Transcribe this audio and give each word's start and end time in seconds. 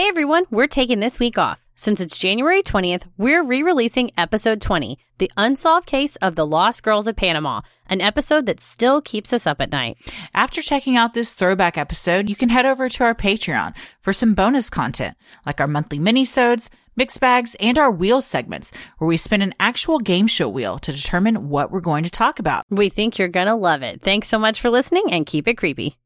Hey 0.00 0.08
everyone, 0.08 0.46
we're 0.50 0.66
taking 0.66 1.00
this 1.00 1.20
week 1.20 1.36
off. 1.36 1.62
Since 1.74 2.00
it's 2.00 2.18
January 2.18 2.62
20th, 2.62 3.02
we're 3.18 3.42
re 3.42 3.62
releasing 3.62 4.10
episode 4.16 4.58
20, 4.62 4.98
The 5.18 5.30
Unsolved 5.36 5.86
Case 5.86 6.16
of 6.16 6.36
the 6.36 6.46
Lost 6.46 6.82
Girls 6.82 7.06
of 7.06 7.16
Panama, 7.16 7.60
an 7.86 8.00
episode 8.00 8.46
that 8.46 8.60
still 8.60 9.02
keeps 9.02 9.34
us 9.34 9.46
up 9.46 9.60
at 9.60 9.70
night. 9.70 9.98
After 10.32 10.62
checking 10.62 10.96
out 10.96 11.12
this 11.12 11.34
throwback 11.34 11.76
episode, 11.76 12.30
you 12.30 12.34
can 12.34 12.48
head 12.48 12.64
over 12.64 12.88
to 12.88 13.04
our 13.04 13.14
Patreon 13.14 13.76
for 14.00 14.14
some 14.14 14.32
bonus 14.32 14.70
content, 14.70 15.18
like 15.44 15.60
our 15.60 15.66
monthly 15.66 15.98
minisodes, 15.98 16.70
mix 16.96 17.18
bags, 17.18 17.54
and 17.60 17.76
our 17.76 17.90
wheel 17.90 18.22
segments, 18.22 18.72
where 18.96 19.08
we 19.08 19.18
spin 19.18 19.42
an 19.42 19.52
actual 19.60 19.98
game 19.98 20.26
show 20.26 20.48
wheel 20.48 20.78
to 20.78 20.94
determine 20.94 21.50
what 21.50 21.70
we're 21.70 21.80
going 21.80 22.04
to 22.04 22.10
talk 22.10 22.38
about. 22.38 22.64
We 22.70 22.88
think 22.88 23.18
you're 23.18 23.28
gonna 23.28 23.54
love 23.54 23.82
it. 23.82 24.00
Thanks 24.00 24.28
so 24.28 24.38
much 24.38 24.62
for 24.62 24.70
listening 24.70 25.12
and 25.12 25.26
keep 25.26 25.46
it 25.46 25.58
creepy. 25.58 25.98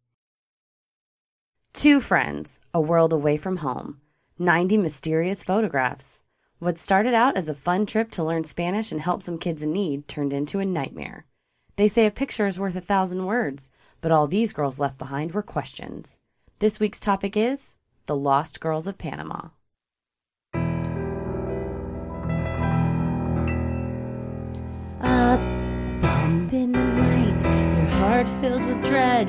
Two 1.75 2.01
friends, 2.01 2.61
a 2.73 2.81
world 2.81 3.13
away 3.13 3.37
from 3.37 3.57
home, 3.57 4.01
90 4.39 4.79
mysterious 4.79 5.43
photographs. 5.43 6.23
What 6.61 6.79
started 6.79 7.15
out 7.15 7.37
as 7.37 7.49
a 7.49 7.55
fun 7.55 7.85
trip 7.85 8.13
to 8.13 8.23
learn 8.23 8.45
Spanish 8.45 8.93
and 8.93 9.01
help 9.01 9.25
some 9.25 9.39
kids 9.39 9.61
in 9.61 9.73
need 9.73 10.07
turned 10.07 10.33
into 10.33 10.61
a 10.61 10.65
nightmare. 10.65 11.27
They 11.75 11.89
say 11.89 12.07
a 12.07 12.13
picture 12.13 12.47
is 12.47 12.61
worth 12.61 12.77
a 12.77 12.81
thousand 12.81 13.27
words, 13.27 13.71
but 14.01 14.13
all 14.13 14.29
these 14.29 14.53
girls 14.53 14.79
left 14.79 14.99
behind 15.01 15.33
were 15.33 15.43
questions. 15.43 16.21
This 16.61 16.79
week's 16.79 17.01
topic 17.01 17.37
is 17.37 17.75
The 18.07 18.17
Lost 18.17 18.61
Girls 18.61 18.87
of 18.87 18.97
Panama. 18.97 19.49
A 25.01 25.37
bump 26.01 26.53
in 26.53 26.71
the 26.71 26.85
night, 26.85 27.43
your 27.43 27.91
heart 27.99 28.29
fills 28.41 28.65
with 28.65 28.85
dread. 28.85 29.29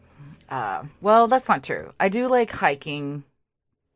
Uh, 0.51 0.83
well, 1.01 1.27
that's 1.27 1.47
not 1.47 1.63
true. 1.63 1.93
I 1.99 2.09
do 2.09 2.27
like 2.27 2.51
hiking 2.51 3.23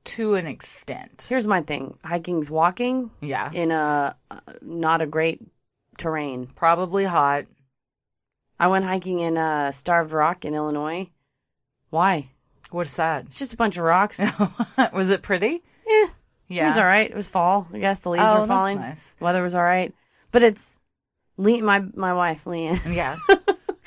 to 0.06 0.36
an 0.36 0.48
extent. 0.48 1.26
Here's 1.30 1.46
my 1.46 1.62
thing 1.62 1.98
hiking's 2.04 2.50
walking 2.50 3.12
Yeah, 3.22 3.52
in 3.52 3.72
a 3.72 4.16
uh, 4.32 4.40
not 4.62 5.02
a 5.02 5.06
great 5.06 5.42
terrain. 5.98 6.48
probably 6.56 7.04
hot. 7.06 7.46
I 8.60 8.68
went 8.68 8.86
hiking 8.86 9.20
in 9.20 9.38
uh, 9.38 9.72
Starved 9.74 10.14
Rock 10.14 10.46
in 10.46 10.54
Illinois. 10.56 11.10
Why? 11.90 12.30
What's 12.72 12.96
that? 12.96 13.26
It's 13.26 13.40
just 13.40 13.54
a 13.54 13.58
bunch 13.58 13.78
of 13.78 13.84
rocks. 13.84 14.22
was 14.94 15.10
it 15.10 15.22
pretty? 15.22 15.62
Yeah. 15.88 16.06
Yeah. 16.48 16.66
It 16.66 16.70
was 16.70 16.78
all 16.78 16.86
right. 16.86 17.10
It 17.10 17.16
was 17.16 17.28
fall. 17.28 17.68
I 17.74 17.80
guess 17.80 18.00
the 18.00 18.10
leaves 18.12 18.24
Oh, 18.26 18.34
were 18.34 18.40
that's 18.42 18.48
falling. 18.48 18.78
nice. 18.80 19.16
Weather 19.20 19.44
was 19.44 19.56
all 19.56 19.64
right. 19.64 19.94
But 20.32 20.44
it's 20.44 20.80
Le- 21.38 21.62
my 21.62 21.84
my 21.96 22.14
wife, 22.14 22.46
Leanne. 22.46 22.94
Yeah. 22.94 23.18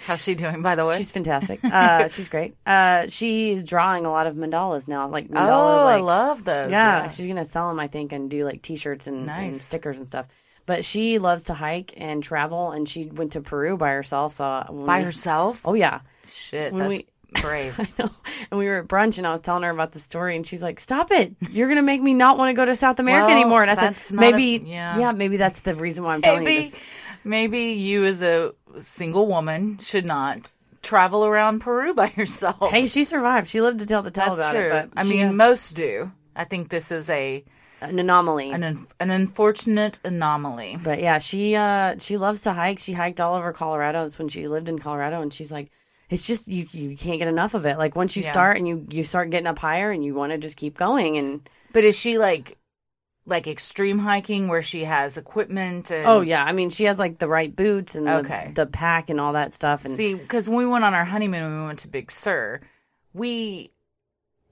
How's 0.08 0.22
she 0.22 0.34
doing, 0.34 0.62
by 0.62 0.74
the 0.74 0.86
way? 0.86 0.96
She's 0.96 1.10
fantastic. 1.10 1.60
Uh, 1.62 2.08
she's 2.14 2.30
great. 2.30 2.56
Uh, 2.64 3.08
she's 3.08 3.62
drawing 3.62 4.06
a 4.06 4.10
lot 4.10 4.26
of 4.26 4.36
mandalas 4.36 4.88
now. 4.88 5.06
Like 5.08 5.28
mandala, 5.28 5.82
oh, 5.82 5.86
I 5.86 5.96
love 6.00 6.44
those. 6.44 6.70
yeah, 6.70 7.08
she's 7.08 7.26
gonna 7.26 7.44
sell 7.44 7.68
them, 7.68 7.78
I 7.78 7.88
think, 7.88 8.12
and 8.12 8.30
do 8.30 8.44
like 8.46 8.62
T-shirts 8.62 9.06
and, 9.06 9.28
and 9.28 9.60
stickers 9.60 9.98
and 9.98 10.08
stuff. 10.08 10.26
But 10.64 10.84
she 10.86 11.18
loves 11.18 11.44
to 11.44 11.54
hike 11.54 11.92
and 11.98 12.22
travel, 12.22 12.70
and 12.70 12.88
she 12.88 13.04
went 13.04 13.32
to 13.32 13.42
Peru 13.42 13.76
by 13.76 13.90
herself. 13.90 14.32
So 14.32 14.64
by 14.86 14.98
we- 14.98 15.04
herself. 15.04 15.60
Oh 15.66 15.74
yeah, 15.74 16.00
shit, 16.26 16.72
when 16.72 16.88
that's 16.88 16.88
we- 16.90 17.06
brave. 17.42 17.78
I 17.78 17.86
know. 18.02 18.10
And 18.50 18.58
we 18.58 18.66
were 18.66 18.78
at 18.78 18.88
brunch, 18.88 19.18
and 19.18 19.26
I 19.26 19.32
was 19.32 19.42
telling 19.42 19.62
her 19.62 19.70
about 19.70 19.92
the 19.92 19.98
story, 19.98 20.36
and 20.36 20.46
she's 20.46 20.62
like, 20.62 20.80
"Stop 20.80 21.10
it! 21.10 21.34
You're 21.50 21.68
gonna 21.68 21.82
make 21.82 22.00
me 22.00 22.14
not 22.14 22.38
want 22.38 22.48
to 22.48 22.54
go 22.54 22.64
to 22.64 22.74
South 22.74 22.98
America 22.98 23.26
Well, 23.26 23.36
anymore." 23.38 23.60
And 23.60 23.70
I 23.70 23.74
said, 23.74 23.96
not 24.10 24.24
a- 24.24 24.30
"Maybe, 24.30 24.64
yeah. 24.66 25.12
maybe 25.12 25.36
that's 25.36 25.60
the 25.60 25.74
reason 25.74 26.04
why 26.04 26.14
I'm 26.14 26.22
telling 26.22 26.46
you 26.46 26.62
this." 26.62 26.80
Maybe 27.28 27.60
you 27.72 28.04
as 28.04 28.22
a 28.22 28.52
single 28.80 29.26
woman 29.26 29.78
should 29.78 30.04
not 30.06 30.54
travel 30.82 31.24
around 31.24 31.60
Peru 31.60 31.94
by 31.94 32.12
yourself. 32.16 32.70
Hey, 32.70 32.86
she 32.86 33.04
survived. 33.04 33.48
She 33.48 33.60
lived 33.60 33.80
to 33.80 33.86
tell 33.86 34.02
the 34.02 34.10
tale 34.10 34.34
that's 34.36 34.40
about 34.40 34.54
true. 34.54 34.72
it. 34.72 34.90
But 34.94 35.00
I 35.00 35.04
mean, 35.04 35.26
had 35.26 35.34
most 35.34 35.72
do. 35.76 36.10
I 36.34 36.44
think 36.44 36.68
this 36.68 36.90
is 36.90 37.08
a 37.10 37.44
an 37.80 37.98
anomaly. 37.98 38.50
an 38.50 38.64
un- 38.64 38.86
an 38.98 39.10
unfortunate 39.10 39.98
anomaly. 40.04 40.78
But 40.82 41.00
yeah, 41.00 41.18
she 41.18 41.54
uh 41.54 41.96
she 41.98 42.16
loves 42.16 42.40
to 42.42 42.52
hike. 42.52 42.78
She 42.78 42.92
hiked 42.92 43.20
all 43.20 43.34
over 43.36 43.52
Colorado. 43.52 44.02
That's 44.02 44.18
when 44.18 44.28
she 44.28 44.48
lived 44.48 44.68
in 44.68 44.78
Colorado 44.78 45.20
and 45.22 45.32
she's 45.32 45.52
like 45.52 45.70
it's 46.10 46.26
just 46.26 46.48
you 46.48 46.66
you 46.72 46.96
can't 46.96 47.18
get 47.18 47.28
enough 47.28 47.54
of 47.54 47.66
it. 47.66 47.76
Like 47.78 47.94
once 47.94 48.16
you 48.16 48.22
Yeah. 48.22 48.32
start 48.32 48.56
and 48.56 48.66
you 48.66 48.86
you 48.90 49.04
start 49.04 49.30
getting 49.30 49.46
up 49.46 49.58
higher 49.58 49.90
and 49.90 50.04
you 50.04 50.14
want 50.14 50.32
to 50.32 50.38
just 50.38 50.56
keep 50.56 50.76
going 50.76 51.18
and 51.18 51.48
But 51.72 51.84
is 51.84 51.98
she 51.98 52.18
like 52.18 52.56
like 53.28 53.46
extreme 53.46 53.98
hiking 53.98 54.48
where 54.48 54.62
she 54.62 54.84
has 54.84 55.16
equipment 55.16 55.90
and 55.90 56.06
oh 56.06 56.20
yeah, 56.22 56.42
I 56.44 56.52
mean 56.52 56.70
she 56.70 56.84
has 56.84 56.98
like 56.98 57.18
the 57.18 57.28
right 57.28 57.54
boots 57.54 57.94
and 57.94 58.08
Okay. 58.08 58.52
the, 58.54 58.64
the 58.64 58.70
pack 58.70 59.10
and 59.10 59.20
all 59.20 59.34
that 59.34 59.54
stuff 59.54 59.84
and 59.84 59.96
See, 59.96 60.14
because 60.14 60.48
when 60.48 60.58
we 60.58 60.66
went 60.66 60.84
on 60.84 60.94
our 60.94 61.04
honeymoon 61.04 61.42
and 61.42 61.60
we 61.60 61.66
went 61.66 61.78
to 61.80 61.88
Big 61.88 62.10
Sur, 62.10 62.60
we, 63.12 63.70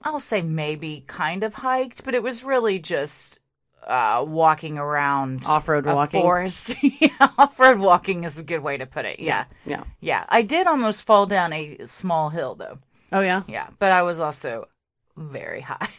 I'll 0.03 0.19
say 0.19 0.41
maybe 0.41 1.03
kind 1.07 1.43
of 1.43 1.53
hiked, 1.55 2.03
but 2.03 2.13
it 2.15 2.21
was 2.23 2.43
really 2.43 2.79
just 2.79 3.39
uh, 3.85 4.23
walking 4.27 4.77
around 4.77 5.43
Off-road 5.45 5.85
a 5.87 5.95
walking? 5.95 6.21
forest. 6.21 6.75
yeah, 6.81 7.09
off-road 7.37 7.77
walking 7.79 8.25
is 8.25 8.37
a 8.37 8.43
good 8.43 8.59
way 8.61 8.77
to 8.77 8.85
put 8.85 9.05
it. 9.05 9.19
Yeah, 9.19 9.45
yeah. 9.65 9.83
yeah. 10.01 10.25
I 10.29 10.41
did 10.41 10.67
almost 10.67 11.03
fall 11.03 11.25
down 11.25 11.53
a 11.53 11.77
small 11.85 12.29
hill 12.29 12.55
though. 12.55 12.79
Oh 13.11 13.21
yeah. 13.21 13.43
Yeah, 13.47 13.67
but 13.79 13.91
I 13.91 14.01
was 14.03 14.19
also 14.19 14.67
very 15.15 15.61
high. 15.61 15.87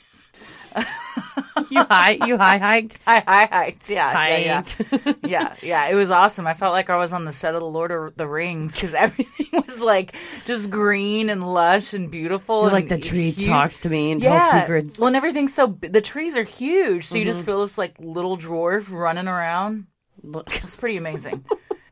You 1.70 1.82
high 1.84 2.18
you 2.24 2.38
high 2.38 2.56
hiked. 2.58 2.98
I, 3.06 3.22
I 3.26 3.44
hiked. 3.46 3.90
Yeah, 3.90 4.26
yeah, 4.28 4.62
yeah. 4.92 5.12
Yeah, 5.26 5.56
yeah, 5.62 5.86
it 5.88 5.94
was 5.94 6.08
awesome. 6.10 6.46
I 6.46 6.54
felt 6.54 6.72
like 6.72 6.88
I 6.88 6.96
was 6.96 7.12
on 7.12 7.24
the 7.24 7.32
set 7.32 7.54
of 7.54 7.60
the 7.60 7.68
Lord 7.68 7.90
of 7.90 8.16
the 8.16 8.26
Rings 8.26 8.72
because 8.74 8.94
everything 8.94 9.48
was 9.66 9.80
like 9.80 10.14
just 10.46 10.70
green 10.70 11.28
and 11.28 11.42
lush 11.52 11.92
and 11.92 12.10
beautiful. 12.10 12.62
You're 12.62 12.70
like 12.72 12.88
the 12.88 12.96
tree 12.98 13.30
huge. 13.32 13.48
talks 13.48 13.80
to 13.80 13.90
me 13.90 14.12
and 14.12 14.22
tells 14.22 14.50
secrets. 14.52 14.98
Well, 14.98 15.08
and 15.08 15.16
everything's 15.16 15.52
so 15.52 15.76
the 15.80 16.00
trees 16.00 16.36
are 16.36 16.44
huge, 16.44 17.04
so 17.06 17.16
you 17.16 17.24
Mm-hmm. 17.24 17.32
just 17.32 17.44
feel 17.44 17.66
this 17.66 17.76
like 17.76 17.96
little 17.98 18.38
dwarf 18.38 18.90
running 18.90 19.28
around. 19.28 19.86
Look, 20.22 20.48
It's 20.64 20.76
pretty 20.76 20.96
amazing. 20.96 21.44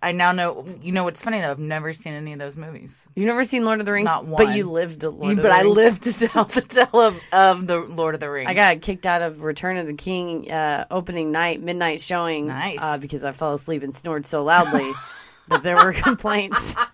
I 0.06 0.12
now 0.12 0.30
know. 0.30 0.64
You 0.80 0.92
know 0.92 1.02
what's 1.02 1.20
funny 1.20 1.40
though? 1.40 1.50
I've 1.50 1.58
never 1.58 1.92
seen 1.92 2.12
any 2.12 2.32
of 2.32 2.38
those 2.38 2.56
movies, 2.56 2.96
You've 3.16 3.26
never 3.26 3.42
seen 3.44 3.64
Lord 3.64 3.80
of 3.80 3.86
the 3.86 3.92
Rings, 3.92 4.04
Not 4.04 4.24
one. 4.26 4.44
but 4.46 4.54
you 4.56 4.70
lived 4.70 5.02
a 5.02 5.10
Lord 5.10 5.24
You- 5.24 5.30
of 5.32 5.36
the 5.38 5.42
but 5.42 5.52
I 5.52 5.62
Rings. 5.62 5.76
lived 5.76 6.02
to 6.04 6.12
tell 6.28 6.44
the 6.44 6.60
tale 6.60 7.00
of, 7.00 7.20
of 7.32 7.66
the 7.66 7.78
Lord 7.80 8.14
of 8.14 8.20
the 8.20 8.30
Rings. 8.30 8.48
I 8.48 8.54
got 8.54 8.80
kicked 8.82 9.04
out 9.06 9.20
of 9.22 9.42
Return 9.42 9.76
of 9.78 9.86
the 9.86 9.94
King 9.94 10.50
uh, 10.50 10.86
opening 10.92 11.32
night, 11.32 11.60
midnight 11.60 12.00
showing. 12.00 12.46
Nice. 12.46 12.78
Uh, 12.80 12.98
because 12.98 13.24
I 13.24 13.32
fell 13.32 13.52
asleep 13.54 13.82
and 13.82 13.92
snored 13.94 14.26
so 14.26 14.44
loudly 14.44 14.90
that 15.48 15.62
there 15.64 15.76
were 15.76 15.92
complaints. 15.92 16.74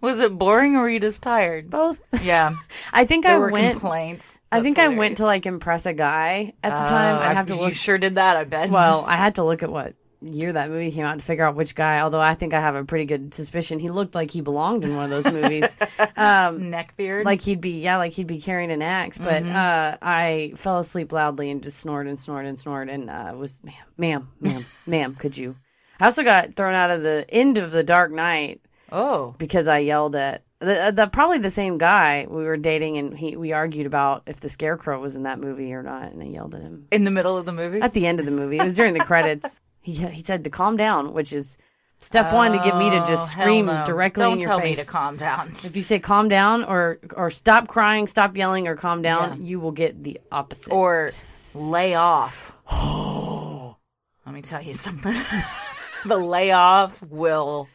Was 0.00 0.18
it 0.20 0.36
boring 0.38 0.76
or 0.76 0.80
were 0.82 0.88
you 0.88 1.00
just 1.00 1.22
tired? 1.22 1.70
Both. 1.70 2.00
Yeah, 2.22 2.54
I 2.92 3.04
think 3.06 3.24
there 3.24 3.36
I 3.36 3.38
were 3.38 3.50
went. 3.50 3.72
complaints. 3.80 4.26
I 4.50 4.56
That's 4.56 4.64
think 4.64 4.78
I 4.78 4.82
hilarious. 4.82 4.98
went 4.98 5.16
to 5.18 5.24
like 5.24 5.46
impress 5.46 5.86
a 5.86 5.92
guy 5.94 6.52
at 6.62 6.70
the 6.78 6.90
time. 6.90 7.16
Oh, 7.16 7.20
I'd 7.20 7.36
have 7.36 7.46
to 7.46 7.54
You 7.54 7.60
look. 7.62 7.74
sure 7.74 7.96
did 7.98 8.16
that, 8.16 8.36
I 8.36 8.44
bet. 8.44 8.68
Well, 8.70 9.04
I 9.06 9.16
had 9.16 9.36
to 9.36 9.44
look 9.44 9.62
at 9.62 9.70
what 9.70 9.94
year 10.22 10.52
that 10.52 10.70
movie 10.70 10.90
came 10.90 11.04
out 11.04 11.18
to 11.18 11.24
figure 11.24 11.44
out 11.44 11.54
which 11.56 11.74
guy. 11.74 12.00
Although 12.00 12.20
I 12.20 12.34
think 12.34 12.54
I 12.54 12.60
have 12.60 12.74
a 12.74 12.84
pretty 12.84 13.04
good 13.06 13.34
suspicion 13.34 13.78
he 13.78 13.90
looked 13.90 14.14
like 14.14 14.30
he 14.30 14.40
belonged 14.40 14.84
in 14.84 14.94
one 14.96 15.04
of 15.04 15.10
those 15.10 15.32
movies. 15.32 15.76
um, 16.16 16.60
neckbeard. 16.70 17.24
like 17.24 17.40
he'd 17.42 17.60
be 17.60 17.80
yeah 17.80 17.96
like 17.96 18.12
he'd 18.12 18.26
be 18.26 18.40
carrying 18.40 18.70
an 18.70 18.82
axe 18.82 19.18
but 19.18 19.42
Mm-hmm. 19.42 19.56
uh 19.56 19.96
i 20.02 20.52
fell 20.56 20.78
asleep 20.78 21.10
loudly 21.12 21.50
and 21.50 21.62
just 21.62 21.78
snored 21.78 22.06
and 22.06 22.18
snored 22.20 22.46
and 22.46 22.58
snored 22.60 22.88
and 22.88 23.08
uh 23.10 23.32
was 23.36 23.62
ma'am 23.64 23.74
ma'am 23.96 24.28
ma'am 24.40 24.64
ma'am 24.86 25.14
could 25.16 25.36
you 25.36 25.56
i 26.00 26.04
also 26.04 26.22
got 26.22 26.54
thrown 26.54 26.74
out 26.74 26.90
of 26.90 27.02
the 27.02 27.24
end 27.28 27.58
of 27.58 27.72
the 27.72 27.82
dark 27.82 28.10
knight 28.12 28.60
oh, 28.90 29.34
because 29.38 29.66
i 29.68 29.78
yelled 29.78 30.14
at 30.14 30.44
the, 30.60 30.80
uh, 30.80 30.90
the 30.92 31.06
probably 31.08 31.38
the 31.38 31.50
same 31.50 31.76
guy 31.78 32.26
we 32.30 32.44
were 32.44 32.56
dating 32.56 32.98
and 32.98 33.16
he 33.18 33.36
we 33.36 33.52
argued 33.52 33.86
about 33.86 34.22
if 34.26 34.38
the 34.40 34.48
scarecrow 34.48 35.00
was 35.00 35.16
in 35.16 35.24
that 35.24 35.40
movie 35.40 35.72
or 35.72 35.82
not 35.82 36.12
and 36.12 36.22
i 36.22 36.26
yelled 36.26 36.54
at 36.54 36.62
him 36.62 36.86
in 36.92 37.04
the 37.04 37.10
middle 37.10 37.36
of 37.36 37.44
the 37.46 37.52
movie. 37.52 37.80
at 37.80 37.92
the 37.94 38.06
end 38.06 38.20
of 38.20 38.26
the 38.26 38.32
movie 38.32 38.58
it 38.58 38.64
was 38.64 38.76
during 38.76 38.94
the 38.94 39.00
credits 39.00 39.58
he, 39.82 39.92
he 39.94 40.22
said 40.22 40.44
to 40.44 40.50
calm 40.50 40.76
down 40.76 41.12
which 41.12 41.32
is 41.32 41.58
step 41.98 42.32
one 42.32 42.52
to 42.52 42.58
get 42.58 42.76
me 42.76 42.90
to 42.90 42.98
just 43.04 43.36
Oh, 43.36 43.38
hell 43.38 43.44
scream 43.46 43.66
no. 43.66 43.84
directly 43.84 44.22
Don't 44.22 44.32
in 44.34 44.38
your 44.40 44.48
tell 44.48 44.60
face 44.60 44.78
me 44.78 44.84
to 44.84 44.88
calm 44.90 45.16
down. 45.16 45.48
if 45.64 45.76
you 45.76 45.82
say 45.82 45.98
calm 46.00 46.28
down 46.28 46.64
or 46.64 46.98
or 47.14 47.30
stop 47.30 47.68
crying, 47.68 48.06
stop 48.08 48.36
yelling, 48.36 48.66
or 48.66 48.74
calm 48.76 49.02
down, 49.02 49.44
you 49.46 49.60
will 49.60 49.70
get 49.72 50.02
the 50.02 50.20
opposite. 50.32 50.72
Or 50.72 51.08
lay 51.54 51.94
off. 51.94 52.52
Let 54.26 54.34
me 54.34 54.42
tell 54.42 54.62
you 54.62 54.74
something. 54.74 55.14
the 56.04 56.16
layoff 56.16 57.02
will 57.02 57.68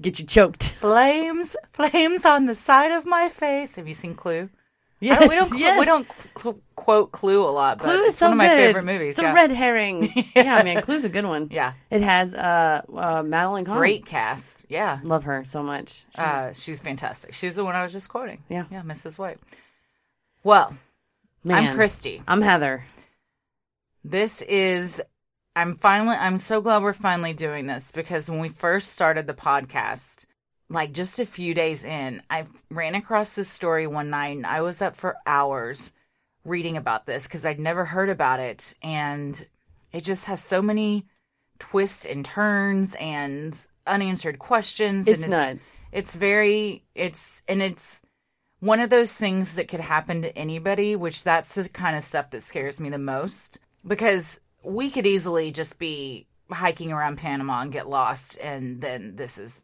get 0.00 0.18
you 0.18 0.26
choked. 0.26 0.62
flames, 0.72 1.56
flames 1.72 2.24
on 2.24 2.46
the 2.46 2.54
side 2.54 2.92
of 2.92 3.06
my 3.06 3.28
face. 3.28 3.76
Have 3.76 3.88
you 3.88 3.94
seen 3.94 4.14
Clue? 4.14 4.48
I 5.02 5.06
don't- 5.16 5.28
we 5.28 5.34
don't 5.34 5.50
Yes, 5.52 5.60
yes. 5.60 5.78
we 5.80 5.84
don't 5.84 6.06
cl- 6.38 6.58
quote 6.76 7.12
Clue 7.12 7.42
a 7.44 7.50
lot, 7.50 7.78
but 7.78 7.84
Clue 7.84 7.98
it's 8.04 8.14
is 8.14 8.16
so 8.18 8.26
one 8.26 8.32
of 8.32 8.38
my 8.38 8.48
good. 8.48 8.56
favorite 8.56 8.84
movies. 8.84 9.10
It's 9.10 9.20
yeah. 9.20 9.32
a 9.32 9.34
red 9.34 9.52
herring. 9.52 10.12
yeah. 10.34 10.62
man, 10.62 10.80
Clue's 10.82 11.04
a 11.04 11.08
good 11.08 11.26
one. 11.26 11.48
yeah, 11.50 11.74
It 11.90 12.00
has 12.02 12.34
uh, 12.34 12.82
uh 12.94 13.22
Madeline 13.22 13.64
Kahn. 13.64 13.76
great 13.78 14.06
cast. 14.06 14.64
Yeah, 14.68 15.00
Love 15.04 15.24
her 15.24 15.44
so 15.44 15.62
much. 15.62 16.04
She's- 16.14 16.18
uh, 16.18 16.52
she's 16.54 16.80
fantastic. 16.80 17.34
She's 17.34 17.54
the 17.54 17.64
one 17.64 17.74
I 17.74 17.82
was 17.82 17.92
just 17.92 18.08
quoting. 18.08 18.42
Yeah. 18.48 18.64
yeah, 18.70 18.82
Mrs. 18.82 19.18
White. 19.18 19.38
Well, 20.42 20.74
man. 21.42 21.64
I'm 21.68 21.74
Christy. 21.74 22.22
I'm 22.26 22.40
Heather. 22.42 22.84
This 24.04 24.42
is 24.42 25.00
I'm 25.56 25.74
finally 25.76 26.16
I'm 26.16 26.38
so 26.38 26.60
glad 26.60 26.82
we're 26.82 26.92
finally 26.92 27.32
doing 27.32 27.66
this 27.66 27.90
because 27.90 28.28
when 28.28 28.40
we 28.40 28.48
first 28.48 28.92
started 28.92 29.26
the 29.26 29.34
podcast, 29.34 30.24
like 30.68 30.92
just 30.92 31.18
a 31.18 31.26
few 31.26 31.54
days 31.54 31.82
in, 31.84 32.22
I 32.30 32.44
ran 32.70 32.94
across 32.94 33.34
this 33.34 33.48
story 33.50 33.86
one 33.86 34.10
night 34.10 34.36
and 34.36 34.46
I 34.46 34.62
was 34.62 34.80
up 34.82 34.96
for 34.96 35.16
hours 35.26 35.92
reading 36.44 36.76
about 36.76 37.06
this 37.06 37.24
because 37.24 37.44
I'd 37.44 37.60
never 37.60 37.84
heard 37.84 38.08
about 38.10 38.40
it 38.40 38.74
and 38.82 39.46
it 39.92 40.02
just 40.04 40.26
has 40.26 40.42
so 40.42 40.60
many 40.60 41.06
twists 41.58 42.04
and 42.04 42.24
turns 42.24 42.94
and 42.96 43.56
unanswered 43.86 44.38
questions 44.38 45.06
It's 45.06 45.22
and 45.22 45.30
nuts. 45.30 45.76
it's 45.92 46.14
very 46.16 46.84
it's 46.94 47.42
and 47.48 47.62
it's 47.62 48.00
one 48.60 48.80
of 48.80 48.88
those 48.90 49.12
things 49.12 49.54
that 49.54 49.68
could 49.68 49.80
happen 49.80 50.22
to 50.22 50.36
anybody 50.36 50.96
which 50.96 51.22
that's 51.22 51.54
the 51.54 51.68
kind 51.68 51.96
of 51.96 52.02
stuff 52.04 52.30
that 52.30 52.42
scares 52.42 52.80
me 52.80 52.88
the 52.88 52.98
most 52.98 53.58
because 53.86 54.40
we 54.62 54.90
could 54.90 55.06
easily 55.06 55.50
just 55.52 55.78
be 55.78 56.26
hiking 56.50 56.92
around 56.92 57.16
panama 57.18 57.60
and 57.60 57.72
get 57.72 57.88
lost 57.88 58.36
and 58.38 58.80
then 58.80 59.16
this 59.16 59.38
is 59.38 59.60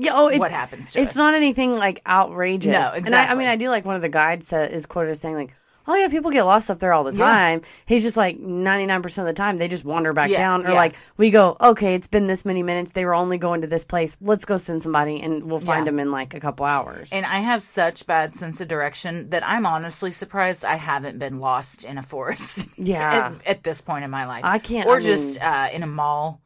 Yeah, 0.00 0.12
oh, 0.14 0.28
it's 0.28 0.38
what 0.38 0.50
happens 0.52 0.92
to 0.92 1.00
it's 1.00 1.10
us. 1.10 1.16
not 1.16 1.34
anything 1.34 1.76
like 1.76 2.00
outrageous. 2.06 2.72
No, 2.72 2.92
And 2.94 3.14
I, 3.14 3.26
I 3.32 3.34
mean, 3.34 3.48
I 3.48 3.56
do 3.56 3.68
like 3.68 3.84
one 3.84 3.96
of 3.96 4.02
the 4.02 4.08
guides 4.08 4.52
is 4.52 4.86
quoted 4.86 5.10
as 5.10 5.20
saying 5.20 5.34
like, 5.34 5.52
"Oh 5.88 5.94
yeah, 5.96 6.06
people 6.08 6.30
get 6.30 6.44
lost 6.44 6.70
up 6.70 6.78
there 6.78 6.92
all 6.92 7.02
the 7.02 7.12
Yeah. 7.16 7.26
time." 7.26 7.62
He's 7.84 8.04
just 8.04 8.16
like 8.16 8.38
ninety 8.38 8.86
nine 8.86 9.02
percent 9.02 9.26
of 9.28 9.34
the 9.34 9.36
time 9.36 9.56
they 9.56 9.66
just 9.66 9.84
wander 9.84 10.12
back 10.12 10.30
Yeah, 10.30 10.38
down, 10.38 10.64
or 10.66 10.70
yeah. 10.70 10.74
like 10.76 10.94
we 11.16 11.30
go, 11.30 11.56
"Okay, 11.60 11.94
it's 11.94 12.06
been 12.06 12.28
this 12.28 12.44
many 12.44 12.62
minutes. 12.62 12.92
They 12.92 13.04
were 13.04 13.14
only 13.14 13.38
going 13.38 13.60
to 13.62 13.66
this 13.66 13.84
place. 13.84 14.16
Let's 14.20 14.44
go 14.44 14.56
send 14.56 14.84
somebody, 14.84 15.20
and 15.20 15.44
we'll 15.50 15.58
find 15.58 15.84
Yeah. 15.84 15.90
them 15.90 15.98
in 16.00 16.12
like 16.12 16.32
a 16.32 16.40
couple 16.40 16.64
hours." 16.66 17.08
and 17.10 17.24
i 17.26 17.40
have 17.40 17.62
such 17.62 18.06
bad 18.06 18.34
sense 18.36 18.60
of 18.60 18.68
direction 18.68 19.30
that 19.30 19.42
i'm 19.48 19.64
honestly 19.66 20.12
surprised 20.12 20.64
i 20.64 20.76
haven't 20.76 21.18
been 21.18 21.38
lost 21.40 21.84
in 21.84 21.96
a 21.98 22.02
forest 22.02 22.66
Yeah. 22.76 23.32
at, 23.42 23.46
at 23.46 23.62
this 23.64 23.80
point 23.80 24.04
in 24.04 24.10
my 24.10 24.26
life 24.26 24.44
I 24.44 24.58
can't- 24.58 24.86
or 24.88 24.96
I 24.96 25.00
just 25.00 25.40
uh, 25.40 25.68
in 25.72 25.82
a 25.82 25.86
mall 25.86 26.40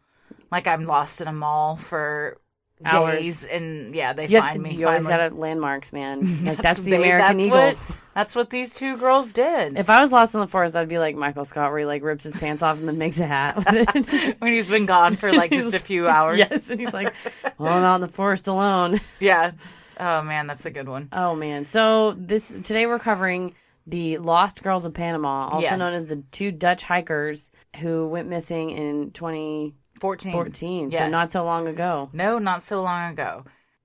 like 0.51 0.67
i'm 0.67 0.85
lost 0.87 1.21
in 1.21 1.29
a 1.29 1.33
mall 1.33 1.77
for 1.77 2.39
Hours. 2.84 3.20
days 3.23 3.44
and 3.44 3.94
yeah 3.94 4.12
they 4.12 4.26
you, 4.26 4.38
find 4.38 4.62
me 4.62 4.75
you 4.75 4.87
always 4.88 5.05
finally. 5.05 5.31
got 5.31 5.38
landmarks, 5.38 5.93
man. 5.93 6.44
Like 6.44 6.58
that's 6.58 6.81
the 6.81 6.90
they- 6.90 6.96
American 6.96 7.37
that's 7.38 7.46
Eagle. 7.46 7.58
What, 7.58 7.76
that's 8.14 8.37
what 8.37 8.50
these 8.50 8.75
two 8.75 8.96
girls 8.99 9.32
did. 9.32 9.79
If 9.79 9.88
I 9.88 10.00
was 10.00 10.12
lost 10.12 10.34
in 10.34 10.40
the 10.40 10.46
forest, 10.46 10.76
I'd 10.76 10.88
be 10.88 10.99
like 10.99 11.17
Michael 11.17 11.44
Scott, 11.46 11.70
where 11.70 11.79
he 11.79 11.84
like 11.87 12.02
rips 12.02 12.25
his 12.25 12.37
pants 12.37 12.62
off 12.62 12.79
and 12.79 12.87
then 12.87 12.99
makes 12.99 13.19
a 13.20 13.26
hat 13.26 13.56
when 14.40 14.52
he's 14.52 14.67
been 14.67 14.84
gone 14.87 15.17
for 15.17 15.32
like 15.32 15.50
just 15.52 15.75
a 15.75 15.79
few 15.79 16.08
hours. 16.08 16.38
yes, 16.38 16.69
and 16.69 16.79
he's 16.81 16.93
like, 16.93 17.14
"Well, 17.58 17.73
I'm 17.73 17.82
out 17.84 17.94
in 17.94 18.00
the 18.02 18.08
forest 18.08 18.49
alone." 18.49 19.00
Yeah. 19.19 19.52
Oh 19.99 20.23
man, 20.23 20.46
that's 20.46 20.64
a 20.67 20.70
good 20.70 20.88
one. 20.88 21.08
Oh 21.12 21.34
man. 21.34 21.64
So 21.64 22.14
this 22.19 22.49
today 22.49 22.87
we're 22.87 22.99
covering 22.99 23.55
the 23.87 24.19
Lost 24.19 24.62
Girls 24.62 24.84
of 24.84 24.94
Panama, 24.94 25.49
also 25.49 25.62
Yes. 25.70 25.79
known 25.79 25.93
as 25.94 26.06
the 26.06 26.23
two 26.32 26.52
Dutch 26.52 26.82
hikers 26.82 27.50
who 27.79 28.06
went 28.08 28.29
missing 28.29 28.70
in 28.70 29.11
2014. 29.12 29.75
14. 30.03 30.91
So 30.91 30.99
Yes. 30.99 31.11
not 31.11 31.31
so 31.31 31.45
long 31.45 31.69
ago. 31.69 32.11
No, 32.13 32.39
not 32.39 32.63
so 32.63 32.83
long 32.83 33.13
ago. 33.13 33.45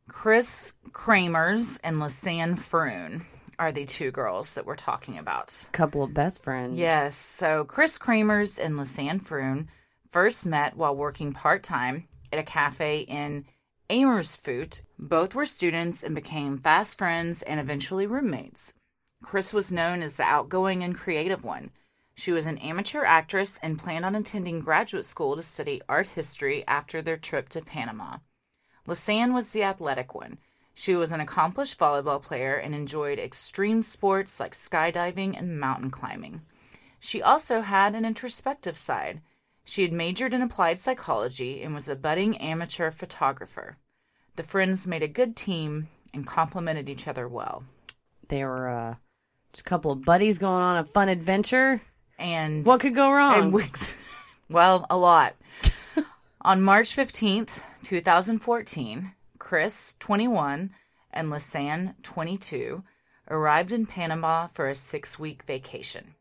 Chris 0.10 0.74
Kremers 0.92 1.78
and 1.84 1.98
Lisanne 1.98 2.58
Froon 2.58 3.26
are 3.60 3.72
the 3.72 3.86
two 3.86 4.12
girls 4.12 4.54
that 4.54 4.66
we're 4.66 4.76
talking 4.76 5.18
about. 5.18 5.68
Couple 5.72 6.04
of 6.04 6.14
best 6.14 6.44
friends. 6.44 6.78
Yes. 6.78 7.16
So 7.16 7.64
Chris 7.66 7.98
Kremers 7.98 8.58
and 8.60 8.76
Lisanne 8.76 9.22
Froon 9.22 9.68
first 10.12 10.46
met 10.46 10.76
while 10.78 10.96
working 10.96 11.34
part 11.34 11.64
time 11.64 12.08
at 12.32 12.40
a 12.40 12.44
cafe 12.44 13.00
in 13.00 13.46
Amersfoort. 13.90 14.82
Both 15.00 15.36
were 15.36 15.46
students 15.46 16.04
and 16.04 16.14
became 16.16 16.58
fast 16.58 16.98
friends 16.98 17.42
and 17.42 17.60
eventually 17.60 18.06
roommates. 18.06 18.74
Chris 19.24 19.54
was 19.54 19.72
known 19.72 20.02
as 20.04 20.18
the 20.18 20.24
outgoing 20.24 20.84
and 20.84 20.96
creative 20.96 21.44
one. 21.44 21.72
She 22.20 22.32
was 22.32 22.48
an 22.48 22.58
amateur 22.58 23.06
actress 23.06 23.60
and 23.62 23.78
planned 23.78 24.04
on 24.04 24.16
attending 24.16 24.60
graduate 24.60 25.06
school 25.06 25.36
to 25.36 25.44
study 25.44 25.84
art 25.88 26.08
history 26.08 26.64
after 26.68 27.00
their 27.00 27.16
trip 27.16 27.48
to 27.50 27.62
Panama. 27.62 28.18
Lisanne 28.88 29.36
was 29.36 29.52
the 29.52 29.62
athletic 29.62 30.16
one. 30.16 30.40
She 30.74 30.96
was 30.96 31.12
an 31.12 31.20
accomplished 31.20 31.78
volleyball 31.78 32.20
player 32.20 32.56
and 32.56 32.74
enjoyed 32.74 33.20
extreme 33.20 33.84
sports 33.84 34.40
like 34.40 34.56
skydiving 34.56 35.38
and 35.38 35.60
mountain 35.60 35.92
climbing. 35.92 36.42
She 37.00 37.22
also 37.22 37.62
had 37.62 37.94
an 37.94 38.04
introspective 38.04 38.78
side. 38.78 39.22
She 39.64 39.84
had 39.84 39.94
majored 39.94 40.34
in 40.34 40.42
applied 40.42 40.80
psychology 40.80 41.62
and 41.62 41.76
was 41.76 41.88
a 41.88 41.96
budding 41.96 42.36
amateur 42.40 42.90
photographer. 42.90 43.78
The 44.38 44.44
friends 44.44 44.88
made 44.88 45.04
a 45.04 45.08
good 45.08 45.36
team 45.36 45.88
and 46.16 46.26
complemented 46.26 46.90
each 46.90 47.08
other 47.08 47.28
well. 47.28 47.64
They 48.28 48.44
were 48.44 48.70
uh, 48.70 48.96
just 49.54 49.68
a 49.68 49.70
couple 49.70 49.92
of 49.92 50.04
buddies 50.04 50.40
going 50.40 50.64
on 50.64 50.78
a 50.78 50.84
fun 50.84 51.10
adventure. 51.10 51.80
And 52.18 52.66
What 52.66 52.82
could 52.82 52.96
go 52.96 53.12
wrong? 53.12 53.52
Well, 54.50 54.88
a 54.90 54.98
lot. 54.98 55.36
On 56.42 56.62
March 56.62 56.96
15th, 56.96 57.60
2014, 57.84 59.12
Chris, 59.38 59.94
21, 60.00 60.70
and 61.12 61.30
Lisanne, 61.30 61.96
22, 62.02 62.82
arrived 63.30 63.74
in 63.74 63.86
Panama 63.86 64.48
for 64.48 64.70
a 64.70 64.76
six 64.76 65.20
week 65.20 65.44
vacation. 65.44 66.16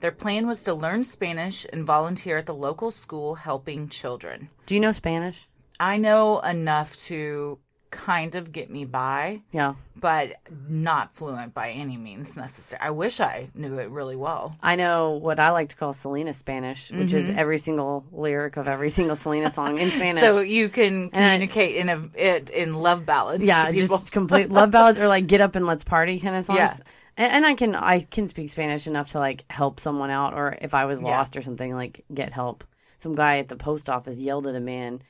Their 0.00 0.12
plan 0.12 0.46
was 0.46 0.62
to 0.64 0.74
learn 0.74 1.04
Spanish 1.04 1.66
and 1.72 1.84
volunteer 1.84 2.38
at 2.38 2.46
the 2.46 2.54
local 2.54 2.90
school 2.90 3.34
helping 3.36 3.88
children. 3.88 4.48
Do 4.66 4.74
you 4.74 4.80
know 4.80 4.92
Spanish? 4.92 5.46
I 5.78 5.96
know 5.98 6.40
enough 6.40 6.96
to 7.08 7.58
kind 7.92 8.34
of 8.34 8.50
get 8.50 8.68
me 8.70 8.84
by, 8.84 9.42
Yeah. 9.52 9.74
but 9.94 10.32
not 10.68 11.14
fluent 11.14 11.54
by 11.54 11.70
any 11.70 11.96
means 11.96 12.36
necessary. 12.36 12.80
I 12.82 12.90
wish 12.90 13.20
I 13.20 13.50
knew 13.54 13.78
it 13.78 13.90
really 13.90 14.16
well. 14.16 14.56
I 14.62 14.74
know 14.74 15.10
what 15.12 15.38
I 15.38 15.50
like 15.50 15.68
to 15.68 15.76
call 15.76 15.92
Selena 15.92 16.32
Spanish, 16.32 16.90
which 16.90 17.12
is 17.12 17.28
every 17.30 17.58
single 17.58 18.04
lyric 18.10 18.56
of 18.56 18.66
every 18.66 18.90
single 18.90 19.14
Selena 19.14 19.50
song 19.50 19.78
in 19.78 19.90
Spanish. 19.98 20.22
Mm-hmm. 20.22 20.34
So 20.34 20.40
you 20.40 20.68
can 20.68 21.10
And 21.12 21.24
I- 21.24 21.34
communicate 21.36 21.76
in 21.76 21.88
a 21.88 22.08
it, 22.14 22.50
in 22.50 22.74
love 22.74 23.06
ballads. 23.06 23.44
yeah, 23.44 23.70
just 23.70 24.10
complete 24.10 24.50
love 24.50 24.70
ballads 24.72 24.98
or 24.98 25.06
like 25.06 25.26
get 25.28 25.40
up 25.40 25.54
and 25.54 25.66
let's 25.66 25.84
party 25.84 26.18
kind 26.18 26.34
of 26.34 26.44
songs. 26.44 26.58
Yeah. 26.58 26.76
And, 27.18 27.32
and 27.32 27.46
I 27.46 27.54
can 27.54 27.76
I 27.76 28.00
can 28.00 28.26
speak 28.26 28.48
Spanish 28.50 28.86
enough 28.86 29.10
to 29.10 29.18
like 29.18 29.44
help 29.50 29.78
someone 29.78 30.08
out, 30.10 30.32
or 30.34 30.56
if 30.62 30.72
I 30.72 30.86
was 30.86 31.00
Yeah. 31.00 31.08
lost 31.08 31.36
or 31.36 31.42
something, 31.42 31.74
like 31.74 32.04
get 32.12 32.32
help. 32.32 32.64
Some 32.98 33.14
guy 33.14 33.38
at 33.38 33.48
the 33.48 33.56
post 33.56 33.90
office 33.90 34.18
yelled 34.18 34.46
at 34.46 34.54
a 34.54 34.60
man. 34.60 35.02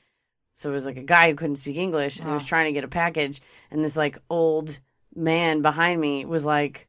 So 0.63 0.71
it 0.71 0.75
was 0.75 0.87
like 0.87 0.97
a 0.97 1.03
guy 1.03 1.29
who 1.29 1.35
couldn't 1.35 1.57
speak 1.57 1.77
English 1.77 2.21
and 2.21 2.29
he 2.29 2.35
was 2.35 2.47
trying 2.47 2.67
to 2.67 2.73
get 2.73 2.85
a 2.85 2.89
package, 2.89 3.43
and 3.73 3.83
this 3.85 3.97
like 3.97 4.17
old 4.31 4.79
man 5.13 5.61
behind 5.61 6.01
me 6.01 6.25
was 6.25 6.45
like, 6.45 6.89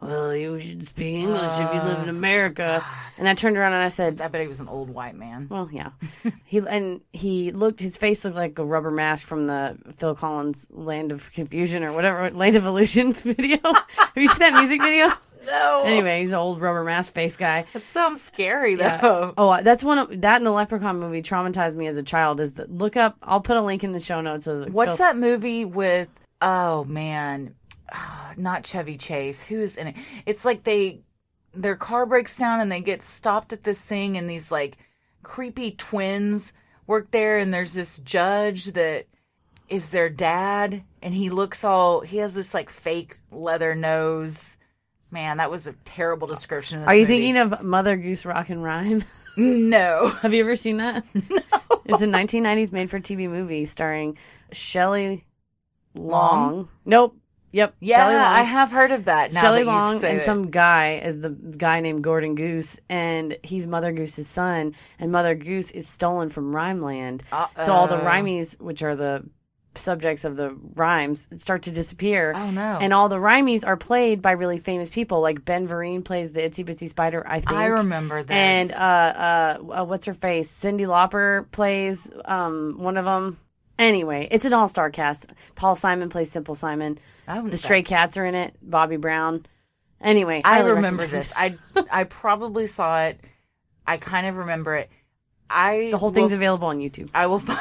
"Well, 0.00 0.34
you 0.34 0.58
should 0.58 0.84
speak 0.84 1.14
English 1.14 1.52
if 1.52 1.72
you 1.72 1.80
live 1.80 2.02
in 2.02 2.08
America." 2.08 2.84
and 3.18 3.28
I 3.28 3.34
turned 3.34 3.56
around 3.56 3.74
and 3.74 3.84
I 3.84 3.88
said, 3.88 4.20
I 4.20 4.26
bet 4.26 4.40
he 4.40 4.48
was 4.48 4.58
an 4.58 4.68
old 4.68 4.90
white 4.90 5.14
man. 5.14 5.46
well, 5.48 5.68
yeah. 5.72 5.90
he 6.44 6.58
and 6.58 7.00
he 7.12 7.52
looked. 7.52 7.78
His 7.78 7.96
face 7.96 8.24
looked 8.24 8.36
like 8.36 8.58
a 8.58 8.64
rubber 8.64 8.90
mask 8.90 9.24
from 9.24 9.46
the 9.46 9.78
Phil 9.96 10.16
Collins 10.16 10.66
"Land 10.70 11.12
of 11.12 11.32
Confusion" 11.32 11.84
or 11.84 11.92
whatever 11.92 12.28
"Land 12.28 12.56
of 12.56 12.66
Illusion" 12.66 13.12
video. 13.36 13.58
Have 13.62 14.16
you 14.16 14.26
seen 14.26 14.40
that 14.40 14.54
music 14.54 14.82
video? 14.82 15.12
No, 15.46 15.82
Anyway, 15.84 16.20
he's 16.20 16.30
an 16.30 16.36
old 16.36 16.60
rubber 16.60 16.84
mask 16.84 17.12
face 17.12 17.36
guy. 17.36 17.64
that 17.72 17.82
sounds 17.84 18.22
scary 18.22 18.74
though. 18.76 19.34
Oh, 19.36 19.48
uh, 19.48 19.62
that's 19.62 19.82
one 19.82 19.98
of 19.98 20.20
that 20.20 20.36
in 20.36 20.44
the 20.44 20.52
Leprechaun 20.52 20.98
movie 21.00 21.22
traumatized 21.22 21.74
me 21.74 21.86
as 21.86 21.96
a 21.96 22.02
child. 22.02 22.40
Is 22.40 22.52
the 22.54 22.66
look 22.66 22.96
up? 22.96 23.16
I'll 23.22 23.40
put 23.40 23.56
a 23.56 23.62
link 23.62 23.82
in 23.84 23.92
the 23.92 24.00
show 24.00 24.20
notes. 24.20 24.46
Of 24.46 24.66
the 24.66 24.70
What's 24.72 24.98
that 24.98 25.16
movie 25.16 25.64
with? 25.64 26.08
Oh 26.40 26.84
man, 26.84 27.54
not 28.36 28.64
Chevy 28.64 28.96
Chase. 28.96 29.42
Who's 29.42 29.76
in 29.76 29.88
it? 29.88 29.96
It's 30.26 30.44
like 30.44 30.64
they 30.64 31.00
their 31.54 31.76
car 31.76 32.06
breaks 32.06 32.36
down 32.36 32.60
and 32.60 32.70
they 32.72 32.80
get 32.80 33.02
stopped 33.02 33.52
at 33.52 33.64
this 33.64 33.80
thing, 33.80 34.16
and 34.16 34.28
these 34.30 34.50
like 34.50 34.76
creepy 35.22 35.72
twins 35.72 36.52
work 36.86 37.10
there, 37.10 37.38
and 37.38 37.52
there's 37.52 37.72
this 37.72 37.98
judge 37.98 38.72
that 38.72 39.06
is 39.68 39.90
their 39.90 40.08
dad, 40.10 40.82
and 41.02 41.14
he 41.14 41.30
looks 41.30 41.64
all 41.64 42.00
he 42.00 42.18
has 42.18 42.34
this 42.34 42.54
like 42.54 42.70
fake 42.70 43.18
leather 43.30 43.74
nose. 43.74 44.56
Man, 45.12 45.36
that 45.36 45.50
was 45.50 45.66
a 45.66 45.74
terrible 45.84 46.26
description. 46.26 46.78
Of 46.78 46.84
this 46.84 46.88
Are 46.88 46.94
you 46.94 47.02
movie. 47.02 47.12
thinking 47.12 47.36
of 47.36 47.62
Mother 47.62 47.96
Goose 47.96 48.24
Rock 48.26 48.48
and 48.50 48.62
Rhyme? 48.62 49.04
No. 49.34 50.08
Have 50.20 50.34
you 50.34 50.42
ever 50.42 50.56
seen 50.56 50.76
that? 50.76 51.06
no. 51.14 51.38
It's 51.86 52.02
a 52.02 52.06
1990s 52.06 52.70
made 52.70 52.90
for 52.90 53.00
TV 53.00 53.30
movie 53.30 53.64
starring 53.64 54.18
Shelley 54.52 55.24
Long. 55.94 56.10
Long? 56.56 56.68
Nope. 56.84 57.16
Yep. 57.52 57.74
Yeah, 57.80 58.06
Long. 58.08 58.14
I 58.16 58.42
have 58.42 58.70
heard 58.70 58.92
of 58.92 59.06
that. 59.06 59.32
Now 59.32 59.40
Shelley 59.40 59.60
that 59.64 59.70
Long 59.70 60.04
and 60.04 60.18
it. 60.18 60.22
some 60.22 60.50
guy 60.50 61.00
is 61.02 61.18
the 61.20 61.30
guy 61.30 61.80
named 61.80 62.04
Gordon 62.04 62.34
Goose, 62.34 62.78
and 62.90 63.38
he's 63.42 63.66
Mother 63.66 63.90
Goose's 63.92 64.28
son, 64.28 64.74
and 64.98 65.10
Mother 65.10 65.34
Goose 65.34 65.70
is 65.70 65.88
stolen 65.88 66.28
from 66.28 66.54
Rhymeland. 66.54 67.22
So 67.64 67.72
all 67.72 67.86
the 67.86 67.96
Rhymies, 67.96 68.60
which 68.60 68.82
are 68.82 68.94
the 68.96 69.24
subjects 69.74 70.24
of 70.24 70.36
the 70.36 70.56
rhymes 70.74 71.26
start 71.36 71.62
to 71.62 71.70
disappear. 71.70 72.32
Oh, 72.34 72.50
no. 72.50 72.78
And 72.80 72.92
all 72.92 73.08
the 73.08 73.16
rhymies 73.16 73.66
are 73.66 73.76
played 73.76 74.22
by 74.22 74.32
really 74.32 74.58
famous 74.58 74.90
people. 74.90 75.20
Like 75.20 75.44
Ben 75.44 75.66
Vereen 75.66 76.04
plays 76.04 76.32
the 76.32 76.40
Itsy 76.40 76.64
Bitsy 76.64 76.88
Spider. 76.88 77.26
I 77.26 77.40
think 77.40 77.52
I 77.52 77.66
remember 77.66 78.22
this. 78.22 78.30
And 78.34 78.72
uh, 78.72 78.74
uh, 78.74 79.58
uh, 79.70 79.84
what's 79.84 80.06
her 80.06 80.14
face? 80.14 80.52
Cyndi 80.52 80.86
Lauper 80.86 81.50
plays 81.50 82.10
um 82.24 82.76
one 82.78 82.96
of 82.96 83.04
them. 83.04 83.38
Anyway, 83.78 84.28
it's 84.30 84.44
an 84.44 84.52
all 84.52 84.68
star 84.68 84.90
cast. 84.90 85.32
Paul 85.54 85.76
Simon 85.76 86.08
plays 86.08 86.30
Simple 86.30 86.54
Simon. 86.54 86.98
The 87.26 87.56
Stray 87.56 87.82
Cats 87.82 88.16
are 88.16 88.24
in 88.24 88.34
it. 88.34 88.54
Bobby 88.62 88.96
Brown. 88.96 89.46
Anyway, 90.00 90.42
I 90.44 90.56
highly 90.58 90.72
remember 90.72 91.06
this. 91.06 91.32
I 91.34 91.56
I 91.90 92.04
probably 92.04 92.66
saw 92.66 93.04
it. 93.04 93.20
I 93.86 93.96
kind 93.96 94.26
of 94.26 94.36
remember 94.36 94.76
it. 94.76 94.90
I 95.48 95.88
The 95.90 95.98
whole 95.98 96.10
thing's 96.10 96.32
available 96.32 96.68
on 96.68 96.78
YouTube. 96.78 97.10
I 97.14 97.26
will 97.26 97.38
find 97.40 97.58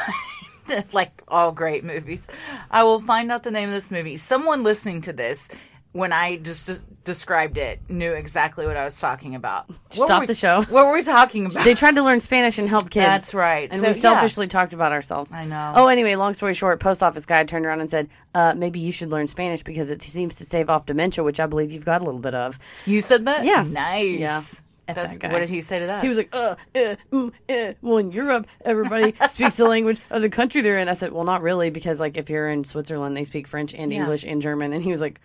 like 0.94 1.22
all 1.28 1.52
great 1.52 1.84
movies. 1.84 2.26
I 2.70 2.84
will 2.84 3.02
find 3.02 3.32
out 3.32 3.44
the 3.44 3.52
name 3.52 3.70
of 3.70 3.76
this 3.76 3.92
movie. 3.92 4.18
Someone 4.18 4.64
listening 4.64 5.02
to 5.02 5.14
this 5.14 5.48
when 5.94 6.14
I 6.14 6.38
just, 6.38 6.68
des- 6.68 6.80
described 7.04 7.58
it 7.58 7.82
knew 7.90 8.14
exactly 8.14 8.66
what 8.66 8.78
I 8.78 8.86
was 8.86 8.98
talking 8.98 9.36
about. 9.36 9.68
What 9.96 10.06
Stop 10.08 10.22
we- 10.22 10.28
the 10.28 10.36
show. 10.36 10.62
What 10.70 10.86
were 10.86 10.94
we 10.94 11.04
talking 11.04 11.48
about? 11.48 11.66
They 11.66 11.74
tried 11.74 11.96
to 11.96 12.04
learn 12.04 12.22
Spanish 12.22 12.58
and 12.60 12.70
help 12.70 12.90
kids. 12.90 13.06
That's 13.06 13.34
right. 13.34 13.68
And 13.70 13.82
So, 13.82 13.88
we 13.88 13.94
yeah. 13.96 14.00
selfishly 14.00 14.48
talked 14.48 14.72
about 14.72 14.94
ourselves. 14.94 15.34
I 15.34 15.44
know. 15.46 15.74
Oh, 15.76 15.88
anyway, 15.88 16.16
long 16.16 16.34
story 16.34 16.54
short, 16.54 16.80
post 16.80 17.04
office 17.04 17.26
guy 17.26 17.44
turned 17.44 17.66
around 17.66 17.82
and 17.82 17.90
said, 17.90 18.08
uh, 18.34 18.54
maybe 18.56 18.80
you 18.80 18.94
should 18.94 19.10
learn 19.10 19.28
Spanish 19.28 19.64
because 19.64 19.92
it 19.92 20.02
seems 20.02 20.36
to 20.38 20.46
stave 20.46 20.70
off 20.70 20.86
dementia, 20.86 21.24
which 21.26 21.40
I 21.42 21.46
believe 21.46 21.74
you've 21.74 21.84
got 21.86 22.02
a 22.02 22.06
little 22.06 22.22
bit 22.22 22.36
of. 22.36 22.58
you 22.86 23.02
said 23.02 23.26
that? 23.26 23.44
Yeah. 23.44 23.64
Nice. 23.68 24.20
Yeah. 24.20 24.44
F 24.92 24.96
That's, 24.96 25.14
that 25.14 25.20
guy. 25.20 25.32
what 25.34 25.40
did 25.40 25.50
he 25.50 25.62
say 25.62 25.80
to 25.80 25.86
that? 25.88 26.04
He 26.04 26.10
was 26.10 26.18
like, 26.18 26.30
uh, 26.34 26.56
uh, 26.76 26.96
mm, 27.12 27.32
uh. 27.50 27.74
well, 27.82 27.98
in 27.98 28.12
Europe, 28.12 28.48
everybody 28.64 29.14
speaks 29.30 29.58
the 29.58 29.66
language 29.66 30.00
of 30.10 30.22
the 30.22 30.30
country 30.30 30.62
they're 30.62 30.78
in. 30.80 30.88
I 30.90 30.94
said, 30.94 31.12
well, 31.12 31.24
not 31.24 31.42
really, 31.42 31.70
because, 31.70 32.00
like, 32.00 32.18
if 32.18 32.30
you're 32.30 32.50
in 32.50 32.64
Switzerland, 32.64 33.18
they 33.18 33.24
speak 33.26 33.48
French 33.48 33.74
and 33.74 33.92
Yeah. 33.92 34.00
English 34.02 34.24
and 34.24 34.42
German. 34.42 34.74
And 34.74 34.84
he 34.84 34.92
was 34.92 35.02
like, 35.02 35.20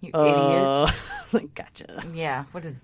you 0.00 0.08
idiot. 0.14 0.26
uh, 0.26 0.90
like, 1.32 1.54
gotcha. 1.54 2.02
Yeah. 2.14 2.44
What 2.52 2.62
did? 2.62 2.76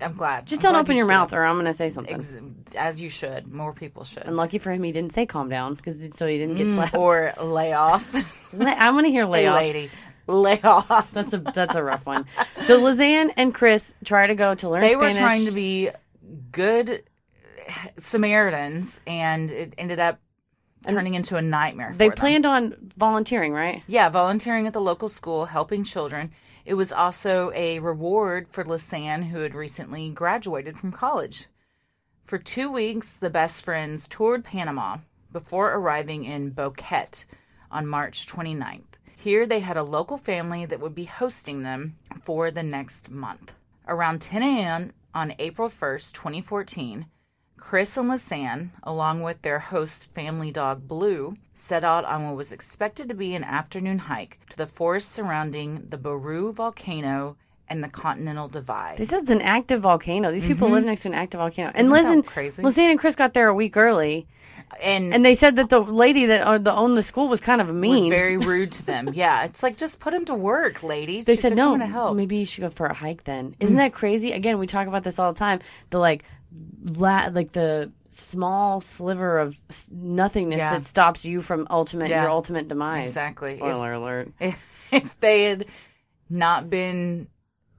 I'm 0.00 0.14
glad. 0.14 0.46
Just 0.46 0.60
I'm 0.60 0.62
don't 0.64 0.72
glad 0.74 0.80
open 0.80 0.92
you 0.92 0.98
your 0.98 1.06
mouth 1.08 1.32
it. 1.32 1.36
or 1.36 1.44
I'm 1.44 1.56
going 1.56 1.66
to 1.66 1.74
say 1.74 1.90
something. 1.90 2.14
Ex- 2.14 2.74
as 2.76 3.00
you 3.00 3.10
should. 3.10 3.52
More 3.52 3.72
people 3.74 4.04
should. 4.04 4.24
and 4.24 4.36
lucky 4.36 4.58
for 4.58 4.70
him, 4.70 4.82
he 4.82 4.92
didn't 4.92 5.12
say 5.12 5.26
calm 5.26 5.48
down, 5.50 5.74
because 5.74 6.00
so 6.16 6.26
he 6.26 6.38
didn't 6.38 6.54
get 6.54 6.70
slapped. 6.70 6.94
Mm, 6.94 6.98
or 7.38 7.44
lay 7.44 7.72
off. 7.74 8.14
I 8.58 8.90
want 8.92 9.06
to 9.06 9.10
hear 9.10 9.26
layoff. 9.26 9.56
lady. 9.58 9.90
Lay 10.26 10.60
off. 10.62 11.10
That's 11.12 11.34
a 11.34 11.38
that's 11.38 11.74
a 11.74 11.82
rough 11.82 12.06
one. 12.06 12.26
So 12.64 12.80
Lisanne 12.80 13.32
and 13.36 13.52
Chris 13.54 13.94
try 14.04 14.26
to 14.26 14.34
go 14.34 14.54
to 14.54 14.68
learn 14.68 14.80
They 14.80 14.90
Spanish. 14.90 15.14
were 15.14 15.20
trying 15.20 15.46
to 15.46 15.52
be 15.52 15.90
good 16.52 17.02
Samaritans, 17.98 19.00
and 19.06 19.50
it 19.50 19.74
ended 19.78 19.98
up 19.98 20.20
turning 20.88 21.14
into 21.14 21.36
a 21.36 21.42
nightmare. 21.42 21.92
For 21.92 21.98
They 21.98 22.10
planned 22.10 22.46
on 22.46 22.74
volunteering, 22.96 23.52
right? 23.52 23.82
Yeah, 23.86 24.08
volunteering 24.08 24.66
at 24.66 24.72
the 24.72 24.80
local 24.80 25.08
school, 25.08 25.46
helping 25.46 25.84
children. 25.84 26.32
It 26.64 26.74
was 26.74 26.92
also 26.92 27.50
a 27.54 27.78
reward 27.78 28.48
for 28.50 28.64
Lisanne, 28.64 29.28
who 29.28 29.40
had 29.40 29.54
recently 29.54 30.10
graduated 30.10 30.78
from 30.78 30.92
college. 30.92 31.46
For 32.24 32.38
two 32.38 32.70
weeks, 32.70 33.10
the 33.10 33.30
best 33.30 33.64
friends 33.64 34.06
toured 34.08 34.44
Panama 34.44 34.98
before 35.32 35.72
arriving 35.72 36.24
in 36.24 36.52
Boquete 36.52 37.24
on 37.70 37.86
March 37.86 38.26
29th. 38.26 38.89
Here, 39.22 39.46
they 39.46 39.60
had 39.60 39.76
a 39.76 39.82
local 39.82 40.16
family 40.16 40.64
that 40.64 40.80
would 40.80 40.94
be 40.94 41.04
hosting 41.04 41.62
them 41.62 41.96
for 42.22 42.50
the 42.50 42.62
next 42.62 43.10
month. 43.10 43.52
Around 43.86 44.22
10 44.22 44.42
a.m. 44.42 44.92
on 45.14 45.34
April 45.38 45.68
1st, 45.68 46.12
2014, 46.12 47.06
Chris 47.58 47.98
and 47.98 48.08
Lisanne, 48.08 48.70
along 48.82 49.22
with 49.22 49.42
their 49.42 49.58
host 49.58 50.08
family 50.14 50.50
dog 50.50 50.88
Blue, 50.88 51.36
set 51.52 51.84
out 51.84 52.06
on 52.06 52.26
what 52.26 52.36
was 52.36 52.50
expected 52.50 53.08
to 53.10 53.14
be 53.14 53.34
an 53.34 53.44
afternoon 53.44 53.98
hike 53.98 54.38
to 54.48 54.56
the 54.56 54.66
forest 54.66 55.12
surrounding 55.12 55.84
the 55.88 55.98
Baru 55.98 56.52
volcano 56.52 57.36
and 57.68 57.84
the 57.84 57.88
Continental 57.88 58.48
Divide. 58.48 58.96
They 58.96 59.04
said 59.04 59.20
it's 59.20 59.30
an 59.30 59.42
active 59.42 59.82
volcano. 59.82 60.32
These 60.32 60.46
people 60.46 60.70
live 60.70 60.84
next 60.84 61.02
to 61.02 61.08
an 61.08 61.14
active 61.14 61.38
volcano. 61.40 61.70
And 61.74 61.88
Mm-hmm. 61.88 61.94
Isn't 61.96 62.16
listen, 62.16 62.22
crazy? 62.22 62.62
Lisanne 62.62 62.90
and 62.90 62.98
Chris 62.98 63.14
got 63.14 63.34
there 63.34 63.48
a 63.48 63.54
week 63.54 63.76
early, 63.76 64.26
and 64.82 65.14
and 65.14 65.24
they 65.24 65.34
said 65.34 65.56
that 65.56 65.68
the 65.70 65.80
lady 65.80 66.26
that 66.26 66.42
uh, 66.42 66.58
that 66.58 66.74
owned 66.74 66.96
the 66.96 67.02
school 67.02 67.28
was 67.28 67.40
kind 67.40 67.60
of 67.60 67.74
mean. 67.74 68.10
very 68.10 68.36
rude 68.38 68.72
to 68.72 68.86
them. 68.86 69.10
Yeah, 69.12 69.44
it's 69.44 69.62
like 69.62 69.76
just 69.76 70.00
put 70.00 70.12
them 70.12 70.24
to 70.26 70.34
work, 70.34 70.82
ladies. 70.82 71.24
they 71.24 71.36
said 71.36 71.56
no. 71.56 71.76
help. 71.78 72.12
Mm. 72.14 72.16
Maybe 72.16 72.36
you 72.36 72.44
should 72.44 72.62
go 72.62 72.70
for 72.70 72.86
a 72.86 72.94
hike 72.94 73.24
then. 73.24 73.54
Isn't 73.60 73.76
that 73.76 73.92
crazy? 73.92 74.32
Again, 74.32 74.58
we 74.58 74.66
talk 74.66 74.86
about 74.86 75.02
this 75.04 75.18
all 75.18 75.32
the 75.32 75.38
time. 75.38 75.60
The 75.90 75.98
like, 75.98 76.24
la- 76.84 77.28
like 77.32 77.52
the 77.52 77.92
small 78.10 78.80
sliver 78.80 79.38
of 79.38 79.58
nothingness 79.90 80.58
Yeah. 80.58 80.74
that 80.74 80.84
stops 80.84 81.24
you 81.24 81.42
from 81.42 81.66
ultimate 81.70 82.10
Yeah. 82.10 82.22
your 82.22 82.30
ultimate 82.30 82.68
demise. 82.68 83.10
Exactly. 83.10 83.56
Spoiler 83.56 83.92
alert. 83.92 84.32
if 84.90 85.18
they 85.20 85.44
had 85.44 85.66
not 86.28 86.68
been 86.70 87.28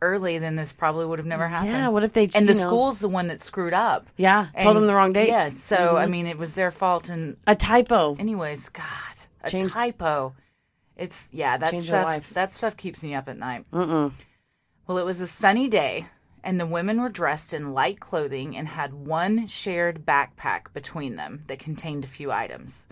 early, 0.01 0.37
then 0.39 0.55
this 0.55 0.73
probably 0.73 1.05
would 1.05 1.19
have 1.19 1.25
never 1.25 1.47
happened. 1.47 1.71
Yeah. 1.71 1.87
What 1.89 2.03
if 2.03 2.13
they? 2.13 2.29
and 2.35 2.47
the 2.47 2.53
know- 2.53 2.67
school's 2.67 2.99
the 2.99 3.09
one 3.09 3.27
that 3.27 3.41
screwed 3.41 3.73
up. 3.73 4.07
Yeah. 4.17 4.47
told 4.61 4.75
them 4.75 4.87
the 4.87 4.93
wrong 4.93 5.13
dates. 5.13 5.29
Yeah, 5.29 5.49
so 5.49 5.97
I 5.97 6.03
mm-hmm. 6.03 6.11
mean, 6.11 6.27
it 6.27 6.37
was 6.37 6.53
their 6.53 6.71
fault. 6.71 7.09
And 7.09 7.37
A 7.47 7.55
typo. 7.55 8.15
anyways, 8.15 8.69
God, 8.69 8.85
a 9.43 9.49
typo. 9.49 10.33
It's 10.97 11.27
yeah, 11.31 11.57
that 11.57 11.71
Changed 11.71 11.87
stuff. 11.87 12.05
life. 12.05 12.29
That 12.31 12.53
stuff 12.53 12.77
keeps 12.77 13.01
me 13.01 13.15
up 13.15 13.27
at 13.27 13.37
night. 13.37 13.65
Mm-mm. 13.71 14.11
Well, 14.85 14.97
it 14.97 15.05
was 15.05 15.21
a 15.21 15.27
sunny 15.27 15.67
day, 15.67 16.07
and 16.43 16.59
the 16.59 16.65
women 16.65 17.01
were 17.01 17.09
dressed 17.09 17.53
in 17.53 17.73
light 17.73 17.99
clothing 17.99 18.57
and 18.57 18.67
had 18.67 18.93
one 18.93 19.47
shared 19.47 20.05
backpack 20.05 20.73
between 20.73 21.15
them 21.15 21.43
that 21.47 21.59
contained 21.59 22.03
a 22.03 22.07
few 22.07 22.31
items. 22.31 22.85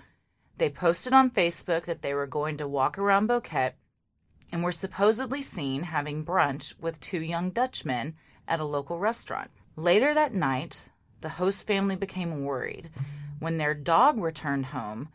They 0.57 0.69
posted 0.69 1.13
on 1.13 1.29
Facebook 1.31 1.85
that 1.85 2.01
they 2.01 2.13
were 2.13 2.27
going 2.27 2.57
to 2.57 2.67
walk 2.67 2.97
around 2.97 3.29
Boquete 3.29 3.73
and 4.51 4.63
were 4.63 4.71
supposedly 4.71 5.41
seen 5.41 5.83
having 5.83 6.25
brunch 6.25 6.73
with 6.79 6.99
two 6.99 7.21
young 7.21 7.51
Dutchmen 7.51 8.15
at 8.47 8.59
a 8.59 8.65
local 8.65 8.99
restaurant. 8.99 9.51
Later 9.75 10.13
that 10.13 10.33
night, 10.33 10.85
the 11.21 11.29
host 11.29 11.65
family 11.67 11.95
became 11.95 12.43
worried 12.43 12.89
when 13.39 13.57
their 13.57 13.73
dog 13.73 14.19
returned 14.19 14.67
home, 14.67 15.09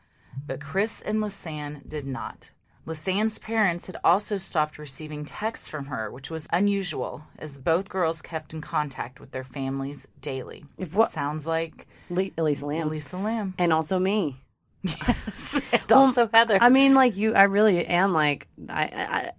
but 0.46 0.60
Chris 0.60 1.00
and 1.02 1.18
Lisanne 1.20 1.88
did 1.88 2.06
not. 2.06 2.50
Lisanne's 2.86 3.38
parents 3.38 3.86
had 3.86 3.96
also 4.04 4.36
stopped 4.36 4.78
receiving 4.78 5.24
texts 5.24 5.68
from 5.70 5.86
her, 5.86 6.10
which 6.10 6.30
was 6.30 6.46
unusual, 6.52 7.24
as 7.38 7.56
both 7.56 7.88
girls 7.88 8.20
kept 8.20 8.52
in 8.52 8.60
contact 8.60 9.18
with 9.20 9.30
their 9.32 9.44
families 9.44 10.06
daily. 10.20 10.64
If 10.76 10.94
what- 10.94 11.10
Sounds 11.12 11.46
like 11.46 11.86
Le- 12.10 12.30
Elisa 12.36 12.66
Lam. 12.66 12.88
Elisa 12.88 13.16
Lam. 13.16 13.54
And 13.56 13.72
also 13.72 13.98
me. 13.98 14.42
Yes. 15.06 15.60
and 15.72 15.92
also 15.92 16.28
Heather. 16.32 16.58
I 16.60 16.68
mean, 16.68 16.94
like 16.94 17.16
you, 17.16 17.34
I 17.34 17.44
really 17.44 17.86
am 17.86 18.12
like, 18.12 18.48
I, 18.68 18.82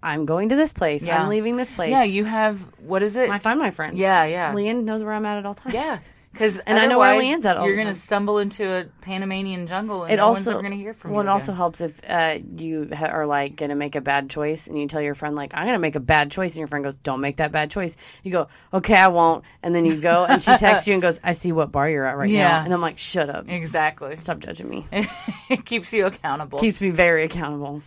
I, 0.02 0.12
I'm 0.12 0.26
going 0.26 0.48
to 0.48 0.56
this 0.56 0.72
place. 0.72 1.04
Yeah. 1.04 1.22
I'm 1.22 1.28
leaving 1.28 1.56
this 1.56 1.70
place. 1.70 1.90
yeah, 1.90 2.02
you 2.02 2.24
have, 2.24 2.60
what 2.80 3.02
is 3.02 3.16
it? 3.16 3.30
I 3.30 3.38
find 3.38 3.58
my 3.58 3.70
friends. 3.70 3.96
yeah, 3.98 4.24
yeah. 4.24 4.52
Leanne 4.52 4.84
knows 4.84 5.02
where 5.02 5.12
I'm 5.12 5.24
at 5.24 5.38
at 5.38 5.46
all 5.46 5.54
times. 5.54 5.74
Yeah. 5.74 5.98
Because 6.36 6.58
And 6.60 6.78
I 6.78 6.86
know 6.86 6.98
where 6.98 7.18
Leanne's 7.18 7.46
at 7.46 7.56
all 7.56 7.66
You're 7.66 7.76
going 7.76 7.88
to 7.88 7.94
stumble 7.94 8.38
into 8.38 8.70
a 8.70 8.84
Panamanian 9.00 9.66
jungle 9.66 10.04
and 10.04 10.12
It 10.12 10.16
no 10.16 10.24
also 10.24 10.38
one's 10.40 10.48
ever 10.48 10.60
going 10.60 10.72
to 10.72 10.76
hear 10.78 10.92
from 10.92 11.12
well, 11.12 11.24
you. 11.24 11.28
it 11.30 11.32
also 11.32 11.52
helps 11.52 11.80
if 11.80 12.00
uh, 12.06 12.38
you 12.56 12.88
ha- 12.94 13.06
are 13.06 13.26
like 13.26 13.56
going 13.56 13.70
to 13.70 13.74
make 13.74 13.94
a 13.96 14.00
bad 14.00 14.28
choice 14.28 14.66
and 14.66 14.78
you 14.78 14.86
tell 14.86 15.00
your 15.00 15.14
friend 15.14 15.34
like 15.34 15.52
I'm 15.54 15.64
going 15.64 15.74
to 15.74 15.78
make 15.80 15.96
a 15.96 16.00
bad 16.00 16.30
choice 16.30 16.52
and 16.52 16.58
your 16.58 16.66
friend 16.66 16.84
goes 16.84 16.96
don't 16.96 17.20
make 17.20 17.36
that 17.38 17.52
bad 17.52 17.70
choice. 17.70 17.96
You 18.22 18.32
go 18.32 18.48
okay 18.74 18.94
I 18.96 19.08
won't 19.08 19.44
and 19.62 19.74
then 19.74 19.86
you 19.86 19.96
go 20.00 20.24
and 20.26 20.42
she 20.42 20.54
texts 20.56 20.86
you 20.88 20.92
and 20.92 21.00
goes 21.02 21.18
I 21.24 21.32
see 21.32 21.52
what 21.52 21.72
bar 21.72 21.88
you're 21.88 22.06
at 22.06 22.16
right 22.16 22.28
Yeah. 22.30 22.48
now 22.48 22.64
and 22.64 22.74
I'm 22.74 22.80
like 22.82 22.98
shut 22.98 23.30
up 23.30 23.48
Exactly. 23.48 24.16
stop 24.18 24.38
judging 24.38 24.68
me 24.68 24.86
it 25.48 25.64
keeps 25.64 25.92
you 25.92 26.06
accountable. 26.06 26.58
keeps 26.58 26.80
me 26.80 26.90
very 26.90 27.24
accountable. 27.24 27.82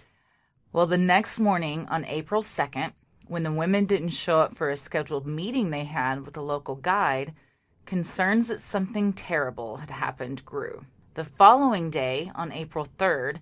Well, 0.74 0.86
the 0.86 0.98
next 0.98 1.40
morning 1.40 1.88
on 1.90 2.06
April 2.06 2.44
2nd, 2.44 2.94
when 3.28 3.42
the 3.44 3.52
women 3.52 3.86
didn't 3.86 4.10
show 4.10 4.40
up 4.40 4.56
for 4.56 4.70
a 4.70 4.78
scheduled 4.78 5.26
meeting 5.26 5.72
they 5.72 5.84
had 5.86 6.26
with 6.26 6.38
a 6.38 6.42
local 6.42 6.76
guide, 6.76 7.34
concerns 7.90 8.50
that 8.50 8.62
something 8.62 9.12
terrible 9.12 9.78
had 9.78 9.90
happened 9.90 10.46
grew. 10.46 10.86
The 11.16 11.24
following 11.24 11.90
day, 11.90 12.32
on 12.36 12.52
April 12.52 12.88
3rd, 13.00 13.38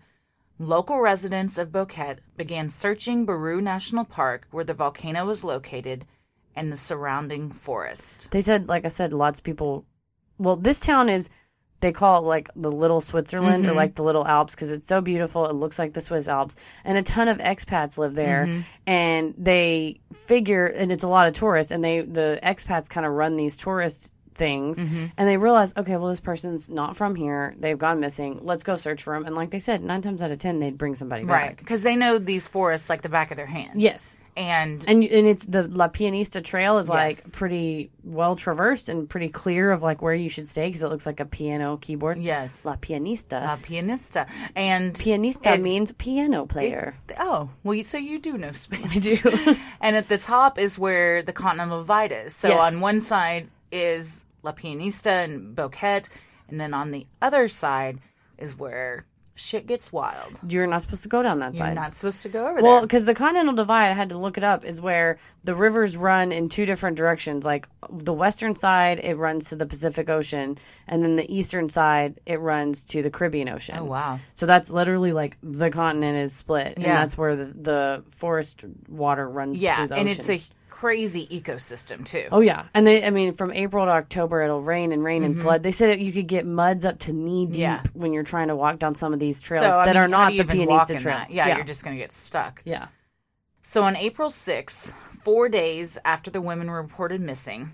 local 0.57 1.01
residents 1.01 1.57
of 1.57 1.73
Boquete 1.73 2.19
began 2.37 2.69
searching 2.69 3.25
Baru 3.25 3.59
National 3.59 4.05
Park, 4.05 4.47
where 4.51 4.63
the 4.63 4.73
volcano 4.73 5.25
was 5.25 5.43
located, 5.43 6.05
and 6.55 6.71
the 6.71 6.77
surrounding 6.77 7.51
forest. 7.51 8.29
They 8.31 8.39
said 8.39 8.69
like 8.69 8.85
I 8.85 8.87
said 8.87 9.11
lots 9.11 9.39
of 9.41 9.43
people. 9.43 9.85
Well, 10.37 10.55
this 10.55 10.79
town 10.79 11.09
is 11.09 11.29
they 11.81 11.91
call 11.91 12.23
it 12.23 12.25
like 12.25 12.49
the 12.55 12.71
little 12.71 13.01
Switzerland 13.01 13.65
Mm-hmm. 13.65 13.73
or 13.73 13.75
like 13.75 13.95
the 13.95 14.03
little 14.03 14.25
Alps 14.25 14.55
because 14.55 14.71
it's 14.71 14.87
so 14.87 15.01
beautiful. 15.01 15.45
It 15.47 15.55
looks 15.55 15.77
like 15.77 15.93
the 15.93 16.01
Swiss 16.01 16.29
Alps, 16.29 16.55
and 16.85 16.97
a 16.97 17.03
ton 17.03 17.27
of 17.27 17.39
expats 17.39 17.97
live 17.97 18.15
there. 18.15 18.45
Mm-hmm. 18.45 18.61
And 18.87 19.33
they 19.37 19.99
figure, 20.13 20.67
and 20.67 20.89
it's 20.89 21.03
a 21.03 21.09
lot 21.09 21.27
of 21.27 21.33
tourists, 21.33 21.73
and 21.73 21.83
they 21.83 21.99
the 21.99 22.39
expats 22.41 22.87
kind 22.87 23.05
of 23.05 23.11
run 23.11 23.35
these 23.35 23.57
tourist 23.57 24.13
things, 24.37 24.77
Mm-hmm. 24.79 25.05
and 25.17 25.27
they 25.29 25.37
realize, 25.37 25.73
okay, 25.75 25.97
well 25.97 26.09
this 26.09 26.19
person's 26.19 26.69
not 26.69 26.95
from 26.95 27.15
here. 27.15 27.55
They've 27.59 27.77
gone 27.77 27.99
missing. 27.99 28.39
Let's 28.43 28.63
go 28.63 28.75
search 28.75 29.03
for 29.03 29.13
them. 29.13 29.25
And 29.25 29.35
like 29.35 29.49
they 29.51 29.59
said, 29.59 29.83
nine 29.83 30.01
times 30.01 30.21
out 30.21 30.31
of 30.31 30.37
ten, 30.37 30.59
they'd 30.59 30.77
bring 30.77 30.95
somebody 30.95 31.23
Right. 31.25 31.49
back. 31.49 31.57
Because 31.57 31.83
they 31.83 31.95
know 31.95 32.17
these 32.19 32.47
forests 32.47 32.89
like 32.89 33.01
the 33.01 33.09
back 33.09 33.31
of 33.31 33.37
their 33.37 33.45
hand. 33.47 33.81
Yes. 33.81 34.17
And 34.37 34.83
And 34.87 35.03
and 35.03 35.25
it's 35.27 35.47
the 35.47 35.63
La 35.67 35.87
Pianista 35.87 36.43
Trail 36.43 36.77
is 36.77 36.89
Yes. 36.89 36.93
like 36.93 37.31
pretty 37.31 37.89
well 38.03 38.35
traversed 38.35 38.87
and 38.87 39.09
pretty 39.09 39.29
clear 39.29 39.71
of 39.71 39.81
like 39.81 40.03
where 40.03 40.13
you 40.13 40.29
should 40.29 40.47
stay 40.47 40.67
because 40.67 40.83
it 40.83 40.89
looks 40.89 41.07
like 41.07 41.19
a 41.19 41.25
piano 41.25 41.77
keyboard. 41.77 42.19
yes, 42.19 42.63
La 42.63 42.75
Pianista. 42.75 43.41
La 43.43 43.57
Pianista. 43.57 44.27
And 44.55 44.93
Pianista 44.93 45.59
means 45.59 45.91
piano 45.93 46.45
player. 46.45 46.93
Oh, 47.19 47.49
well, 47.63 47.73
you, 47.73 47.83
so 47.83 47.97
you 47.97 48.19
do 48.19 48.37
know 48.37 48.51
Spanish. 48.53 49.25
I 49.25 49.29
do. 49.31 49.55
and 49.81 49.95
at 49.95 50.07
the 50.07 50.19
top 50.19 50.59
is 50.59 50.77
where 50.77 51.23
the 51.23 51.33
Continental 51.33 51.79
Divide 51.79 52.11
is. 52.11 52.35
So 52.35 52.49
Yes. 52.49 52.61
on 52.61 52.79
one 52.79 53.01
side 53.01 53.47
is 53.71 54.23
La 54.47 54.53
Pianista 54.53 55.25
and 55.25 55.53
Boquete, 55.55 56.07
and 56.47 56.57
then 56.59 56.73
on 56.73 56.91
the 56.91 57.05
other 57.21 57.49
side 57.49 57.99
is 58.37 58.57
where 58.57 59.05
shit 59.35 59.67
gets 59.67 59.91
wild. 59.91 60.39
You're 60.47 60.65
not 60.65 60.81
supposed 60.81 61.03
to 61.03 61.09
go 61.09 61.21
down 61.21 61.39
that 61.39 61.55
side. 61.55 61.67
You're 61.67 61.75
not 61.75 61.95
supposed 61.97 62.21
to 62.23 62.29
go 62.29 62.47
over 62.47 62.61
Well, 62.61 62.81
because 62.81 63.03
the 63.05 63.13
Continental 63.13 63.53
Divide, 63.53 63.91
I 63.91 63.93
had 63.93 64.09
to 64.09 64.17
look 64.17 64.37
it 64.37 64.43
up, 64.43 64.63
is 64.63 64.79
where 64.81 65.19
the 65.43 65.53
rivers 65.53 65.95
run 65.97 66.31
in 66.31 66.47
two 66.49 66.65
different 66.65 66.97
directions. 66.97 67.45
Like 67.45 67.67
the 67.89 68.13
western 68.13 68.55
side, 68.55 68.99
it 69.03 69.15
runs 69.17 69.49
to 69.49 69.55
the 69.55 69.65
Pacific 69.65 70.09
Ocean, 70.09 70.57
and 70.87 71.03
then 71.03 71.17
the 71.17 71.31
eastern 71.35 71.67
side, 71.69 72.19
it 72.25 72.39
runs 72.39 72.83
to 72.85 73.03
the 73.03 73.11
Caribbean 73.11 73.49
Ocean. 73.49 73.75
Oh, 73.79 73.83
wow. 73.85 74.19
So 74.33 74.45
that's 74.45 74.69
literally 74.69 75.11
like 75.11 75.37
the 75.43 75.69
continent 75.69 76.17
is 76.17 76.33
split, 76.33 76.73
and 76.77 76.85
that's 76.85 77.17
where 77.17 77.35
the, 77.35 77.45
the 77.45 78.03
forest 78.11 78.63
water 78.87 79.29
runs 79.29 79.59
Yeah, 79.59 79.83
and 79.83 79.91
ocean. 79.91 80.07
it's 80.07 80.29
a 80.29 80.41
crazy 80.69 81.27
ecosystem 81.27 82.05
too. 82.05 82.27
Oh 82.31 82.39
yeah, 82.41 82.65
and 82.73 82.85
they 82.85 83.03
I 83.03 83.09
mean 83.09 83.33
from 83.33 83.51
April 83.51 83.85
to 83.85 83.91
October 83.91 84.41
it'll 84.43 84.61
rain 84.61 84.91
and 84.91 85.03
rain 85.03 85.21
Mm-hmm. 85.23 85.31
and 85.33 85.41
flood. 85.41 85.63
They 85.63 85.71
said 85.71 85.99
you 86.01 86.11
could 86.11 86.27
get 86.27 86.45
muds 86.45 86.85
up 86.85 86.99
to 86.99 87.13
knee 87.13 87.45
deep 87.47 87.55
Yeah. 87.57 87.83
when 87.93 88.13
you're 88.13 88.23
trying 88.23 88.49
to 88.49 88.55
walk 88.55 88.79
down 88.79 88.95
some 88.95 89.13
of 89.13 89.19
these 89.19 89.41
trails 89.41 89.63
so, 89.71 89.77
that 89.77 89.87
mean, 89.87 89.97
are 89.97 90.07
not 90.07 90.31
the 90.31 90.43
Pianista 90.43 90.99
Trail. 90.99 91.17
that? 91.17 91.31
Yeah, 91.31 91.55
you're 91.55 91.65
just 91.65 91.83
going 91.83 91.95
to 91.95 92.01
get 92.01 92.13
stuck. 92.13 92.61
yeah. 92.65 92.87
So 93.63 93.83
on 93.83 93.95
April 93.97 94.29
6th, 94.29 94.93
four 95.23 95.49
days 95.49 95.97
after 96.05 96.31
the 96.31 96.39
women 96.41 96.69
were 96.71 96.81
reported 96.81 97.19
missing, 97.19 97.71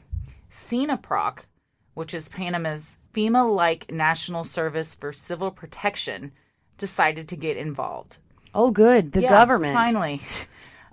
SINAPROC, 0.51 1.39
which 1.93 2.13
is 2.13 2.29
Panama's 2.29 2.97
FEMA 3.13 3.47
like 3.53 3.91
National 3.91 4.43
Service 4.43 4.95
for 4.95 5.13
Civil 5.13 5.51
Protection, 5.51 6.31
decided 6.77 7.27
to 7.29 7.35
get 7.35 7.57
involved. 7.57 8.17
Oh 8.55 8.71
good, 8.71 9.11
the 9.11 9.21
Yeah, 9.21 9.29
government. 9.29 9.75
Finally. 9.75 10.21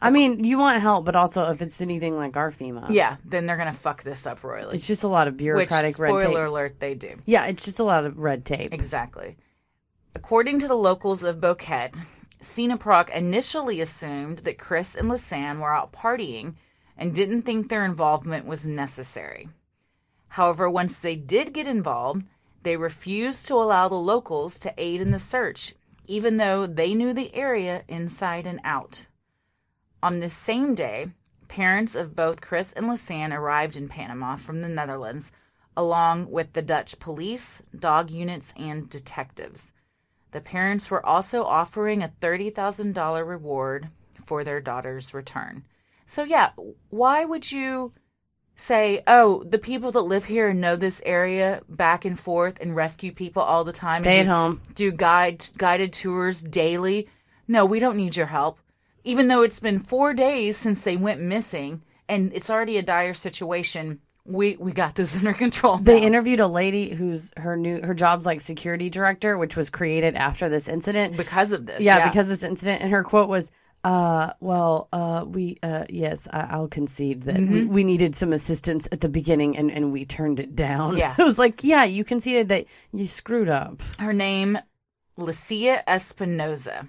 I 0.03 0.11
mean, 0.11 0.45
you 0.45 0.57
want 0.59 0.81
help, 0.81 1.05
but 1.05 1.15
also 1.15 1.51
if 1.51 1.61
it's 1.61 1.81
anything 1.83 2.17
like 2.17 2.37
our 2.37 2.51
FEMA, 2.51 2.87
Yeah, 2.91 3.17
then 3.25 3.47
they're 3.47 3.57
going 3.59 3.71
to 3.73 3.79
fuck 3.79 4.03
this 4.03 4.27
up 4.27 4.43
royally. 4.43 4.77
it's 4.77 4.87
just 4.87 5.05
a 5.05 5.09
lot 5.09 5.29
of 5.29 5.35
Which, 5.35 5.41
bureaucratic 5.43 5.99
red 5.99 6.09
spoiler 6.11 6.23
tape. 6.23 6.49
alert, 6.49 6.81
they 6.81 6.95
do. 6.95 7.17
Yeah, 7.27 7.47
it's 7.47 7.65
just 7.65 7.81
a 7.81 7.85
lot 7.85 8.05
of 8.07 8.19
red 8.19 8.45
tape. 8.45 8.73
Exactly. 8.73 9.37
According 10.15 10.61
to 10.61 10.69
the 10.69 10.75
locals 10.75 11.23
of 11.23 11.37
Boquete, 11.41 12.01
SINAPROC 12.43 13.11
initially 13.11 13.81
assumed 13.81 14.39
that 14.39 14.59
Chris 14.59 14.97
and 14.97 15.11
Lisanne 15.11 15.61
were 15.61 15.75
out 15.75 15.93
partying 15.93 16.55
and 16.97 17.15
didn't 17.15 17.43
think 17.43 17.69
their 17.69 17.85
involvement 17.85 18.47
was 18.47 18.67
necessary. 18.67 19.49
However, 20.29 20.71
once 20.71 20.99
they 21.01 21.17
did 21.17 21.53
get 21.53 21.67
involved, 21.67 22.25
they 22.63 22.77
refused 22.77 23.47
to 23.49 23.55
allow 23.55 23.89
the 23.89 23.95
locals 23.97 24.59
to 24.61 24.73
aid 24.79 25.01
in 25.01 25.11
the 25.11 25.19
search, 25.19 25.75
even 26.07 26.37
though 26.39 26.67
they 26.67 26.95
knew 26.95 27.13
the 27.13 27.35
area 27.35 27.83
inside 27.89 28.47
and 28.47 28.61
out. 28.65 29.07
On 30.03 30.21
this 30.21 30.35
same 30.35 30.75
day, 30.75 31.09
parents 31.49 31.95
of 31.95 32.17
both 32.17 32.41
Chris 32.41 32.73
and 32.73 32.87
Lisanne 32.87 33.37
arrived 33.37 33.77
in 33.77 33.89
Panama 33.89 34.37
from 34.37 34.63
the 34.63 34.69
Netherlands, 34.69 35.31
along 35.77 36.31
with 36.31 36.53
the 36.53 36.63
Dutch 36.63 36.99
police, 36.99 37.63
dog 37.79 38.11
units, 38.11 38.55
and 38.57 38.89
detectives. 38.89 39.73
The 40.33 40.41
parents 40.41 40.91
were 40.91 41.05
also 41.05 41.45
offering 41.45 42.03
a 42.03 42.13
$30,000 42.21 43.27
reward 43.27 43.89
for 44.25 44.45
their 44.45 44.61
daughter's 44.61 45.13
return. 45.13 45.65
So, 46.07 46.23
yeah, 46.23 46.51
why 46.89 47.25
would 47.25 47.51
you 47.51 47.93
say, 48.55 49.03
oh, 49.07 49.43
the 49.45 49.59
people 49.59 49.93
that 49.93 50.01
live 50.03 50.27
here 50.27 50.49
and 50.49 50.61
know 50.61 50.77
this 50.77 51.03
area 51.05 51.63
back 51.69 52.05
and 52.05 52.19
forth 52.19 52.59
and 52.61 52.77
rescue 52.77 53.13
people 53.13 53.43
all 53.43 53.65
the 53.65 53.73
time? 53.73 54.03
Stay 54.03 54.21
at 54.21 54.25
do- 54.25 54.29
home. 54.29 54.61
Do 54.75 54.93
guide, 54.93 55.49
guided 55.57 55.93
tours 55.93 56.41
daily? 56.41 57.09
No, 57.49 57.65
we 57.65 57.81
don't 57.81 57.97
need 57.97 58.17
your 58.17 58.27
help. 58.27 58.59
Even 59.05 59.29
though 59.29 59.43
it's 59.43 59.61
been 59.61 59.79
four 59.79 60.15
days 60.15 60.57
since 60.57 60.83
they 60.83 60.97
went 60.97 61.21
missing 61.21 61.83
and 62.09 62.33
it's 62.35 62.51
already 62.51 62.77
a 62.77 62.83
dire 62.83 63.15
situation, 63.15 64.01
we, 64.25 64.57
we 64.57 64.73
got 64.73 64.95
this 64.95 65.15
under 65.17 65.33
control. 65.33 65.79
They 65.79 66.01
interviewed 66.03 66.41
a 66.41 66.47
lady 66.47 66.91
who's 66.95 67.33
her 67.37 67.57
new 67.57 67.81
her 67.83 67.95
job's 67.95 68.27
like 68.27 68.41
security 68.41 68.91
director, 68.91 69.39
which 69.39 69.57
was 69.57 69.71
created 69.71 70.15
after 70.17 70.49
this 70.49 70.69
incident. 70.69 71.17
because 71.17 71.53
of 71.53 71.67
this. 71.67 71.83
yeah, 71.83 72.09
because 72.09 72.29
of 72.29 72.39
this 72.39 72.43
incident, 72.43 72.83
and 72.83 72.91
her 72.91 73.03
quote 73.03 73.29
was, 73.29 73.51
"Uh, 73.85 74.33
well, 74.41 74.89
uh, 74.93 75.25
we, 75.27 75.59
uh, 75.63 75.87
yes, 75.89 76.29
I, 76.33 76.49
I'll 76.51 76.69
concede 76.69 77.23
that 77.23 77.41
we, 77.41 77.65
we 77.65 77.85
needed 77.85 78.15
some 78.15 78.33
assistance 78.33 78.87
at 78.93 79.01
the 79.01 79.09
beginning, 79.09 79.57
and 79.57 79.71
and 79.71 79.93
we 79.93 80.05
turned 80.05 80.39
it 80.41 80.55
down." 80.55 80.97
Yeah. 80.97 81.15
it 81.19 81.25
was 81.25 81.39
like, 81.39 81.65
yeah, 81.65 81.85
you 81.85 82.05
conceded 82.05 82.49
that 82.49 82.67
you 82.93 83.07
screwed 83.07 83.49
up. 83.49 83.83
her 83.99 84.13
name 84.13 84.59
Lucia 85.17 85.83
Espinoza. 85.89 86.87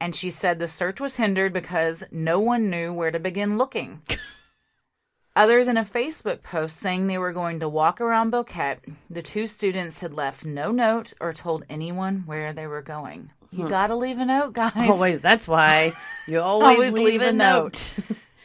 And 0.00 0.14
she 0.14 0.30
said 0.30 0.58
the 0.58 0.68
search 0.68 1.00
was 1.00 1.16
hindered 1.16 1.52
because 1.52 2.04
no 2.10 2.38
one 2.38 2.70
knew 2.70 2.92
where 2.92 3.10
to 3.10 3.18
begin 3.18 3.58
looking. 3.58 4.00
Other 5.36 5.64
than 5.64 5.76
a 5.76 5.84
Facebook 5.84 6.42
post 6.42 6.80
saying 6.80 7.06
they 7.06 7.18
were 7.18 7.32
going 7.32 7.60
to 7.60 7.68
walk 7.68 8.00
around 8.00 8.32
Boquete, 8.32 8.78
the 9.08 9.22
two 9.22 9.46
students 9.46 10.00
had 10.00 10.12
left 10.12 10.44
no 10.44 10.72
note 10.72 11.12
or 11.20 11.32
told 11.32 11.64
anyone 11.70 12.24
where 12.26 12.52
they 12.52 12.66
were 12.66 12.82
going. 12.82 13.30
You 13.52 13.64
hmm. 13.64 13.68
gotta 13.68 13.94
leave 13.94 14.18
a 14.18 14.24
note, 14.24 14.52
guys. 14.52 14.90
Always, 14.90 15.20
that's 15.20 15.46
why 15.48 15.92
you 16.26 16.40
always, 16.40 16.76
Always 16.76 16.92
leave, 16.92 17.22
a 17.22 17.32
note. 17.32 17.98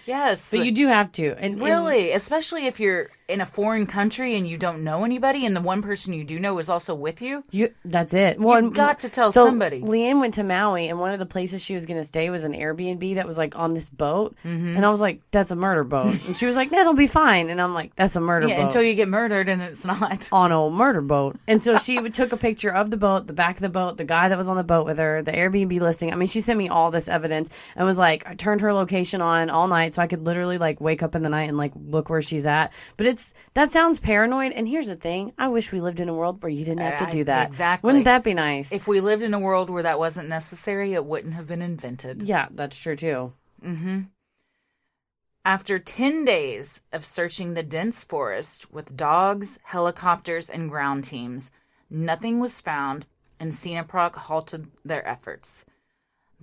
Yes. 0.05 0.51
but 0.51 0.65
you 0.65 0.71
do 0.71 0.87
have 0.87 1.11
to, 1.13 1.31
and 1.31 1.53
and- 1.55 1.61
Really, 1.61 2.11
especially 2.11 2.67
if 2.67 2.79
you're 2.79 3.09
in 3.27 3.41
a 3.41 3.45
foreign 3.45 3.85
country 3.85 4.35
and 4.35 4.47
you 4.47 4.57
don't 4.57 4.83
know 4.83 5.03
anybody, 5.05 5.45
and 5.45 5.55
the 5.55 5.61
one 5.61 5.81
person 5.81 6.13
you 6.13 6.23
do 6.23 6.39
know 6.39 6.57
is 6.59 6.69
also 6.69 6.93
with 6.93 7.21
you. 7.21 7.43
You 7.51 7.73
that's 7.85 8.13
it. 8.13 8.39
Well, 8.39 8.57
You've 8.57 8.65
and- 8.67 8.75
got 8.75 8.99
to 9.01 9.09
tell 9.09 9.31
so 9.31 9.45
somebody. 9.45 9.81
Leanne 9.81 10.19
went 10.19 10.33
to 10.35 10.43
Maui, 10.43 10.87
and 10.89 10.99
one 10.99 11.13
of 11.13 11.19
the 11.19 11.25
places 11.25 11.63
she 11.63 11.73
was 11.73 11.85
going 11.85 11.99
to 11.99 12.03
stay 12.03 12.29
was 12.29 12.43
an 12.43 12.53
Airbnb 12.53 13.15
that 13.15 13.25
was 13.27 13.37
like 13.37 13.57
on 13.57 13.73
this 13.73 13.89
boat. 13.89 14.35
Mm-hmm. 14.43 14.75
And 14.75 14.85
I 14.85 14.89
was 14.89 15.01
like, 15.01 15.21
"That's 15.31 15.51
a 15.51 15.55
murder 15.55 15.83
boat," 15.83 16.17
and 16.27 16.35
she 16.35 16.45
was 16.45 16.55
like, 16.55 16.69
"That'll 16.69 16.93
be 16.93 17.07
fine." 17.07 17.49
And 17.49 17.61
I'm 17.61 17.73
like, 17.73 17.95
"That's 17.95 18.15
a 18.15 18.21
murder 18.21 18.47
Yeah, 18.47 18.57
boat." 18.57 18.65
until 18.65 18.83
you 18.83 18.93
get 18.93 19.07
murdered 19.07 19.49
and 19.49 19.61
it's 19.61 19.85
not. 19.85 20.27
on 20.31 20.51
a 20.51 20.69
murder 20.69 21.01
boat. 21.01 21.37
And 21.47 21.61
so 21.61 21.77
she 21.77 21.97
took 22.09 22.31
a 22.33 22.37
picture 22.37 22.71
of 22.73 22.89
the 22.91 22.97
boat, 22.97 23.27
the 23.27 23.33
back 23.33 23.55
of 23.55 23.61
the 23.61 23.69
boat, 23.69 23.97
the 23.97 24.03
guy 24.05 24.29
that 24.29 24.37
was 24.37 24.47
on 24.47 24.57
the 24.57 24.63
boat 24.63 24.85
with 24.85 24.97
her, 24.97 25.21
the 25.23 25.31
Airbnb 25.31 25.79
listing. 25.79 26.11
I 26.11 26.15
mean, 26.15 26.27
she 26.27 26.41
sent 26.41 26.57
me 26.59 26.67
all 26.69 26.91
this 26.91 27.07
evidence 27.07 27.49
and 27.75 27.85
was 27.87 27.97
like, 27.97 28.27
I 28.27 28.35
turned 28.35 28.61
her 28.61 28.73
location 28.73 29.21
on 29.21 29.49
all 29.49 29.67
night 29.67 29.93
so 29.93 30.01
I 30.01 30.07
could 30.07 30.25
literally 30.25 30.57
like 30.57 30.81
wake 30.81 31.01
up 31.03 31.15
in 31.15 31.23
the 31.23 31.29
night 31.29 31.47
and 31.49 31.57
like 31.57 31.71
look 31.75 32.09
where 32.09 32.21
she's 32.21 32.45
at. 32.45 32.73
But 32.97 33.05
it's 33.13 33.33
that 33.53 33.71
sounds 33.71 33.99
paranoid. 33.99 34.51
And 34.51 34.67
here's 34.67 34.87
the 34.87 34.95
thing 34.95 35.33
I 35.37 35.47
wish 35.47 35.71
we 35.71 35.79
lived 35.79 35.99
in 35.99 36.09
a 36.09 36.13
world 36.13 36.43
where 36.43 36.51
you 36.51 36.65
didn't 36.65 36.81
have 36.81 37.09
to 37.09 37.17
do 37.17 37.23
that. 37.23 37.47
exactly. 37.47 37.87
Wouldn't 37.87 38.05
that 38.05 38.23
be 38.23 38.33
nice? 38.33 38.71
If 38.71 38.87
we 38.87 38.99
lived 38.99 39.23
in 39.23 39.33
a 39.33 39.39
world 39.39 39.69
where 39.69 39.83
that 39.83 39.99
wasn't 39.99 40.27
necessary, 40.29 40.93
it 40.93 41.05
wouldn't 41.05 41.35
have 41.35 41.47
been 41.47 41.61
invented. 41.61 42.23
yeah, 42.23 42.47
that's 42.51 42.77
true 42.77 42.95
too. 42.95 43.33
Mm-hmm. 43.63 44.01
After 45.45 45.77
10 45.77 46.23
days 46.25 46.81
of 46.93 47.03
searching 47.03 47.53
the 47.53 47.63
dense 47.63 48.03
forest 48.03 48.71
with 48.71 48.95
dogs, 48.95 49.59
helicopters, 49.63 50.49
and 50.49 50.69
ground 50.69 51.03
teams, 51.03 51.51
nothing 51.89 52.39
was 52.39 52.61
found, 52.61 53.05
and 53.39 53.51
SINAPROC 53.51 54.15
halted 54.15 54.67
their 54.85 55.05
efforts. 55.05 55.65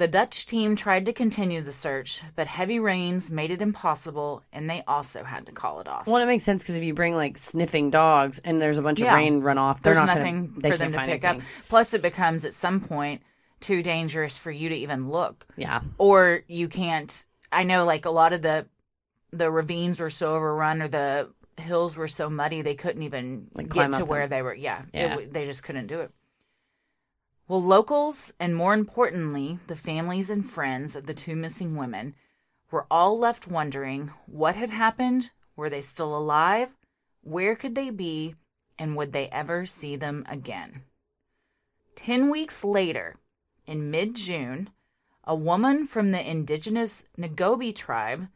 The 0.01 0.09
Dutch 0.09 0.47
team 0.47 0.77
tried 0.77 1.05
to 1.07 1.13
continue 1.13 1.61
the 1.61 1.75
search, 1.75 2.23
but 2.35 2.47
heavy 2.47 2.81
rains 2.81 3.31
made 3.31 3.51
it 3.51 3.61
impossible, 3.61 4.43
and 4.51 4.69
they 4.69 4.83
also 4.89 5.25
had 5.25 5.45
to 5.45 5.53
call 5.53 5.81
it 5.81 5.87
off. 5.89 6.07
Well, 6.07 6.23
it 6.23 6.25
makes 6.27 6.43
sense 6.43 6.63
because 6.63 6.77
if 6.77 6.85
you 6.85 6.95
bring 6.95 7.15
like 7.15 7.37
sniffing 7.37 7.91
dogs 7.91 8.39
and 8.39 8.59
there's 8.63 8.79
a 8.79 8.83
bunch 8.83 9.01
Yeah. 9.01 9.13
of 9.13 9.19
rain 9.19 9.43
runoff, 9.43 9.83
they're 9.83 9.93
There's 9.95 10.07
not 10.07 10.17
nothing 10.17 10.47
gonna, 10.47 10.61
they 10.63 10.71
for 10.71 10.77
them 10.79 10.93
to 10.93 10.99
pick 11.01 11.23
anything. 11.25 11.41
up. 11.43 11.47
Plus, 11.69 11.93
it 11.93 12.01
becomes 12.01 12.47
at 12.47 12.55
some 12.55 12.81
point 12.81 13.21
too 13.61 13.83
dangerous 13.83 14.39
for 14.39 14.51
you 14.51 14.71
to 14.71 14.75
even 14.75 15.11
look. 15.11 15.47
Yeah. 15.57 15.83
or 15.99 16.45
you 16.49 16.67
can't 16.69 17.25
i 17.53 17.63
know 17.65 17.85
like 17.85 18.07
a 18.07 18.11
lot 18.11 18.33
of 18.33 18.41
the 18.41 18.65
the 19.33 19.51
ravines 19.51 20.01
were 20.01 20.09
so 20.09 20.35
overrun 20.35 20.81
or 20.81 20.89
the 20.89 21.29
hills 21.59 21.95
were 21.97 22.09
so 22.09 22.31
muddy 22.31 22.63
they 22.63 22.75
couldn't 22.75 23.03
even 23.03 23.49
Like, 23.55 23.69
get 23.69 23.93
to 23.95 24.05
where 24.07 24.23
them. 24.23 24.31
they 24.31 24.41
were 24.43 24.55
yeah, 24.55 24.81
Yeah. 24.95 25.09
w- 25.11 25.29
they 25.31 25.45
just 25.45 25.63
couldn't 25.63 25.89
do 25.89 26.01
it 26.01 26.11
well 27.51 27.61
locals 27.61 28.33
and 28.39 28.55
more 28.55 28.73
importantly 28.73 29.59
the 29.67 29.75
families 29.75 30.31
and 30.31 30.49
friends 30.49 30.95
of 30.95 31.07
the 31.07 31.13
two 31.13 31.35
missing 31.35 31.75
women 31.75 32.15
were 32.71 32.87
all 32.89 33.19
left 33.19 33.49
wondering 33.49 34.09
what 34.27 34.55
had 34.55 34.71
happened 34.71 35.33
were 35.57 35.69
they 35.69 35.81
still 35.81 36.17
alive 36.17 36.71
where 37.23 37.57
could 37.57 37.75
they 37.75 37.91
be 37.91 38.37
and 38.79 38.97
would 38.97 39.13
they 39.13 39.29
ever 39.31 39.67
see 39.67 39.97
them 39.97 40.25
again. 40.29 40.85
10 41.97 42.31
weeks 42.31 42.63
later 42.63 43.17
in 43.67 43.91
mid-june 43.91 44.71
a 45.25 45.35
woman 45.35 45.89
from 45.89 46.13
the 46.13 46.31
indigenous 46.31 47.03
Nagobi 47.19 47.75
tribe 47.75 48.29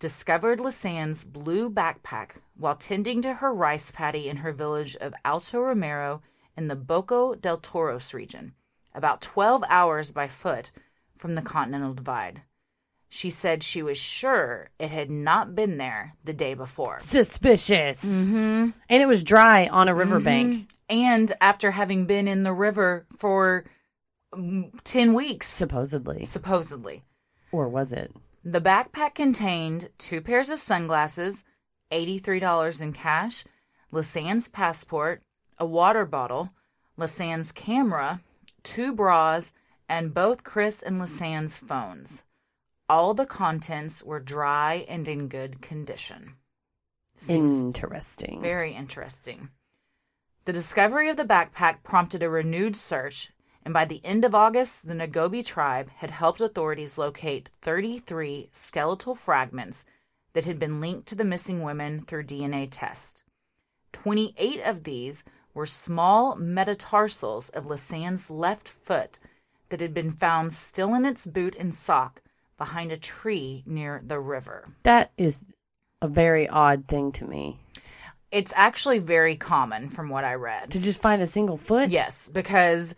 discovered 0.00 0.58
Lisanne's 0.58 1.22
blue 1.22 1.70
backpack 1.70 2.30
while 2.56 2.74
tending 2.74 3.22
to 3.22 3.34
her 3.34 3.54
rice 3.54 3.92
paddy 3.92 4.28
in 4.28 4.38
her 4.38 4.52
village 4.52 4.96
of 4.96 5.14
Alto 5.24 5.60
Romero 5.60 6.20
in 6.56 6.68
the 6.68 6.76
Boco 6.76 7.34
del 7.34 7.58
Toros 7.58 8.14
region, 8.14 8.54
about 8.94 9.20
12 9.20 9.64
hours 9.68 10.10
by 10.10 10.28
foot 10.28 10.72
from 11.16 11.34
the 11.34 11.42
Continental 11.42 11.94
Divide. 11.94 12.42
She 13.08 13.30
said 13.30 13.62
she 13.62 13.82
was 13.82 13.96
sure 13.96 14.68
it 14.78 14.90
had 14.90 15.10
not 15.10 15.54
been 15.54 15.78
there 15.78 16.14
the 16.24 16.32
day 16.32 16.54
before. 16.54 16.98
Suspicious. 16.98 18.04
Mm-hmm. 18.04 18.70
And 18.88 19.02
it 19.02 19.06
was 19.06 19.22
dry 19.22 19.68
on 19.68 19.88
a 19.88 19.94
riverbank, 19.94 20.68
And 20.88 21.32
after 21.40 21.70
having 21.70 22.06
been 22.06 22.26
in 22.26 22.42
the 22.42 22.52
river 22.52 23.06
for 23.16 23.64
mm, 24.34 24.70
10 24.84 25.14
weeks, 25.14 25.46
supposedly. 25.46 26.26
supposedly. 26.26 27.04
Or 27.52 27.68
was 27.68 27.92
it? 27.92 28.12
The 28.44 28.60
backpack 28.60 29.14
contained 29.14 29.88
two 29.98 30.20
pairs 30.20 30.50
of 30.50 30.58
sunglasses, 30.58 31.44
$83 31.92 32.80
in 32.80 32.92
cash, 32.92 33.44
Lisanne's 33.92 34.48
passport, 34.48 35.22
a 35.58 35.66
water 35.66 36.04
bottle, 36.04 36.50
Lisanne's 36.96 37.52
camera, 37.52 38.20
two 38.62 38.92
bras, 38.92 39.52
and 39.88 40.14
both 40.14 40.44
Chris 40.44 40.82
and 40.82 41.00
Lisanne's 41.00 41.56
phones. 41.56 42.24
All 42.88 43.14
the 43.14 43.26
contents 43.26 44.02
were 44.02 44.20
dry 44.20 44.84
and 44.88 45.08
in 45.08 45.28
good 45.28 45.60
condition. 45.60 46.34
Seems 47.16 47.62
Interesting. 47.62 48.40
Very 48.42 48.74
interesting. 48.74 49.50
The 50.44 50.52
discovery 50.52 51.08
of 51.08 51.16
the 51.16 51.24
backpack 51.24 51.82
prompted 51.82 52.22
a 52.22 52.30
renewed 52.30 52.76
search, 52.76 53.32
and 53.64 53.74
by 53.74 53.84
the 53.84 54.00
end 54.04 54.24
of 54.24 54.34
August, 54.34 54.86
the 54.86 54.94
Nagobi 54.94 55.44
tribe 55.44 55.90
had 55.96 56.12
helped 56.12 56.40
authorities 56.40 56.98
locate 56.98 57.48
33 57.62 58.50
skeletal 58.52 59.16
fragments 59.16 59.84
that 60.34 60.44
had 60.44 60.58
been 60.58 60.80
linked 60.80 61.08
to 61.08 61.14
the 61.16 61.24
missing 61.24 61.62
women 61.62 62.02
through 62.02 62.24
DNA 62.24 62.68
tests. 62.70 63.24
28 63.92 64.60
of 64.60 64.84
these 64.84 65.24
were 65.56 65.66
small 65.66 66.36
metatarsals 66.36 67.48
of 67.48 67.64
Lisanne's 67.64 68.28
left 68.28 68.68
foot 68.68 69.18
that 69.70 69.80
had 69.80 69.94
been 69.94 70.10
found 70.10 70.52
still 70.52 70.94
in 70.94 71.06
its 71.06 71.26
boot 71.26 71.56
and 71.58 71.74
sock 71.74 72.20
behind 72.58 72.92
a 72.92 72.96
tree 72.98 73.64
near 73.66 74.02
the 74.04 74.20
river. 74.20 74.68
That 74.82 75.12
is 75.16 75.46
a 76.02 76.08
very 76.08 76.46
odd 76.46 76.86
thing 76.86 77.10
to 77.12 77.24
me. 77.24 77.58
It's 78.30 78.52
actually 78.54 78.98
very 78.98 79.36
common 79.36 79.88
from 79.88 80.10
what 80.10 80.24
I 80.24 80.34
read. 80.34 80.72
To 80.72 80.78
just 80.78 81.00
find 81.00 81.22
a 81.22 81.26
single 81.26 81.56
foot? 81.56 81.88
Yes, 81.88 82.28
because 82.28 82.94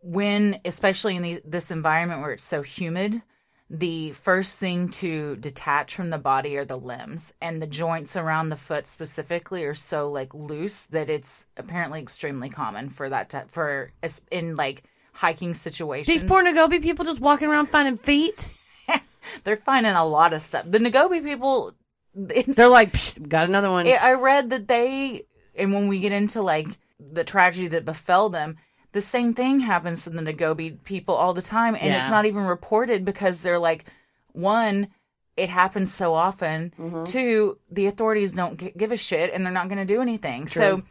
when, 0.00 0.60
especially 0.64 1.16
in 1.16 1.22
the, 1.22 1.42
this 1.44 1.72
environment 1.72 2.20
where 2.20 2.32
it's 2.32 2.44
so 2.44 2.62
humid, 2.62 3.22
the 3.70 4.12
first 4.12 4.56
thing 4.56 4.88
to 4.88 5.36
detach 5.36 5.94
from 5.94 6.10
the 6.10 6.18
body 6.18 6.56
are 6.56 6.64
the 6.64 6.78
limbs, 6.78 7.34
and 7.40 7.60
the 7.60 7.66
joints 7.66 8.16
around 8.16 8.48
the 8.48 8.56
foot 8.56 8.86
specifically 8.86 9.64
are 9.64 9.74
so 9.74 10.08
like 10.08 10.32
loose 10.32 10.82
that 10.90 11.10
it's 11.10 11.44
apparently 11.56 12.00
extremely 12.00 12.48
common 12.48 12.88
for 12.88 13.08
that 13.10 13.30
to, 13.30 13.44
for 13.48 13.92
in 14.30 14.56
like 14.56 14.84
hiking 15.12 15.52
situations. 15.52 16.06
These 16.06 16.28
poor 16.28 16.42
Nagobi 16.42 16.82
people 16.82 17.04
just 17.04 17.20
walking 17.20 17.48
around 17.48 17.66
finding 17.66 17.96
feet. 17.96 18.50
They're 19.44 19.56
finding 19.56 19.92
a 19.92 20.06
lot 20.06 20.32
of 20.32 20.40
stuff. 20.40 20.64
The 20.66 20.78
Nagobi 20.78 21.22
people, 21.22 21.74
They're 22.14 22.68
like, 22.68 22.96
got 23.28 23.48
another 23.48 23.70
one. 23.70 23.86
I 23.86 24.12
read 24.12 24.50
that 24.50 24.66
they, 24.66 25.26
and 25.54 25.74
when 25.74 25.88
we 25.88 26.00
get 26.00 26.12
into 26.12 26.40
like 26.40 26.68
the 26.98 27.24
tragedy 27.24 27.68
that 27.68 27.84
befell 27.84 28.30
them, 28.30 28.56
the 28.92 29.02
same 29.02 29.34
thing 29.34 29.60
happens 29.60 30.04
to 30.04 30.10
the 30.10 30.20
Nagobi 30.22 30.82
people 30.84 31.14
all 31.14 31.34
the 31.34 31.42
time, 31.42 31.74
and 31.74 31.84
Yeah. 31.84 32.02
it's 32.02 32.10
not 32.10 32.26
even 32.26 32.44
reported 32.44 33.04
because 33.04 33.40
they're 33.40 33.58
like, 33.58 33.84
one, 34.32 34.88
it 35.36 35.48
happens 35.50 35.92
so 35.94 36.14
often. 36.14 36.72
Mm-hmm. 36.78 37.04
Two, 37.04 37.58
the 37.70 37.86
authorities 37.86 38.32
don't 38.32 38.58
g- 38.58 38.72
give 38.76 38.90
a 38.92 38.96
shit, 38.96 39.32
and 39.32 39.44
they're 39.44 39.52
not 39.52 39.68
going 39.68 39.78
to 39.86 39.94
do 39.94 40.00
anything. 40.00 40.48
So, 40.48 40.82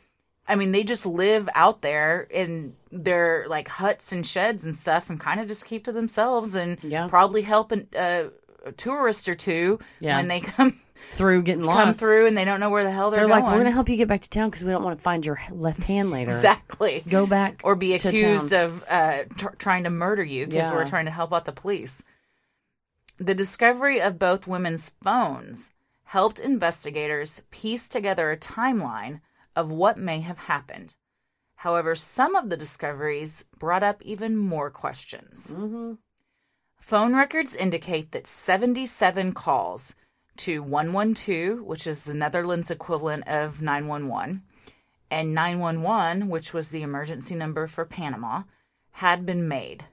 I 0.48 0.56
mean, 0.56 0.72
they 0.72 0.84
just 0.84 1.06
live 1.06 1.50
out 1.56 1.82
there 1.82 2.22
in 2.30 2.76
their 2.92 3.46
like 3.50 3.68
huts 3.68 4.12
and 4.12 4.26
sheds 4.26 4.64
and 4.64 4.76
stuff, 4.78 5.10
and 5.10 5.20
kind 5.20 5.40
of 5.42 5.48
just 5.48 5.66
keep 5.66 5.84
to 5.86 5.92
themselves, 5.92 6.56
and 6.56 6.78
Yeah. 6.84 7.08
probably 7.08 7.42
help 7.42 7.72
an, 7.72 7.88
uh, 7.98 8.26
a 8.66 8.72
tourist 8.74 9.28
or 9.28 9.36
two 9.36 9.80
Yeah. 10.00 10.18
when 10.18 10.28
they 10.30 10.40
come 10.56 10.80
through 11.12 11.42
getting 11.44 11.64
lost. 11.64 11.84
come 11.84 11.94
through 11.94 12.28
and 12.28 12.38
they 12.38 12.46
don't 12.46 12.60
know 12.60 12.70
where 12.70 12.84
the 12.84 12.92
hell 12.92 13.10
they're, 13.12 13.20
They're 13.22 13.28
going. 13.28 13.44
like, 13.44 13.52
we're 13.52 13.58
gonna 13.60 13.72
help 13.72 13.90
you 13.90 13.98
get 13.98 14.08
back 14.08 14.22
to 14.22 14.30
town 14.30 14.50
because 14.50 14.64
we 14.64 14.72
don't 14.72 14.84
want 14.84 14.98
to 14.98 15.04
find 15.04 15.26
your 15.26 15.40
left 15.52 15.84
hand 15.84 16.12
later. 16.12 16.36
exactly 16.36 17.04
Go 17.08 17.26
back 17.26 17.62
or 17.64 17.76
be 17.76 17.98
to 17.98 18.10
accused 18.10 18.52
town. 18.52 18.66
of 18.66 18.84
uh, 18.88 19.24
tr- 19.38 19.56
trying 19.58 19.84
to 19.86 19.90
murder 19.90 20.24
you 20.24 20.46
because 20.46 20.70
Yeah. 20.70 20.74
we're 20.76 20.86
trying 20.88 21.06
to 21.06 21.12
help 21.12 21.34
out 21.34 21.46
the 21.46 21.52
police. 21.52 22.02
The 23.20 23.34
discovery 23.36 24.00
of 24.00 24.20
both 24.20 24.46
women's 24.48 24.92
phones 25.04 25.72
helped 26.04 26.40
investigators 26.40 27.42
piece 27.52 27.88
together 27.88 28.32
a 28.32 28.38
timeline 28.38 29.22
of 29.56 29.70
what 29.72 29.98
may 29.98 30.22
have 30.22 30.38
happened. 30.38 30.96
However, 31.56 31.96
some 31.96 32.36
of 32.36 32.50
the 32.50 32.56
discoveries 32.58 33.44
brought 33.58 33.82
up 33.82 34.02
even 34.04 34.38
more 34.38 34.70
questions. 34.70 35.54
Phone 36.80 37.16
records 37.16 37.56
indicate 37.56 38.12
that 38.12 38.28
77 38.28 39.34
calls 39.34 39.96
to 40.40 40.62
112, 40.64 41.62
which 41.62 41.88
is 41.88 42.04
the 42.04 42.14
Netherlands 42.14 42.72
equivalent 42.72 43.28
of 43.28 43.62
911, 43.62 44.44
and 45.10 45.34
911, 45.34 46.28
which 46.30 46.54
was 46.54 46.70
the 46.70 46.82
emergency 46.82 47.36
number 47.36 47.68
for 47.68 47.86
Panama, 47.86 48.44
had 48.92 49.26
been 49.26 49.48
made. 49.48 49.86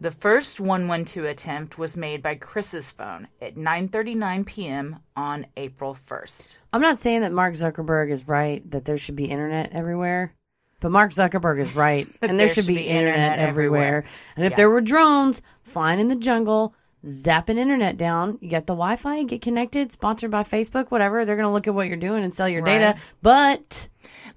The 0.00 0.10
first 0.10 0.58
112 0.60 1.26
attempt 1.28 1.76
was 1.78 1.94
made 1.94 2.22
by 2.22 2.34
Chris's 2.36 2.90
phone 2.90 3.28
at 3.42 3.56
9:39 3.56 4.46
p.m. 4.46 5.00
on 5.14 5.46
April 5.58 5.94
1st. 5.94 6.56
I'm 6.72 6.80
not 6.80 6.96
saying 6.96 7.20
that 7.20 7.32
Mark 7.32 7.52
Zuckerberg 7.54 8.10
is 8.10 8.26
right 8.26 8.68
that 8.70 8.86
there 8.86 8.96
should 8.96 9.16
be 9.16 9.26
internet 9.26 9.72
everywhere, 9.72 10.32
but 10.80 10.90
Mark 10.90 11.10
Zuckerberg 11.12 11.60
is 11.60 11.76
right, 11.76 12.08
and 12.22 12.40
there, 12.40 12.48
should, 12.48 12.66
be, 12.66 12.80
internet, 12.86 13.38
everywhere. 13.38 14.04
And 14.36 14.46
if 14.46 14.52
Yeah. 14.52 14.56
there 14.56 14.70
were 14.70 14.80
drones 14.80 15.42
flying 15.62 16.00
in 16.00 16.08
the 16.08 16.16
jungle, 16.16 16.74
zapping 17.04 17.56
internet 17.56 17.96
down, 17.96 18.38
you 18.40 18.50
got 18.50 18.66
the 18.66 18.74
Wi-Fi, 18.74 19.22
get 19.24 19.42
connected, 19.42 19.92
sponsored 19.92 20.30
by 20.30 20.42
Facebook, 20.42 20.90
whatever. 20.90 21.24
They're 21.24 21.36
gonna 21.36 21.52
look 21.52 21.66
at 21.66 21.74
what 21.74 21.88
you're 21.88 21.96
doing 21.96 22.22
and 22.24 22.32
sell 22.32 22.48
your 22.48 22.62
Right. 22.62 22.78
data, 22.78 22.98
but 23.22 23.88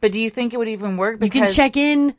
But 0.02 0.12
do 0.12 0.19
you 0.21 0.30
think 0.30 0.54
it 0.54 0.58
would 0.58 0.67
even 0.69 0.97
work? 0.97 1.23
you 1.23 1.30
can 1.30 1.52
check 1.52 1.76
in. 1.78 2.15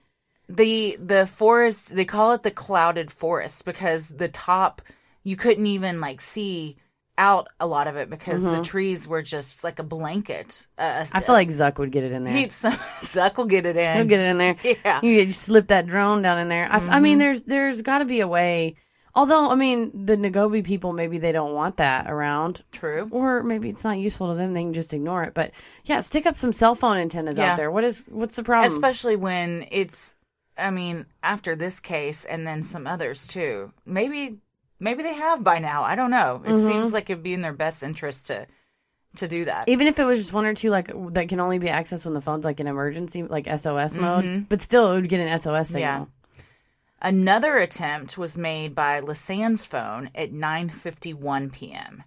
the 0.48 0.96
the 1.02 1.26
forest 1.26 1.94
they 1.94 2.04
call 2.04 2.32
it 2.32 2.42
the 2.42 2.50
clouded 2.50 3.10
forest 3.10 3.64
because 3.64 4.08
the 4.08 4.28
top 4.28 4.82
you 5.22 5.36
couldn't 5.36 5.66
even 5.66 6.00
like 6.02 6.20
see 6.20 6.76
out 7.16 7.46
a 7.60 7.66
lot 7.66 7.86
of 7.86 7.94
it 7.96 8.10
because 8.10 8.42
the 8.42 8.60
trees 8.60 9.06
were 9.06 9.22
just 9.22 9.62
like 9.62 9.78
a 9.78 9.82
blanket. 9.84 10.66
Uh, 10.76 10.82
Mm-hmm. 11.04 11.16
I 11.16 11.20
feel 11.20 11.34
like 11.34 11.48
Zuck 11.48 11.78
would 11.78 11.92
get 11.92 12.02
it 12.04 12.10
in 12.12 12.24
there. 12.24 12.34
he'd 12.34 12.50
Zuck 12.50 13.36
will 13.36 13.44
get 13.46 13.64
it 13.66 13.76
in. 13.76 13.96
He'll 13.96 14.04
get 14.06 14.18
it 14.20 14.30
in 14.30 14.38
there. 14.38 14.56
Yeah. 14.84 15.00
You 15.00 15.24
just 15.24 15.42
slip 15.42 15.68
that 15.68 15.86
drone 15.86 16.22
down 16.22 16.38
in 16.38 16.48
there. 16.48 16.64
I, 16.70 16.76
I 16.76 16.80
Mm-hmm. 16.80 17.02
mean, 17.02 17.18
there's 17.18 17.44
there's 17.44 17.82
got 17.82 17.98
to 17.98 18.04
be 18.04 18.18
a 18.20 18.26
way. 18.28 18.74
Although, 19.16 19.48
I 19.50 19.54
mean, 19.54 20.06
the 20.06 20.16
Nagobi 20.16 20.64
people 20.64 20.92
maybe 20.92 21.18
they 21.18 21.30
don't 21.30 21.54
want 21.54 21.76
that 21.76 22.10
around, 22.10 22.62
True. 22.72 23.08
or 23.12 23.42
maybe 23.44 23.68
it's 23.68 23.84
not 23.84 23.98
useful 23.98 24.28
to 24.30 24.34
them. 24.34 24.54
They 24.54 24.62
can 24.62 24.72
just 24.74 24.92
ignore 24.92 25.22
it. 25.22 25.34
But 25.34 25.52
yeah, 25.84 26.00
stick 26.00 26.26
up 26.26 26.36
some 26.36 26.52
cell 26.52 26.74
phone 26.74 26.96
antennas 26.96 27.38
Yeah. 27.38 27.52
out 27.52 27.56
there. 27.56 27.70
What 27.70 27.84
is 27.84 28.06
what's 28.10 28.34
the 28.36 28.42
problem? 28.42 28.72
Especially 28.72 29.14
when 29.16 29.66
it's 29.70 30.14
I 30.58 30.70
mean, 30.70 31.06
after 31.22 31.54
this 31.56 31.78
case 31.80 32.24
and 32.24 32.46
then 32.46 32.62
some 32.64 32.86
others 32.86 33.26
too. 33.26 33.72
Maybe 33.86 34.38
maybe 34.80 35.02
they 35.04 35.14
have 35.14 35.44
by 35.44 35.58
now. 35.60 35.84
I 35.84 35.94
don't 35.94 36.10
know. 36.10 36.42
It 36.44 36.50
Mm-hmm. 36.50 36.66
seems 36.66 36.92
like 36.92 37.08
it'd 37.08 37.22
be 37.22 37.34
in 37.34 37.42
their 37.42 37.52
best 37.52 37.82
interest 37.84 38.26
to 38.26 38.46
to 39.16 39.28
do 39.28 39.44
that. 39.44 39.68
Even 39.68 39.86
if 39.86 40.00
it 40.00 40.04
was 40.04 40.18
just 40.18 40.32
one 40.32 40.44
or 40.44 40.54
two 40.54 40.70
like 40.70 40.90
that 41.12 41.28
can 41.28 41.38
only 41.38 41.60
be 41.60 41.68
accessed 41.68 42.04
when 42.04 42.14
the 42.14 42.20
phone's 42.20 42.44
like 42.44 42.58
an 42.58 42.66
emergency, 42.66 43.22
like 43.22 43.46
SOS 43.46 43.94
mode. 43.96 44.24
Mm-hmm. 44.24 44.40
But 44.48 44.60
still, 44.60 44.90
it 44.90 44.96
would 44.96 45.08
get 45.08 45.20
an 45.20 45.38
SOS 45.38 45.68
signal. 45.68 46.08
Another 47.04 47.58
attempt 47.58 48.16
was 48.16 48.36
made 48.38 48.74
by 48.74 48.98
Lisanne's 49.00 49.66
phone 49.66 50.10
at 50.14 50.32
9:51 50.32 51.52
p.m. 51.52 52.02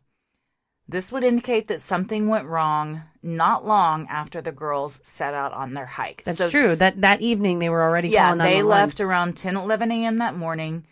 This 0.90 1.12
would 1.12 1.24
indicate 1.24 1.68
that 1.68 1.82
something 1.82 2.28
went 2.28 2.48
wrong 2.48 3.04
not 3.22 3.64
long 3.66 4.08
after 4.08 4.42
the 4.42 4.52
girls 4.52 5.00
set 5.04 5.34
out 5.36 5.54
on 5.54 5.74
their 5.74 5.86
hike. 5.86 6.24
That's 6.24 6.40
So- 6.40 6.50
true. 6.50 6.76
That 6.76 7.00
that 7.02 7.22
evening 7.22 7.60
they 7.60 7.70
were 7.70 7.84
already 7.84 8.10
Yeah, 8.10 8.34
they 8.36 8.64
left 8.64 9.00
around 9.00 9.38
10 9.38 9.56
11 9.56 9.92
a.m. 9.92 10.18
that 10.18 10.36
morning. 10.36 10.86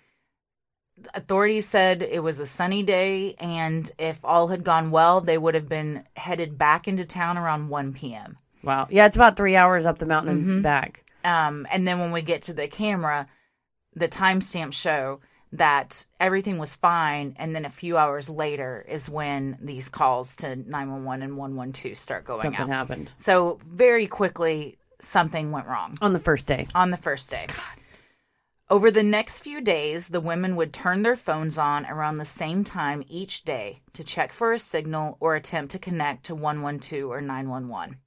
Authorities 1.13 1.67
said 1.67 2.01
it 2.01 2.21
was 2.23 2.39
a 2.39 2.45
sunny 2.45 2.81
day, 2.83 3.35
and 3.39 3.91
if 3.97 4.19
all 4.23 4.47
had 4.49 4.63
gone 4.63 4.91
well, 4.91 5.19
they 5.19 5.37
would 5.37 5.53
have 5.55 5.67
been 5.67 6.05
headed 6.15 6.57
back 6.57 6.87
into 6.87 7.03
town 7.05 7.37
around 7.37 7.69
1 7.69 7.93
p.m. 7.93 8.37
Wow. 8.63 8.87
Yeah, 8.89 9.05
it's 9.05 9.15
about 9.15 9.35
three 9.35 9.55
hours 9.55 9.85
up 9.85 9.97
the 9.97 10.05
mountain 10.05 10.39
Mm-hmm. 10.41 10.49
and 10.51 10.63
back. 10.63 11.03
Um, 11.25 11.67
and 11.71 11.87
then 11.87 11.99
when 11.99 12.11
we 12.11 12.21
get 12.21 12.43
to 12.43 12.53
the 12.53 12.67
camera, 12.67 13.27
the 13.95 14.07
timestamps 14.07 14.73
show 14.73 15.19
that 15.51 16.05
everything 16.19 16.57
was 16.57 16.75
fine, 16.75 17.35
and 17.37 17.55
then 17.55 17.63
a 17.65 17.69
few 17.69 17.97
hours 17.97 18.29
later 18.29 18.85
is 18.89 19.09
when 19.09 19.57
these 19.61 19.87
calls 19.89 20.35
to 20.37 20.55
911 20.55 21.23
and 21.23 21.37
112 21.37 21.97
start 21.97 22.25
going 22.25 22.39
out. 22.39 22.41
Something 22.43 22.71
out. 22.71 22.89
happened 22.89 23.11
So 23.17 23.59
very 23.65 24.07
quickly, 24.07 24.77
something 24.99 25.51
went 25.51 25.67
wrong. 25.67 25.93
on 26.01 26.13
the 26.13 26.19
first 26.19 26.47
day. 26.47 26.67
on 26.75 26.91
the 26.91 26.97
first 26.97 27.29
day. 27.29 27.45
God. 27.47 27.57
Over 28.67 28.89
the 28.89 29.03
next 29.03 29.41
few 29.41 29.61
days, 29.61 30.07
the 30.07 30.19
women 30.19 30.55
would 30.55 30.73
turn 30.73 31.03
their 31.03 31.15
phones 31.15 31.57
on 31.57 31.85
around 31.85 32.15
the 32.15 32.25
same 32.25 32.63
time 32.63 33.03
each 33.07 33.43
day 33.43 33.81
to 33.93 34.03
check 34.03 34.33
for 34.33 34.51
a 34.51 34.59
signal 34.59 35.17
or 35.19 35.35
attempt 35.35 35.71
to 35.73 35.79
connect 35.79 36.25
to 36.25 36.35
112 36.35 37.09
or 37.09 37.21
911. 37.21 37.97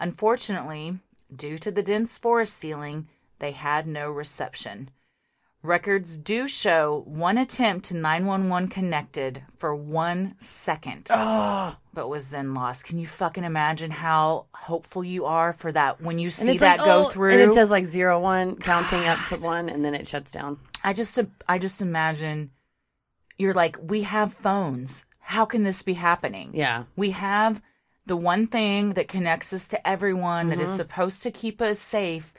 Unfortunately, 0.00 0.98
due 1.34 1.56
to 1.58 1.70
the 1.70 1.82
dense 1.84 2.18
forest 2.18 2.58
ceiling, 2.58 3.06
they 3.38 3.52
had 3.52 3.86
no 3.86 4.10
reception. 4.10 4.90
Records 5.62 6.16
do 6.16 6.46
show 6.46 7.02
one 7.06 7.38
attempt 7.38 7.86
to 7.86 7.96
911 7.96 8.68
connected 8.68 9.42
for 9.58 9.74
one 9.74 10.36
second, 10.38 11.08
Oh, 11.10 11.76
but 11.92 12.08
was 12.08 12.28
then 12.28 12.54
lost. 12.54 12.84
Can 12.84 12.98
you 13.00 13.06
fucking 13.06 13.42
imagine 13.42 13.90
how 13.90 14.46
hopeful 14.54 15.02
you 15.02 15.24
are 15.24 15.52
for 15.52 15.72
that 15.72 16.00
when 16.00 16.18
you 16.20 16.30
see 16.30 16.52
it's 16.52 16.60
that 16.60 16.78
like, 16.78 16.86
go 16.86 17.06
oh, 17.06 17.08
through? 17.08 17.32
and 17.32 17.40
it 17.40 17.52
says 17.52 17.68
like 17.70 17.84
zero 17.86 18.20
one, 18.20 18.56
counting 18.56 19.04
up 19.06 19.18
to 19.28 19.36
one, 19.36 19.68
and 19.68 19.84
then 19.84 19.94
it 19.94 20.06
shuts 20.06 20.30
down. 20.30 20.58
I 20.84 20.92
just 20.92 21.18
I 21.48 21.58
just 21.58 21.80
imagine 21.80 22.50
you're 23.36 23.54
like 23.54 23.76
we 23.82 24.02
have 24.02 24.34
phones. 24.34 25.04
How 25.18 25.44
can 25.46 25.64
this 25.64 25.82
be 25.82 25.94
happening? 25.94 26.52
Yeah, 26.54 26.84
We 26.94 27.10
have 27.10 27.60
the 28.06 28.16
one 28.16 28.46
thing 28.46 28.92
that 28.92 29.08
connects 29.08 29.52
us 29.52 29.66
to 29.68 29.88
everyone 29.88 30.50
that 30.50 30.60
is 30.60 30.68
Mm-hmm. 30.68 30.76
supposed 30.76 31.24
to 31.24 31.32
keep 31.32 31.60
us 31.60 31.80
safe 31.80 32.32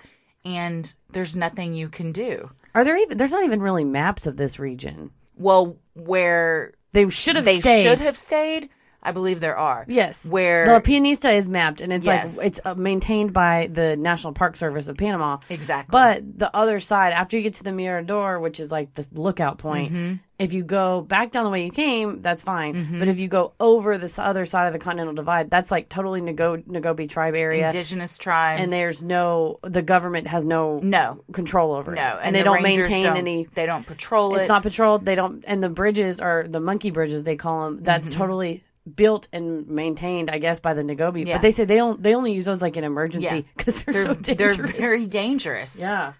and 0.46 0.94
there's 1.12 1.36
nothing 1.36 1.74
you 1.74 1.90
can 1.90 2.12
do. 2.12 2.50
are 2.76 2.84
there 2.84 2.98
even? 2.98 3.18
There's 3.18 3.32
not 3.32 3.44
even 3.46 3.62
really 3.62 3.84
maps 3.86 4.28
of 4.28 4.38
this 4.38 4.60
region. 4.60 5.12
Well, 5.36 5.78
where 5.94 6.74
They 6.94 7.10
should 7.10 7.36
have 7.36 7.46
they 7.46 7.60
stayed. 7.60 7.84
should 7.86 8.00
have 8.00 8.18
stayed, 8.18 8.70
I 9.08 9.12
believe 9.12 9.40
there 9.40 9.58
are. 9.58 9.86
Yes, 9.88 10.30
Where 10.30 10.66
the 10.66 10.82
Pianista 10.82 11.34
is 11.34 11.48
mapped, 11.48 11.82
and 11.82 11.92
it's 11.94 12.06
Yes. 12.06 12.38
like 12.38 12.48
it's 12.48 12.60
uh, 12.66 12.76
maintained 12.76 13.34
by 13.34 13.70
the 13.72 13.96
National 13.98 14.34
Park 14.34 14.56
Service 14.58 14.88
of 14.88 14.98
Panama. 14.98 15.38
Exactly. 15.50 15.92
But 15.92 16.40
the 16.40 16.56
other 16.56 16.80
side, 16.80 17.14
after 17.14 17.38
you 17.38 17.44
get 17.44 17.56
to 17.56 17.64
the 17.64 17.72
Mirador, 17.72 18.40
which 18.40 18.60
is 18.60 18.72
like 18.72 18.94
the 18.96 19.08
lookout 19.14 19.58
point, 19.58 19.94
Mm-hmm. 19.94 20.14
if 20.40 20.54
you 20.54 20.64
go 20.64 21.02
back 21.02 21.32
down 21.32 21.46
the 21.46 21.50
way 21.50 21.64
you 21.66 21.72
came, 21.72 22.22
that's 22.22 22.44
fine. 22.44 22.98
But 23.00 23.08
if 23.08 23.20
you 23.20 23.28
go 23.28 23.54
over 23.60 23.98
this 23.98 24.20
other 24.20 24.46
side 24.46 24.68
of 24.68 24.74
the 24.74 24.80
Continental 24.80 25.14
Divide, 25.16 25.50
that's 25.50 25.72
like 25.72 25.90
totally 25.90 26.22
Nego- 26.22 26.58
Nagobi 26.58 27.08
tribe 27.10 27.36
area, 27.36 27.68
indigenous 27.68 28.18
tribes 28.18 28.62
and 28.62 28.72
there's 28.74 29.02
no 29.02 29.60
the 29.64 29.82
government 29.82 30.28
has 30.28 30.46
no 30.46 30.80
no 30.84 31.24
control 31.32 31.74
over 31.74 31.94
it, 31.94 31.96
no 31.96 32.20
and, 32.22 32.36
they 32.36 32.40
the 32.40 32.44
don't 32.46 32.62
maintain 32.62 33.04
don't- 33.06 33.18
any. 33.18 33.48
they 33.54 33.66
don't 33.66 33.86
patrol 33.88 34.36
it 34.36 34.42
It's 34.42 34.50
not 34.50 34.64
patrolled. 34.64 35.06
They 35.06 35.16
don't, 35.16 35.44
and 35.48 35.64
the 35.64 35.70
bridges 35.70 36.20
are 36.20 36.46
the 36.48 36.60
monkey 36.60 36.92
bridges 36.92 37.24
they 37.24 37.36
call 37.38 37.64
them. 37.66 37.84
That's 37.84 38.10
Mm-hmm. 38.10 38.20
totally 38.20 38.64
built 38.96 39.28
and 39.34 39.68
maintained, 39.68 40.30
I 40.30 40.40
guess, 40.40 40.60
by 40.60 40.74
the 40.74 40.82
Nagobi. 40.82 41.26
Yeah. 41.26 41.36
But 41.36 41.42
they 41.42 41.52
say 41.52 41.66
they 41.66 41.76
don't. 41.76 42.02
They 42.02 42.16
only 42.16 42.34
use 42.34 42.46
those 42.46 42.62
like 42.62 42.78
in 42.78 42.84
emergency 42.84 43.46
because 43.56 43.84
they're, 43.84 44.14
they're, 44.14 44.54
so 44.54 44.62
they're 44.62 44.68
very 44.68 45.08
dangerous 45.08 45.76
yeah. 45.76 46.14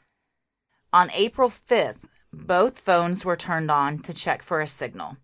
On 0.94 1.12
April 1.14 1.50
5th, 1.50 2.06
both 2.32 2.80
phones 2.80 3.26
were 3.26 3.36
turned 3.36 3.70
on 3.70 4.00
to 4.00 4.14
check 4.14 4.42
for 4.42 4.62
a 4.62 4.68
signal. 4.68 5.18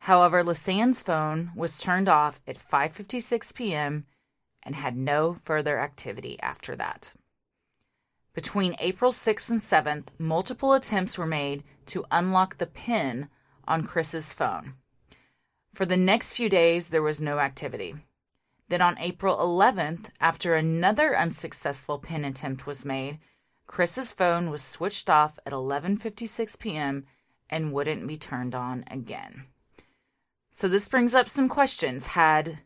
However, 0.00 0.42
Lisanne's 0.42 1.02
phone 1.02 1.52
was 1.54 1.78
turned 1.78 2.08
off 2.08 2.40
at 2.46 2.58
5:56 2.58 3.54
p.m. 3.54 4.04
and 4.62 4.74
had 4.74 4.96
no 4.96 5.34
further 5.34 5.78
activity 5.78 6.38
after 6.40 6.74
that. 6.76 7.14
Between 8.34 8.76
April 8.78 9.12
6th 9.12 9.50
and 9.50 9.60
7th, 9.60 10.08
multiple 10.18 10.72
attempts 10.72 11.18
were 11.18 11.26
made 11.26 11.64
to 11.86 12.06
unlock 12.10 12.58
the 12.58 12.66
pin 12.66 13.28
on 13.68 13.84
Chris's 13.84 14.32
phone. 14.32 14.74
For 15.74 15.86
the 15.86 15.96
next 15.96 16.34
few 16.34 16.48
days, 16.48 16.88
there 16.88 17.02
was 17.02 17.20
no 17.20 17.38
activity. 17.38 17.94
Then 18.68 18.82
on 18.82 18.98
April 18.98 19.36
11th, 19.36 20.06
after 20.20 20.54
another 20.54 21.16
unsuccessful 21.16 21.98
pin 21.98 22.24
attempt 22.24 22.66
was 22.66 22.84
made, 22.84 23.18
Chris's 23.66 24.12
phone 24.12 24.50
was 24.50 24.62
switched 24.62 25.08
off 25.08 25.38
at 25.46 25.52
11:56 25.52 26.58
p.m. 26.58 27.06
and 27.48 27.72
wouldn't 27.72 28.06
be 28.06 28.16
turned 28.16 28.54
on 28.54 28.84
again. 28.90 29.46
So 30.50 30.68
this 30.68 30.88
brings 30.88 31.14
up 31.14 31.28
some 31.28 31.48
questions. 31.48 32.08
Had 32.08 32.58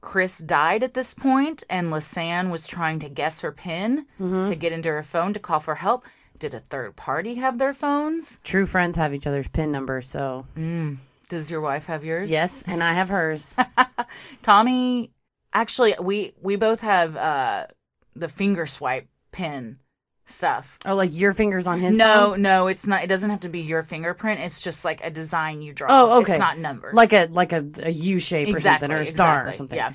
Chris 0.00 0.38
died 0.38 0.82
at 0.82 0.94
this 0.94 1.14
point 1.14 1.62
and 1.70 1.90
Lisanne 1.90 2.50
was 2.50 2.66
trying 2.66 2.98
to 3.00 3.08
guess 3.08 3.40
her 3.40 3.52
pin 3.52 4.06
mm-hmm. 4.20 4.44
to 4.44 4.56
get 4.56 4.72
into 4.72 4.88
her 4.88 5.02
phone 5.02 5.32
to 5.34 5.40
call 5.40 5.60
for 5.60 5.76
help? 5.76 6.04
Did 6.38 6.54
a 6.54 6.60
third 6.60 6.96
party 6.96 7.34
have 7.36 7.58
their 7.58 7.74
phones? 7.74 8.38
True 8.42 8.66
friends 8.66 8.96
have 8.96 9.14
each 9.14 9.26
other's 9.26 9.48
pin 9.48 9.70
numbers, 9.70 10.08
so 10.08 10.46
mm. 10.56 10.96
Does 11.30 11.50
your 11.50 11.62
wife 11.62 11.86
have 11.86 12.04
yours? 12.04 12.30
yes, 12.30 12.62
and 12.66 12.82
I 12.82 12.92
have 12.92 13.08
hers. 13.08 13.56
Tommy 14.42 15.12
actually 15.52 15.94
we 16.00 16.34
we 16.40 16.56
both 16.56 16.82
have 16.82 17.16
uh 17.16 17.66
the 18.14 18.28
finger 18.28 18.66
swipe 18.66 19.08
pin 19.32 19.78
stuff. 20.26 20.78
oh, 20.84 20.94
like 20.94 21.16
your 21.16 21.32
fingers 21.32 21.66
on 21.66 21.80
his 21.80 21.96
no, 21.96 22.30
phone? 22.30 22.42
no, 22.42 22.66
it's 22.66 22.86
not. 22.86 23.02
It 23.02 23.08
doesn't 23.08 23.30
have 23.30 23.40
to 23.40 23.48
be 23.48 23.60
your 23.60 23.82
fingerprint. 23.82 24.40
It's 24.40 24.60
just 24.60 24.84
like 24.84 25.04
a 25.04 25.10
design 25.10 25.62
you 25.62 25.72
draw. 25.72 25.88
Oh, 25.90 26.20
okay. 26.20 26.32
It's 26.32 26.38
not 26.38 26.58
numbers. 26.58 26.94
like 26.94 27.12
a 27.12 27.28
like 27.30 27.52
a, 27.52 27.66
a 27.82 27.90
U 27.90 28.18
shape 28.18 28.48
or 28.48 28.50
exactly, 28.50 28.86
something 28.86 28.98
or 28.98 29.02
a 29.02 29.06
star 29.06 29.38
exactly, 29.40 29.52
or 29.52 29.56
something. 29.56 29.76
Yeah, 29.76 29.92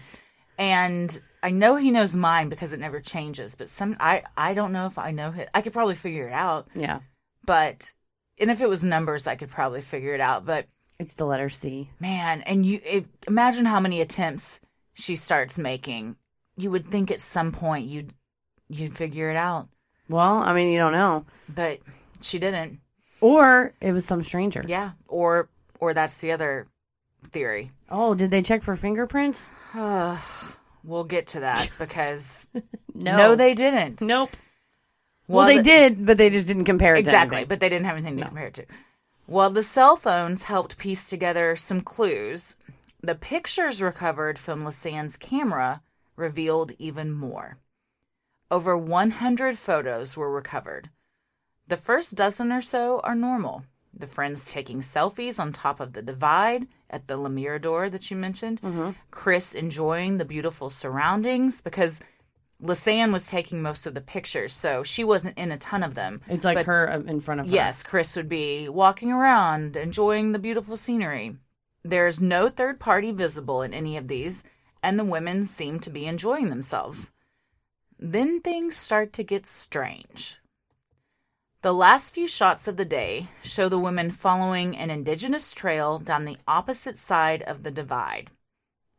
and 0.58 1.22
I 1.42 1.52
know 1.52 1.76
he 1.76 1.92
knows 1.92 2.16
mine 2.16 2.50
because 2.50 2.74
it 2.74 2.80
never 2.80 3.00
changes. 3.00 3.56
But 3.56 3.70
some, 3.70 3.96
I, 4.00 4.24
I 4.36 4.54
don't 4.54 4.72
know 4.72 4.88
if 4.88 4.98
I 4.98 5.12
know 5.12 5.32
his. 5.32 5.48
I 5.54 5.62
could 5.62 5.74
probably 5.74 5.96
figure 5.96 6.28
it 6.28 6.34
out. 6.34 6.68
yeah. 6.76 7.00
But 7.46 7.94
and 8.40 8.50
if 8.50 8.62
it 8.62 8.70
was 8.70 8.84
numbers, 8.84 9.28
I 9.28 9.36
could 9.36 9.50
probably 9.50 9.82
figure 9.82 10.14
it 10.14 10.22
out. 10.22 10.46
But 10.46 10.66
It's 11.00 11.14
the 11.16 11.26
letter 11.26 11.50
C. 11.50 11.90
man, 12.00 12.42
and 12.44 12.66
you 12.66 12.80
if, 12.86 13.04
imagine 13.28 13.66
how 13.66 13.80
many 13.80 14.00
attempts 14.02 14.60
she 14.94 15.16
starts 15.16 15.58
making. 15.58 16.16
You 16.58 16.72
would 16.72 16.86
think 16.86 17.12
at 17.12 17.20
some 17.22 17.52
point 17.52 17.88
you'd 17.88 18.14
you'd 18.70 18.96
figure 18.96 19.30
it 19.30 19.36
out, 19.36 19.68
Well, 20.10 20.38
I 20.40 20.54
mean, 20.54 20.70
you 20.72 20.80
don't 20.80 20.94
know, 20.94 21.26
but 21.54 21.80
she 22.22 22.40
didn't. 22.40 22.80
or 23.22 23.74
it 23.82 23.92
was 23.92 24.06
some 24.06 24.24
stranger. 24.24 24.64
Yeah, 24.66 24.92
or 25.08 25.50
or 25.82 25.94
that's 25.94 26.20
the 26.22 26.32
other 26.32 26.68
theory. 27.32 27.72
Oh, 27.90 28.16
did 28.16 28.32
they 28.32 28.42
check 28.42 28.64
for 28.64 28.76
fingerprints? 28.78 29.52
we'll 30.84 31.04
get 31.04 31.28
to 31.28 31.42
that 31.42 31.70
because 31.80 32.48
No, 32.94 33.18
no, 33.18 33.36
they 33.36 33.54
didn't. 33.54 34.00
Nope. 34.02 34.32
Well, 35.28 35.40
Well, 35.40 35.48
they 35.48 35.58
the- 35.58 35.64
did, 35.64 36.06
but 36.06 36.18
they 36.18 36.30
just 36.30 36.48
didn't 36.48 36.66
compare 36.66 36.94
it 36.96 37.04
to 37.04 37.10
exactly, 37.10 37.44
but 37.46 37.60
they 37.60 37.68
didn't 37.70 37.86
have 37.86 37.98
anything 37.98 38.18
to 38.18 38.26
compare 38.26 38.48
it 38.48 38.54
to. 38.56 38.66
Well, 39.28 39.50
the 39.50 39.64
cell 39.64 39.96
phones 39.96 40.44
helped 40.44 40.78
piece 40.78 41.08
together 41.10 41.56
some 41.56 41.82
clues. 41.82 42.58
The 43.02 43.16
pictures 43.16 43.82
recovered 43.82 44.38
from 44.38 44.64
Lisanne's 44.64 45.18
camera 45.18 45.82
revealed 46.16 46.74
even 46.78 47.12
more. 47.12 47.58
Over 48.52 48.78
100 48.78 49.58
photos 49.58 50.16
were 50.16 50.32
recovered. 50.32 50.90
The 51.68 51.78
first 51.78 52.14
dozen 52.14 52.52
or 52.52 52.62
so 52.62 53.00
are 53.04 53.16
normal. 53.16 53.66
The 53.98 54.08
friends 54.08 54.52
taking 54.52 54.82
selfies 54.82 55.40
on 55.40 55.54
top 55.54 55.80
of 55.80 55.94
the 55.94 56.02
divide 56.02 56.68
at 56.90 57.08
the 57.08 57.18
Lemirador 57.18 57.92
that 57.92 58.12
you 58.12 58.18
mentioned. 58.18 58.62
Mm-hmm. 58.62 58.92
Chris 59.10 59.54
enjoying 59.54 60.18
the 60.18 60.26
beautiful 60.26 60.70
surroundings 60.70 61.62
because 61.62 62.00
Lisanne 62.66 63.14
was 63.14 63.28
taking 63.28 63.62
most 63.62 63.86
of 63.86 63.94
the 63.94 64.02
pictures, 64.02 64.54
so 64.54 64.84
she 64.84 65.04
wasn't 65.04 65.38
in 65.38 65.52
a 65.52 65.58
ton 65.58 65.84
of 65.84 65.96
them. 65.96 66.18
It's 66.28 66.46
like 66.46 66.58
But 66.58 66.66
her 66.66 66.90
uh, 66.92 67.00
in 67.02 67.20
front 67.20 67.42
of 67.42 67.48
her. 67.48 67.54
Yes, 67.54 67.84
Chris 67.84 68.16
would 68.16 68.30
be 68.30 68.68
walking 68.68 69.12
around, 69.12 69.76
enjoying 69.76 70.32
the 70.32 70.40
beautiful 70.40 70.76
scenery. 70.76 71.38
There's 71.84 72.20
no 72.20 72.50
third 72.50 72.80
party 72.80 73.12
visible 73.12 73.62
in 73.62 73.74
any 73.74 73.96
of 73.98 74.08
these, 74.08 74.44
and 74.82 74.98
the 74.98 75.04
women 75.04 75.46
seem 75.46 75.80
to 75.82 75.90
be 75.90 76.06
enjoying 76.06 76.50
themselves. 76.50 77.12
Then 78.00 78.42
things 78.42 78.76
start 78.76 79.14
to 79.14 79.24
get 79.24 79.46
strange. 79.46 80.40
The 81.62 81.74
last 81.74 82.14
few 82.14 82.28
shots 82.28 82.68
of 82.68 82.78
the 82.78 82.86
day 82.86 83.28
show 83.42 83.70
the 83.70 83.80
women 83.80 84.12
following 84.12 84.78
an 84.78 84.90
indigenous 84.90 85.52
trail 85.52 85.98
down 85.98 86.26
the 86.26 86.38
opposite 86.48 87.00
side 87.00 87.42
of 87.44 87.64
the 87.64 87.72
divide. 87.72 88.30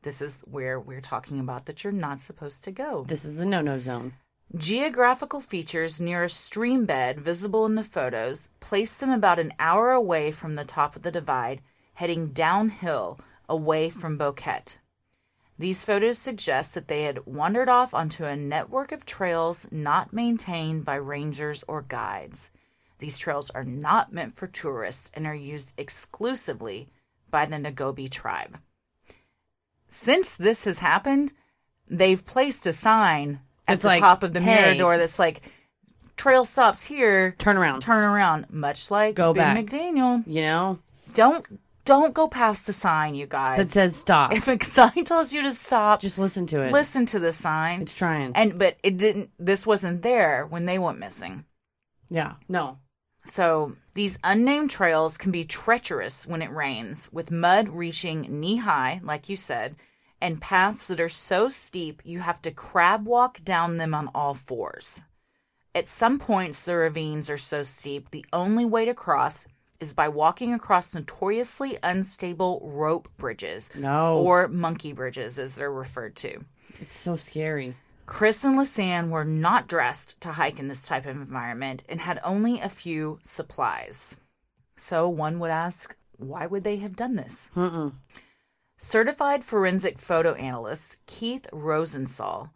This 0.07 0.23
is 0.23 0.40
where 0.45 0.79
we're 0.79 1.01
talking 1.01 1.40
about 1.40 1.66
that 1.66 1.83
you're 1.83 1.92
not 1.92 2.21
supposed 2.21 2.62
to 2.62 2.71
go. 2.71 3.05
This 3.09 3.25
is 3.25 3.38
the 3.38 3.45
no-no 3.45 3.77
zone. 3.79 4.12
Geographical 4.57 5.40
features 5.40 6.01
near 6.01 6.23
a 6.23 6.31
stream 6.31 6.85
bed 6.85 7.19
visible 7.19 7.66
in 7.66 7.75
the 7.75 7.83
photos 7.83 8.49
place 8.61 8.95
them 8.95 9.11
about 9.11 9.40
an 9.40 9.53
hour 9.59 9.90
away 9.90 10.31
from 10.31 10.55
the 10.55 10.64
top 10.64 10.95
of 10.95 11.03
the 11.03 11.11
divide, 11.11 11.61
heading 11.95 12.29
downhill 12.29 13.19
away 13.49 13.90
from 13.90 14.16
Boquete. 14.16 14.79
These 15.59 15.83
photos 15.83 16.21
suggest 16.21 16.75
that 16.75 16.87
they 16.87 17.03
had 17.03 17.27
wandered 17.27 17.69
off 17.69 17.92
onto 17.92 18.25
a 18.25 18.37
network 18.37 18.92
of 18.92 19.07
trails 19.07 19.66
not 19.73 20.12
maintained 20.12 20.85
by 20.85 20.95
rangers 20.95 21.64
or 21.66 21.83
guides. 21.83 22.53
These 23.01 23.19
trails 23.19 23.51
are 23.51 23.64
not 23.64 24.12
meant 24.12 24.37
for 24.37 24.47
tourists 24.47 25.11
and 25.14 25.27
are 25.27 25.35
used 25.35 25.73
exclusively 25.77 26.90
by 27.29 27.45
the 27.45 27.57
Nagobi 27.57 28.09
tribe. 28.09 28.61
Since 29.97 30.31
this 30.31 30.65
has 30.65 30.79
happened, 30.79 31.33
they've 31.89 32.25
placed 32.25 32.67
a 32.67 32.73
sign 32.73 33.41
So 33.67 33.73
at 33.75 33.81
the 33.81 33.89
like, 33.89 34.01
top 34.01 34.23
of 34.23 34.33
the 34.33 34.41
"Hey." 34.41 34.55
Mirador 34.63 34.99
that's 34.99 35.19
like, 35.19 35.43
trail 36.17 36.45
stops 36.45 36.85
here, 36.85 37.35
Turn 37.39 37.57
around. 37.57 37.81
turn 37.81 38.05
around, 38.05 38.47
much 38.51 38.91
like 38.91 39.15
Go 39.17 39.33
Ben 39.35 39.55
back. 39.57 39.67
McDaniel. 39.67 40.23
You 40.27 40.43
know 40.43 40.79
Don't 41.15 41.45
don't 41.85 42.15
go 42.15 42.27
past 42.27 42.67
the 42.67 42.73
sign, 42.73 43.15
you 43.15 43.27
guys. 43.29 43.59
that 43.59 43.71
says 43.71 43.95
stop. 43.95 44.33
if 44.33 44.49
a 44.49 44.63
sign 44.65 45.05
tells 45.05 45.33
you 45.33 45.43
to 45.43 45.55
stop, 45.55 46.01
Just 46.01 46.19
listen 46.19 46.47
to 46.49 46.61
it. 46.63 46.73
listen 46.73 47.07
to 47.07 47.19
the 47.21 47.33
sign. 47.33 47.83
It's 47.83 47.97
trying. 47.97 48.33
and 48.35 48.59
but 48.59 48.77
it 48.83 48.97
didn't. 48.97 49.31
This 49.39 49.67
wasn't 49.67 50.03
there 50.03 50.47
when 50.47 50.67
they 50.67 50.79
went 50.79 50.99
missing. 50.99 51.45
yeah. 52.11 52.35
No. 52.49 52.79
So 53.31 53.77
these 53.95 54.19
unnamed 54.25 54.71
trails 54.71 55.17
can 55.17 55.31
be 55.31 55.45
treacherous 55.45 56.27
when 56.27 56.43
it 56.43 56.53
rains, 56.53 57.11
with 57.12 57.31
mud 57.31 57.69
reaching 57.69 58.23
knee 58.41 58.57
high, 58.57 59.01
like 59.03 59.29
you 59.29 59.37
said, 59.37 59.77
and 60.21 60.41
paths 60.41 60.87
that 60.89 61.01
are 61.01 61.09
so 61.09 61.49
steep 61.49 62.01
you 62.05 62.21
have 62.21 62.41
to 62.43 62.51
crab 62.51 63.07
walk 63.07 63.45
down 63.45 63.77
them 63.77 63.95
on 63.95 64.11
all 64.15 64.35
fours. 64.35 65.03
At 65.75 65.87
some 65.87 66.19
points, 66.19 66.62
the 66.62 66.75
ravines 66.77 67.29
are 67.29 67.37
so 67.37 67.62
steep, 67.62 68.11
the 68.11 68.25
only 68.33 68.65
way 68.65 68.87
to 68.87 68.95
cross 68.95 69.47
is 69.79 69.93
by 69.93 70.09
walking 70.09 70.55
across 70.55 70.95
notoriously 70.95 71.79
unstable 71.83 72.61
rope 72.65 73.09
bridges. 73.19 73.71
No. 73.75 74.19
Or 74.19 74.49
monkey 74.49 74.95
bridges, 74.95 75.39
as 75.39 75.55
they're 75.55 75.71
referred 75.71 76.17
to. 76.17 76.45
It's 76.81 76.97
so 76.97 77.15
scary. 77.17 77.75
Chris 78.07 78.45
and 78.45 78.57
Lisanne 78.57 79.11
were 79.11 79.25
not 79.25 79.66
dressed 79.66 80.21
to 80.21 80.33
hike 80.33 80.59
in 80.59 80.69
this 80.69 80.83
type 80.83 81.07
of 81.07 81.16
environment 81.16 81.83
and 81.88 82.01
had 82.01 82.21
only 82.23 82.61
a 82.61 82.69
few 82.69 83.19
supplies. 83.25 84.16
So 84.77 85.09
one 85.09 85.38
would 85.40 85.51
ask, 85.51 85.95
why 86.16 86.47
would 86.47 86.64
they 86.64 86.77
have 86.77 86.97
done 86.97 87.16
this? 87.16 87.51
Mm-mm. 87.57 87.95
Certified 88.79 89.42
forensic 89.42 89.99
photo 89.99 90.35
analyst 90.35 90.99
Keith 91.07 91.47
Rosensall 91.53 92.51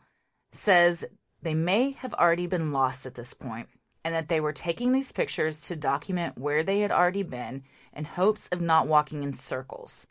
says 0.53 1.05
they 1.43 1.55
may 1.55 1.93
have 1.93 2.15
already 2.15 2.47
been 2.47 2.73
lost 2.73 3.07
at 3.07 3.15
this 3.15 3.35
point 3.35 3.69
and 4.05 4.15
that 4.15 4.29
they 4.29 4.41
were 4.41 4.53
taking 4.53 4.93
these 4.93 5.13
pictures 5.13 5.61
to 5.63 5.77
document 5.77 6.39
where 6.39 6.63
they 6.63 6.81
had 6.81 6.93
already 6.93 7.23
been 7.23 7.63
in 7.95 8.05
hopes 8.05 8.49
of 8.49 8.61
not 8.61 8.87
walking 8.87 9.23
in 9.23 9.35
circles. 9.35 10.07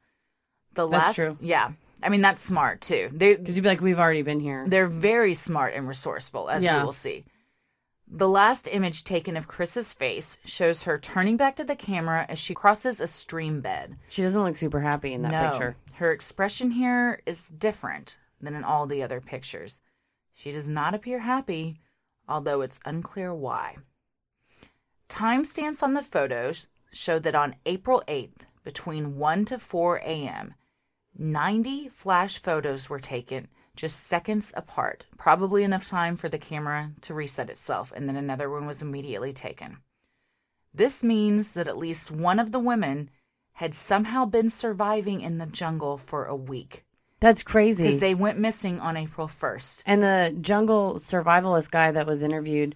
The 0.73 0.87
That's 0.87 1.07
last 1.07 1.15
true. 1.15 1.37
Yeah. 1.39 1.71
I 2.01 2.09
mean 2.09 2.21
that's 2.21 2.41
smart 2.43 2.81
too. 2.81 3.09
They 3.11 3.35
Because 3.35 3.55
you'd 3.55 3.63
be 3.63 3.69
like, 3.69 3.81
we've 3.81 3.99
already 3.99 4.21
been 4.21 4.39
here. 4.39 4.65
they're 4.67 4.87
very 4.87 5.33
smart 5.33 5.73
and 5.73 5.87
resourceful, 5.87 6.49
as 6.49 6.63
Yeah. 6.63 6.79
we 6.79 6.85
will 6.85 6.93
see. 6.93 7.25
The 8.11 8.27
last 8.27 8.67
image 8.71 9.03
taken 9.03 9.37
of 9.37 9.47
Kris's 9.47 9.93
face 9.93 10.37
shows 10.43 10.83
her 10.83 10.97
turning 10.97 11.37
back 11.37 11.55
to 11.57 11.63
the 11.63 11.75
camera 11.75 12.25
as 12.27 12.39
she 12.39 12.55
crosses 12.55 12.99
a 12.99 13.07
stream 13.07 13.61
bed. 13.61 13.97
She 14.07 14.23
doesn't 14.23 14.41
look 14.43 14.55
super 14.57 14.79
happy 14.81 15.13
in 15.13 15.21
that 15.21 15.31
no, 15.31 15.49
picture. 15.51 15.75
her 15.95 16.11
expression 16.11 16.71
here 16.71 17.21
is 17.27 17.49
different 17.49 18.17
than 18.41 18.55
in 18.55 18.63
all 18.63 18.87
the 18.87 19.03
other 19.03 19.21
pictures. 19.21 19.79
She 20.33 20.51
does 20.51 20.67
not 20.67 20.95
appear 20.95 21.19
happy, 21.19 21.81
although 22.27 22.61
it's 22.61 22.79
unclear 22.85 23.31
why. 23.33 23.75
Timestamps 25.09 25.83
on 25.83 25.93
the 25.93 26.03
photos 26.03 26.67
show 26.91 27.19
that 27.19 27.35
on 27.35 27.55
April 27.65 28.03
8th, 28.07 28.41
between 28.63 29.17
1 29.17 29.45
to 29.45 29.59
4 29.59 29.97
a.m., 29.97 30.53
90 31.17 31.89
flash 31.89 32.39
photos 32.41 32.89
were 32.89 32.99
taken 32.99 33.47
just 33.75 34.07
seconds 34.07 34.51
apart, 34.57 35.05
probably 35.17 35.63
enough 35.63 35.87
time 35.87 36.17
for 36.17 36.27
the 36.27 36.37
camera 36.37 36.91
to 37.01 37.13
reset 37.13 37.49
itself, 37.49 37.93
and 37.95 38.09
then 38.09 38.17
another 38.17 38.49
one 38.49 38.65
was 38.65 38.81
immediately 38.81 39.31
taken. 39.31 39.77
This 40.73 41.01
means 41.01 41.53
that 41.53 41.67
at 41.67 41.77
least 41.77 42.11
one 42.11 42.39
of 42.39 42.51
the 42.51 42.59
women 42.59 43.09
had 43.53 43.73
somehow 43.73 44.25
been 44.25 44.49
surviving 44.49 45.21
in 45.21 45.37
the 45.37 45.45
jungle 45.45 45.97
for 45.97 46.25
a 46.25 46.35
week 46.35 46.85
That's 47.19 47.41
crazy. 47.43 47.85
because 47.85 47.99
they 47.99 48.15
went 48.15 48.37
missing 48.37 48.79
on 48.79 48.97
April 48.97 49.27
1st. 49.27 49.83
And 49.85 50.03
the 50.03 50.37
jungle 50.41 50.95
survivalist 50.95 51.71
guy 51.71 51.91
that 51.91 52.07
was 52.07 52.21
interviewed 52.21 52.75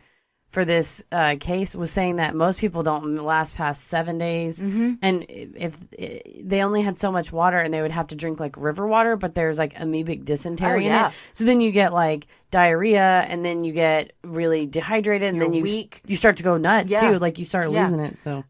for 0.54 0.66
this 0.66 1.04
uh, 1.12 1.36
case 1.40 1.74
was 1.74 1.90
saying 1.90 2.18
that 2.18 2.36
most 2.36 2.62
people 2.62 2.84
don't 2.84 3.16
last 3.16 3.56
past 3.56 3.86
seven 3.86 4.20
days, 4.20 4.60
Mm-hmm. 4.60 4.94
and 5.02 5.26
if, 5.28 5.76
if 5.92 6.22
they 6.48 6.62
only 6.62 6.84
had 6.84 6.96
so 6.96 7.12
much 7.12 7.32
water, 7.34 7.58
and 7.58 7.74
they 7.74 7.82
would 7.82 7.92
have 7.92 8.08
to 8.08 8.16
drink 8.16 8.40
like 8.40 8.56
river 8.56 8.86
water, 8.86 9.16
but 9.16 9.34
there's 9.34 9.58
like 9.58 9.74
amoebic 9.74 10.26
dysentery 10.26 10.86
Oh, 10.86 10.88
yeah. 10.90 11.06
in 11.08 11.12
it, 11.12 11.18
so 11.34 11.44
then 11.46 11.60
you 11.60 11.72
get 11.72 11.92
like 11.92 12.28
diarrhea, 12.52 13.26
and 13.28 13.44
then 13.44 13.64
you 13.64 13.74
get 13.74 14.14
really 14.24 14.68
dehydrated, 14.68 15.30
and 15.30 15.38
You're 15.38 15.46
then 15.48 15.54
you 15.56 15.64
weak. 15.64 16.02
you 16.06 16.16
start 16.16 16.38
to 16.38 16.44
go 16.44 16.58
nuts 16.58 16.92
Yeah. 16.92 17.00
too, 17.00 17.18
like 17.20 17.40
you 17.40 17.46
start 17.46 17.72
Yeah. 17.72 17.84
losing 17.86 18.00
it. 18.00 18.18
So 18.20 18.44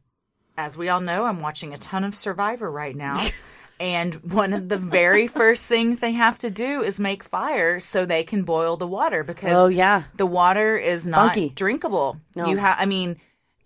As 0.57 0.77
we 0.77 0.89
all 0.89 0.99
know, 0.99 1.23
I'm 1.25 1.41
watching 1.41 1.73
a 1.73 1.77
ton 1.77 2.03
of 2.03 2.13
Survivor 2.15 2.69
right 2.69 2.95
now. 2.95 3.23
and 3.83 4.15
one 4.31 4.53
of 4.53 4.69
the 4.69 4.77
very 4.77 5.27
first 5.41 5.65
things 5.65 5.99
they 5.99 6.13
have 6.13 6.37
to 6.39 6.49
do 6.49 6.81
is 6.81 6.99
make 7.01 7.21
fire 7.21 7.81
so 7.81 8.05
they 8.05 8.23
can 8.23 8.43
boil 8.43 8.77
the 8.77 8.87
water 8.87 9.25
because 9.25 9.51
oh 9.51 9.67
yeah, 9.67 10.03
the 10.15 10.25
water 10.25 10.77
is 10.77 11.05
not 11.05 11.35
Funky. 11.35 11.49
drinkable. 11.49 12.17
No. 12.33 12.47
You 12.47 12.57
have 12.57 12.77
I 12.79 12.85
mean 12.85 13.17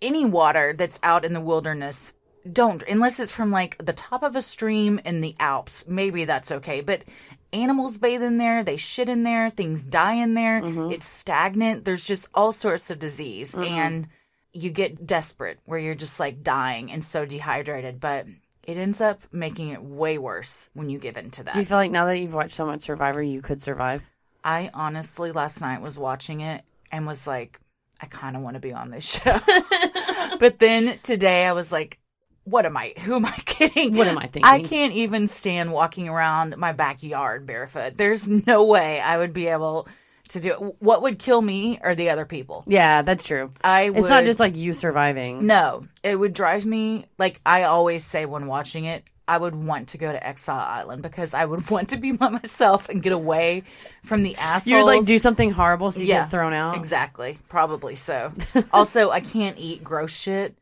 any 0.02 0.24
water 0.24 0.74
that's 0.76 0.98
out 1.04 1.24
in 1.24 1.34
the 1.34 1.40
wilderness 1.40 2.12
don't 2.52 2.82
unless 2.88 3.20
it's 3.20 3.30
from 3.30 3.52
like 3.52 3.78
the 3.78 3.92
top 3.92 4.24
of 4.24 4.34
a 4.34 4.42
stream 4.42 5.00
in 5.04 5.20
the 5.20 5.36
Alps. 5.38 5.84
Maybe 5.86 6.24
that's 6.24 6.50
okay, 6.50 6.80
but 6.80 7.04
animals 7.52 7.96
bathe 7.96 8.22
in 8.22 8.38
there, 8.38 8.64
they 8.64 8.76
shit 8.76 9.08
in 9.08 9.22
there, 9.22 9.50
things 9.50 9.84
die 9.84 10.14
in 10.14 10.34
there. 10.34 10.60
Mm-hmm. 10.60 10.92
It's 10.92 11.08
stagnant. 11.08 11.84
There's 11.84 12.04
just 12.04 12.28
all 12.34 12.52
sorts 12.52 12.90
of 12.90 12.98
disease 12.98 13.54
and 13.54 14.08
you 14.52 14.70
get 14.70 15.06
desperate 15.06 15.60
where 15.64 15.78
you're 15.78 15.94
just 15.94 16.18
like 16.18 16.42
dying 16.42 16.90
and 16.90 17.04
so 17.04 17.24
dehydrated, 17.24 18.00
but 18.00 18.26
it 18.68 18.76
ends 18.76 19.00
up 19.00 19.22
making 19.32 19.70
it 19.70 19.82
way 19.82 20.18
worse 20.18 20.68
when 20.74 20.90
you 20.90 20.98
give 20.98 21.16
in 21.16 21.30
to 21.30 21.42
that. 21.42 21.54
do 21.54 21.60
you 21.60 21.64
feel 21.64 21.78
like 21.78 21.90
now 21.90 22.04
that 22.04 22.18
you've 22.18 22.34
watched 22.34 22.54
so 22.54 22.66
much 22.66 22.82
Survivor, 22.82 23.22
you 23.22 23.40
could 23.40 23.62
survive? 23.62 24.10
I 24.44 24.70
honestly 24.74 25.32
last 25.32 25.62
night 25.62 25.80
was 25.80 25.96
watching 25.96 26.42
it 26.42 26.62
and 26.92 27.06
was 27.06 27.26
like, 27.26 27.58
I 27.98 28.06
kind 28.06 28.36
of 28.36 28.42
want 28.42 28.54
to 28.54 28.60
be 28.60 28.74
on 28.74 28.90
this 28.90 29.04
show. 29.04 29.38
but 30.38 30.58
then 30.58 30.98
today 31.02 31.46
I 31.46 31.52
was 31.52 31.72
like, 31.72 31.98
what 32.44 32.66
am 32.66 32.76
I? 32.76 32.92
Who 33.00 33.14
am 33.14 33.24
I 33.24 33.32
kidding? 33.46 33.96
What 33.96 34.06
am 34.06 34.18
I 34.18 34.26
thinking? 34.26 34.44
I 34.44 34.62
can't 34.62 34.92
even 34.92 35.28
stand 35.28 35.72
walking 35.72 36.10
around 36.10 36.58
my 36.58 36.72
backyard 36.72 37.46
barefoot. 37.46 37.96
There's 37.96 38.28
no 38.28 38.66
way 38.66 39.00
I 39.00 39.16
would 39.16 39.32
be 39.32 39.46
able 39.46 39.88
to 40.28 40.40
do 40.40 40.52
it. 40.52 40.76
What 40.80 41.02
would 41.02 41.18
kill 41.18 41.40
me 41.42 41.78
are 41.82 41.94
the 41.94 42.10
other 42.10 42.24
people. 42.24 42.64
Yeah, 42.66 43.02
that's 43.02 43.26
true. 43.26 43.50
I 43.62 43.90
would, 43.90 43.98
It's 43.98 44.08
not 44.10 44.24
just 44.24 44.40
like 44.40 44.56
you 44.56 44.72
surviving. 44.72 45.46
no, 45.46 45.82
it 46.02 46.16
would 46.16 46.34
drive 46.34 46.64
me 46.66 47.06
like 47.18 47.40
I 47.46 47.64
always 47.64 48.04
say 48.04 48.26
when 48.26 48.46
watching 48.46 48.84
it. 48.84 49.04
I 49.26 49.36
would 49.36 49.54
want 49.54 49.88
to 49.88 49.98
go 49.98 50.10
to 50.10 50.26
Exile 50.26 50.56
Island 50.56 51.02
because 51.02 51.34
I 51.34 51.44
would 51.44 51.68
want 51.74 51.90
to 51.90 51.98
be 51.98 52.12
by 52.12 52.30
myself 52.30 52.88
and 52.88 53.02
get 53.02 53.12
away 53.12 53.64
from 54.02 54.22
the 54.22 54.34
assholes. 54.36 54.66
You 54.66 54.76
would 54.76 54.84
like 54.84 55.04
do 55.04 55.18
something 55.18 55.50
horrible 55.50 55.90
so 55.90 56.00
you 56.00 56.06
get 56.06 56.30
thrown 56.30 56.54
out. 56.54 56.76
Exactly. 56.76 57.38
Probably 57.50 57.94
so. 57.94 58.32
also, 58.72 59.10
I 59.10 59.20
can't 59.20 59.58
eat 59.58 59.84
gross 59.84 60.12
shit, 60.16 60.54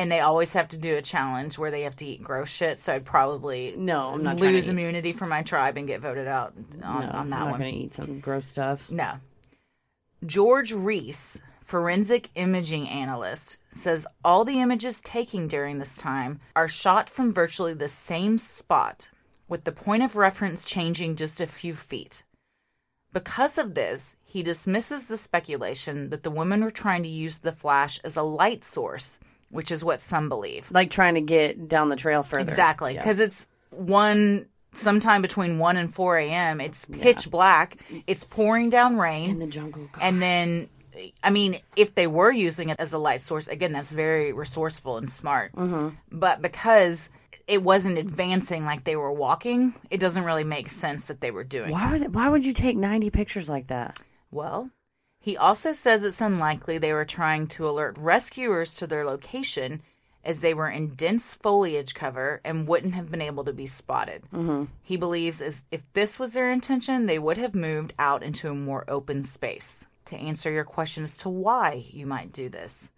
and 0.00 0.10
they 0.10 0.20
always 0.20 0.54
have 0.54 0.70
to 0.70 0.78
do 0.78 0.96
a 0.96 1.02
challenge 1.02 1.58
where 1.58 1.70
they 1.70 1.82
have 1.82 1.94
to 1.96 2.06
eat 2.06 2.22
gross 2.22 2.48
shit. 2.48 2.78
So 2.78 2.94
I'd 2.94 3.04
probably 3.04 3.74
No, 3.76 4.14
I'm 4.14 4.22
not 4.22 4.40
lose 4.40 4.66
immunity 4.66 5.12
from 5.12 5.28
my 5.28 5.42
tribe 5.42 5.76
and 5.76 5.86
get 5.86 6.00
voted 6.00 6.26
out 6.26 6.54
on, 6.56 6.80
No, 6.80 6.86
on 6.86 7.14
I'm 7.14 7.28
not 7.28 7.50
one. 7.50 7.60
going 7.60 7.74
to 7.74 7.78
eat 7.78 7.92
some 7.92 8.18
gross 8.20 8.46
stuff. 8.46 8.90
No. 8.90 9.16
George 10.24 10.72
Reese, 10.72 11.38
forensic 11.60 12.30
imaging 12.34 12.88
analyst, 12.88 13.58
says 13.74 14.06
all 14.24 14.46
the 14.46 14.60
images 14.60 15.02
taken 15.02 15.48
during 15.48 15.78
this 15.78 15.98
time 15.98 16.40
are 16.56 16.66
shot 16.66 17.10
from 17.10 17.30
virtually 17.30 17.74
the 17.74 17.88
same 17.88 18.38
spot, 18.38 19.10
with 19.48 19.64
the 19.64 19.72
point 19.72 20.02
of 20.02 20.16
reference 20.16 20.64
changing 20.64 21.16
just 21.16 21.42
a 21.42 21.46
few 21.46 21.74
feet. 21.74 22.22
Because 23.12 23.58
of 23.58 23.74
this, 23.74 24.16
he 24.24 24.42
dismisses 24.42 25.08
the 25.08 25.18
speculation 25.18 26.08
that 26.08 26.22
the 26.22 26.30
women 26.30 26.64
were 26.64 26.70
trying 26.70 27.02
to 27.02 27.08
use 27.08 27.38
the 27.38 27.52
flash 27.52 28.00
as 28.02 28.16
a 28.16 28.22
light 28.22 28.64
source, 28.64 29.18
which 29.50 29.70
is 29.70 29.84
what 29.84 30.00
some 30.00 30.28
believe. 30.28 30.70
Like 30.70 30.90
trying 30.90 31.14
to 31.14 31.20
get 31.20 31.68
down 31.68 31.88
the 31.88 31.96
trail 31.96 32.22
further. 32.22 32.42
Exactly, 32.48 32.94
Yeah. 32.94 33.02
because 33.02 33.18
it's 33.18 33.46
one 33.70 34.46
sometime 34.72 35.20
between 35.22 35.58
one 35.58 35.76
and 35.76 35.92
four 35.92 36.16
a.m. 36.18 36.60
It's 36.60 36.84
pitch 36.84 37.30
black. 37.30 37.76
It's 38.06 38.24
pouring 38.24 38.70
down 38.70 38.96
rain 38.98 39.30
in 39.30 39.38
the 39.38 39.46
jungle. 39.46 39.88
God. 39.92 40.00
and 40.02 40.22
then 40.22 40.68
i 41.24 41.30
mean 41.30 41.58
if 41.76 41.94
they 41.94 42.06
were 42.06 42.30
using 42.32 42.68
it 42.68 42.78
as 42.78 42.92
a 42.92 42.98
light 42.98 43.22
source 43.22 43.46
again 43.48 43.72
that's 43.72 43.90
very 43.92 44.32
resourceful 44.34 44.98
and 44.98 45.08
smart 45.08 45.50
Mm-hmm. 45.54 45.90
but 46.12 46.42
because 46.42 47.08
it 47.46 47.62
wasn't 47.62 47.96
advancing 47.96 48.64
like 48.66 48.84
they 48.84 48.96
were 48.96 49.12
walking 49.12 49.72
it 49.88 49.98
doesn't 49.98 50.24
really 50.24 50.44
make 50.44 50.68
sense 50.68 51.06
that 51.08 51.20
they 51.20 51.30
were 51.30 51.44
doing 51.44 51.70
Why 51.70 51.90
would 51.92 52.12
why 52.14 52.28
would 52.28 52.44
you 52.44 52.52
take 52.52 52.76
90 52.76 53.08
pictures 53.10 53.48
like 53.48 53.68
that? 53.68 53.98
well 54.32 54.68
he 55.20 55.36
also 55.36 55.72
says 55.72 56.02
it's 56.02 56.20
unlikely 56.20 56.78
they 56.78 56.94
were 56.94 57.04
trying 57.04 57.46
to 57.48 57.68
alert 57.68 57.96
rescuers 57.98 58.74
to 58.76 58.86
their 58.86 59.04
location 59.04 59.82
as 60.24 60.40
they 60.40 60.54
were 60.54 60.68
in 60.68 60.88
dense 60.94 61.34
foliage 61.34 61.94
cover 61.94 62.40
and 62.44 62.66
wouldn't 62.66 62.94
have 62.94 63.10
been 63.10 63.20
able 63.20 63.44
to 63.44 63.52
be 63.52 63.66
spotted. 63.66 64.22
Mm-hmm. 64.32 64.64
He 64.82 64.96
believes 64.96 65.40
as 65.40 65.64
if 65.70 65.82
this 65.92 66.18
was 66.18 66.32
their 66.32 66.50
intention, 66.50 67.06
they 67.06 67.18
would 67.18 67.38
have 67.38 67.54
moved 67.54 67.94
out 67.98 68.22
into 68.22 68.50
a 68.50 68.54
more 68.54 68.84
open 68.88 69.24
space. 69.24 69.84
To 70.06 70.16
answer 70.16 70.50
your 70.50 70.64
question 70.64 71.04
as 71.04 71.16
to 71.18 71.28
why 71.28 71.84
you 71.90 72.04
might 72.06 72.32
do 72.32 72.48
this, 72.48 72.90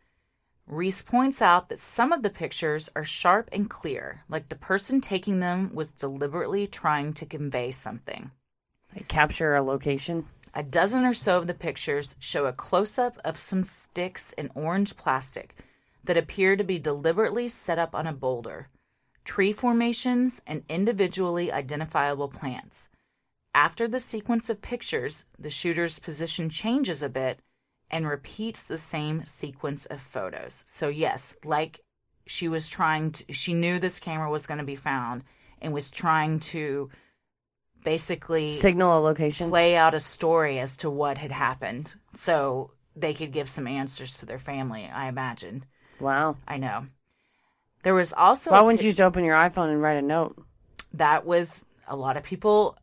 Reese 0.67 1.03
points 1.03 1.43
out 1.43 1.69
that 1.69 1.81
some 1.81 2.13
of 2.13 2.23
the 2.23 2.31
pictures 2.31 2.89
are 2.97 3.05
sharp 3.05 3.51
and 3.53 3.69
clear, 3.69 4.23
like 4.29 4.49
the 4.49 4.55
person 4.55 5.01
taking 5.01 5.41
them 5.41 5.75
was 5.75 5.93
deliberately 5.93 6.67
trying 6.67 7.13
to 7.15 7.27
convey 7.27 7.71
something. 7.73 8.31
Like 8.95 9.09
capture 9.09 9.55
a 9.55 9.63
location. 9.63 10.27
A 10.55 10.63
dozen 10.63 11.05
or 11.05 11.15
so 11.15 11.39
of 11.39 11.47
the 11.47 11.55
pictures 11.55 12.15
show 12.19 12.47
a 12.47 12.53
close 12.53 12.99
up 12.99 13.19
of 13.25 13.39
some 13.39 13.65
sticks 13.65 14.33
in 14.33 14.51
orange 14.55 14.97
plastic 14.97 15.57
that 16.05 16.17
appear 16.17 16.57
to 16.57 16.65
be 16.65 16.79
deliberately 16.79 17.49
set 17.49 17.79
up 17.79 17.95
on 17.95 18.07
a 18.07 18.13
boulder, 18.13 18.69
tree 19.25 19.53
formations, 19.53 20.43
and 20.47 20.65
individually 20.69 21.51
identifiable 21.51 22.29
plants. 22.29 22.89
After 23.55 23.87
the 23.89 24.01
sequence 24.01 24.51
of 24.51 24.63
pictures, 24.63 25.25
the 25.39 25.51
shooter's 25.51 25.99
position 25.99 26.51
changes 26.51 27.03
a 27.03 27.09
bit 27.09 27.41
and 27.91 28.09
repeats 28.09 28.63
the 28.65 28.79
same 28.79 29.25
sequence 29.25 29.87
of 29.87 30.01
photos. 30.01 30.65
So, 30.67 30.89
yes, 30.89 31.35
like 31.45 31.81
she 32.27 32.49
was 32.49 32.69
trying 32.69 33.13
to, 33.13 33.33
she 33.33 33.55
knew 33.55 33.79
this 33.79 34.01
camera 34.01 34.31
was 34.31 34.47
going 34.47 34.59
to 34.59 34.65
be 34.65 34.77
found 34.77 35.25
and 35.61 35.73
was 35.73 35.91
trying 35.91 36.41
to 36.41 36.91
basically 37.85 38.53
Signal 38.53 38.99
a 38.99 39.01
location. 39.01 39.49
play 39.49 39.77
out 39.77 39.95
a 39.95 40.01
story 40.01 40.59
as 40.59 40.77
to 40.79 40.91
what 40.91 41.19
had 41.19 41.33
happened. 41.33 41.95
So 42.15 42.73
they 42.97 43.15
could 43.15 43.33
give 43.33 43.49
some 43.49 43.67
answers 43.67 44.19
to 44.19 44.27
their 44.27 44.39
family, 44.39 44.85
I 44.93 45.09
imagine. 45.09 45.65
Wow. 46.01 46.37
I 46.47 46.59
know. 46.59 46.87
There 47.83 47.95
was 47.95 48.13
also 48.13 48.51
Why 48.51 48.61
wouldn't 48.61 48.81
pic- 48.81 48.87
you 48.87 48.93
just 48.93 49.01
open 49.01 49.25
your 49.25 49.35
iPhone 49.35 49.71
and 49.71 49.83
write 49.83 49.97
a 49.99 50.03
note? 50.03 50.37
that 50.95 51.25
was 51.25 51.65
a 51.89 51.97
lot 51.97 52.19
of 52.19 52.23
people 52.23 52.77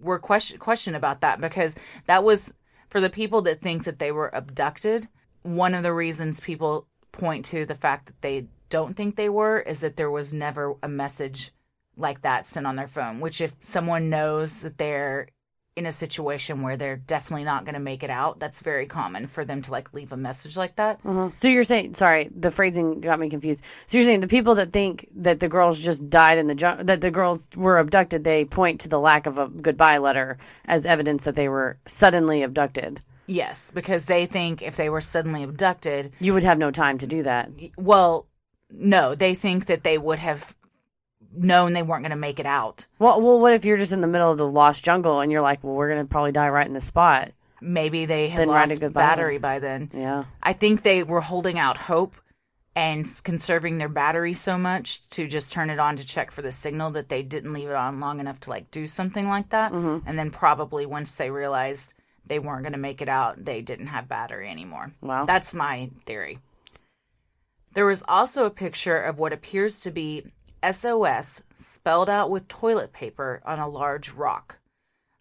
were 0.00 0.18
question 0.18 0.58
question 0.58 0.94
about 0.94 1.20
that 1.20 1.42
because 1.42 1.74
that 2.06 2.24
was 2.24 2.52
for 2.88 3.00
the 3.02 3.10
people 3.10 3.42
that 3.42 3.60
think 3.60 3.84
that 3.84 3.98
they 3.98 4.10
were 4.10 4.30
abducted. 4.32 5.06
One 5.42 5.74
of 5.74 5.82
the 5.82 5.92
reasons 5.92 6.40
people 6.40 6.86
point 7.12 7.44
to 7.46 7.66
the 7.66 7.74
fact 7.74 8.06
that 8.06 8.22
they 8.22 8.46
don't 8.70 8.96
think 8.96 9.16
they 9.16 9.28
were 9.28 9.60
is 9.60 9.80
that 9.80 9.96
there 9.96 10.10
was 10.10 10.32
never 10.32 10.74
a 10.82 10.88
message 10.88 11.52
like 12.00 12.22
that 12.22 12.46
sent 12.46 12.66
on 12.66 12.76
their 12.76 12.86
phone. 12.86 13.20
Which, 13.20 13.40
if 13.40 13.54
someone 13.60 14.10
knows 14.10 14.54
that 14.60 14.78
they're 14.78 15.28
in 15.76 15.86
a 15.86 15.92
situation 15.92 16.62
where 16.62 16.76
they're 16.76 16.96
definitely 16.96 17.44
not 17.44 17.64
going 17.64 17.74
to 17.74 17.80
make 17.80 18.02
it 18.02 18.10
out, 18.10 18.40
that's 18.40 18.60
very 18.60 18.86
common 18.86 19.26
for 19.28 19.44
them 19.44 19.62
to 19.62 19.70
like 19.70 19.94
leave 19.94 20.12
a 20.12 20.16
message 20.16 20.56
like 20.56 20.74
that. 20.76 20.98
Uh-huh. 21.04 21.30
So 21.34 21.46
you're 21.46 21.62
saying, 21.64 21.94
sorry, 21.94 22.28
the 22.34 22.50
phrasing 22.50 23.00
got 23.00 23.20
me 23.20 23.30
confused. 23.30 23.62
So 23.86 23.96
you're 23.96 24.04
saying 24.04 24.20
the 24.20 24.26
people 24.28 24.56
that 24.56 24.72
think 24.72 25.08
that 25.14 25.38
the 25.38 25.48
girls 25.48 25.78
just 25.78 26.10
died 26.10 26.38
in 26.38 26.48
the 26.48 26.56
jungle, 26.56 26.84
that 26.84 27.00
the 27.00 27.10
girls 27.12 27.48
were 27.56 27.78
abducted, 27.78 28.24
they 28.24 28.44
point 28.44 28.80
to 28.80 28.88
the 28.88 28.98
lack 28.98 29.26
of 29.26 29.38
a 29.38 29.48
goodbye 29.48 29.98
letter 29.98 30.38
as 30.64 30.84
evidence 30.84 31.22
that 31.24 31.36
they 31.36 31.48
were 31.48 31.78
suddenly 31.86 32.42
abducted. 32.42 33.00
Yes, 33.26 33.70
because 33.72 34.06
they 34.06 34.26
think 34.26 34.60
if 34.62 34.76
they 34.76 34.90
were 34.90 35.00
suddenly 35.00 35.44
abducted, 35.44 36.12
You 36.18 36.34
would 36.34 36.44
have 36.44 36.58
no 36.58 36.72
time 36.72 36.98
to 36.98 37.06
do 37.06 37.22
that. 37.22 37.48
well, 37.78 38.26
no, 38.72 39.14
they 39.14 39.34
think 39.36 39.66
that 39.66 39.84
they 39.84 39.98
would 39.98 40.18
have 40.18 40.54
known 41.32 41.72
they 41.72 41.82
weren't 41.82 42.02
going 42.02 42.10
to 42.10 42.16
make 42.16 42.40
it 42.40 42.46
out. 42.46 42.86
Well, 42.98 43.20
well, 43.20 43.38
what 43.38 43.52
if 43.52 43.64
you're 43.64 43.76
just 43.76 43.92
in 43.92 44.00
the 44.00 44.06
middle 44.06 44.30
of 44.30 44.38
the 44.38 44.46
lost 44.46 44.84
jungle 44.84 45.20
and 45.20 45.30
you're 45.30 45.40
like, 45.40 45.62
well, 45.62 45.74
we're 45.74 45.88
gonna 45.88 46.04
probably 46.04 46.32
die 46.32 46.48
right 46.48 46.66
in 46.66 46.72
the 46.72 46.80
spot? 46.80 47.32
Maybe 47.60 48.06
they 48.06 48.28
had 48.28 48.40
Then 48.40 48.48
lost 48.48 48.92
battery 48.94 49.38
by 49.38 49.58
then. 49.58 49.90
Yeah. 49.92 50.24
I 50.42 50.54
think 50.54 50.82
they 50.82 51.02
were 51.02 51.20
holding 51.20 51.58
out 51.58 51.76
hope 51.76 52.16
and 52.74 53.06
conserving 53.24 53.78
their 53.78 53.88
battery 53.88 54.32
so 54.32 54.56
much 54.56 55.06
to 55.10 55.26
just 55.26 55.52
turn 55.52 55.70
it 55.70 55.78
on 55.78 55.96
to 55.96 56.06
check 56.06 56.30
for 56.30 56.40
the 56.40 56.52
signal 56.52 56.92
that 56.92 57.08
they 57.08 57.22
didn't 57.22 57.52
leave 57.52 57.68
it 57.68 57.74
on 57.74 58.00
long 58.00 58.20
enough 58.20 58.40
to 58.40 58.50
like 58.50 58.70
do 58.70 58.86
something 58.86 59.28
like 59.28 59.50
that. 59.50 59.72
Mm-hmm. 59.72 60.08
And 60.08 60.18
then 60.18 60.30
probably 60.30 60.86
once 60.86 61.12
they 61.12 61.30
realized 61.30 61.92
they 62.24 62.38
weren't 62.38 62.62
going 62.62 62.72
to 62.72 62.78
make 62.78 63.02
it 63.02 63.08
out, 63.08 63.44
they 63.44 63.60
didn't 63.60 63.88
have 63.88 64.08
battery 64.08 64.48
anymore. 64.48 64.92
Wow. 65.02 65.24
That's 65.24 65.52
my 65.52 65.90
theory. 66.06 66.38
There 67.74 67.86
was 67.86 68.02
also 68.08 68.46
a 68.46 68.50
picture 68.50 68.96
of 68.96 69.18
what 69.18 69.32
appears 69.32 69.80
to 69.80 69.90
be 69.90 70.26
SOS 70.68 71.42
spelled 71.62 72.08
out 72.10 72.30
with 72.30 72.48
toilet 72.48 72.92
paper 72.92 73.40
on 73.44 73.58
a 73.58 73.68
large 73.68 74.10
rock. 74.12 74.58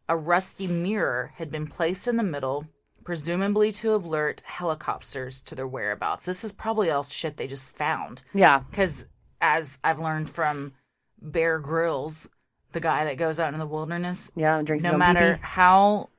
A 0.08 0.18
rusty 0.18 0.68
mirror 0.68 1.32
had 1.36 1.50
been 1.52 1.68
placed 1.68 2.08
in 2.08 2.18
the 2.18 2.24
middle, 2.24 2.66
presumably 3.04 3.72
to 3.74 3.94
alert 3.94 4.42
helicopters 4.46 5.42
to 5.42 5.56
their 5.56 5.68
whereabouts. 5.68 6.26
This 6.26 6.44
is 6.44 6.52
probably 6.52 6.90
all 6.90 7.04
shit 7.04 7.38
they 7.38 7.48
just 7.48 7.76
found. 7.76 8.24
Yeah. 8.34 8.62
Because, 8.70 9.06
as 9.42 9.78
I've 9.84 10.00
learned 10.00 10.30
from 10.30 10.74
Bear 11.22 11.60
Grylls, 11.60 12.28
the 12.72 12.80
guy 12.80 13.06
that 13.06 13.18
goes 13.18 13.40
out 13.40 13.54
in 13.54 13.60
the 13.60 13.66
wilderness, 13.68 14.32
Yeah. 14.36 14.62
Drinks 14.64 14.84
no 14.84 14.98
matter 14.98 15.34
pee-pee. 15.36 15.42
how 15.48 16.10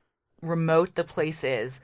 remote 0.41 0.95
the 0.95 1.03
place 1.03 1.43
is, 1.43 1.79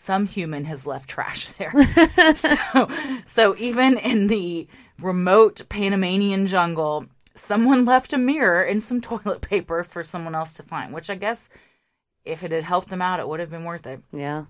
some 0.00 0.26
human 0.26 0.64
has 0.66 0.86
left 0.86 1.10
trash 1.10 1.48
there. 1.58 1.72
so, 2.36 2.88
so 3.26 3.54
even 3.58 3.98
in 3.98 4.28
the 4.28 4.68
remote 5.00 5.68
Panamanian 5.68 6.46
jungle, 6.46 7.06
someone 7.34 7.84
left 7.84 8.12
a 8.12 8.18
mirror 8.18 8.62
and 8.62 8.82
some 8.82 9.00
toilet 9.10 9.40
paper 9.40 9.82
for 9.82 10.02
someone 10.02 10.34
else 10.34 10.54
to 10.54 10.62
find, 10.62 10.94
which 10.94 11.10
I 11.10 11.16
guess 11.16 11.48
if 12.24 12.42
it 12.42 12.52
had 12.52 12.64
helped 12.64 12.88
them 12.90 13.02
out, 13.02 13.20
it 13.20 13.28
would 13.28 13.40
have 13.40 13.50
been 13.50 13.64
worth 13.64 13.86
it. 13.86 14.02
Yeah. 14.12 14.44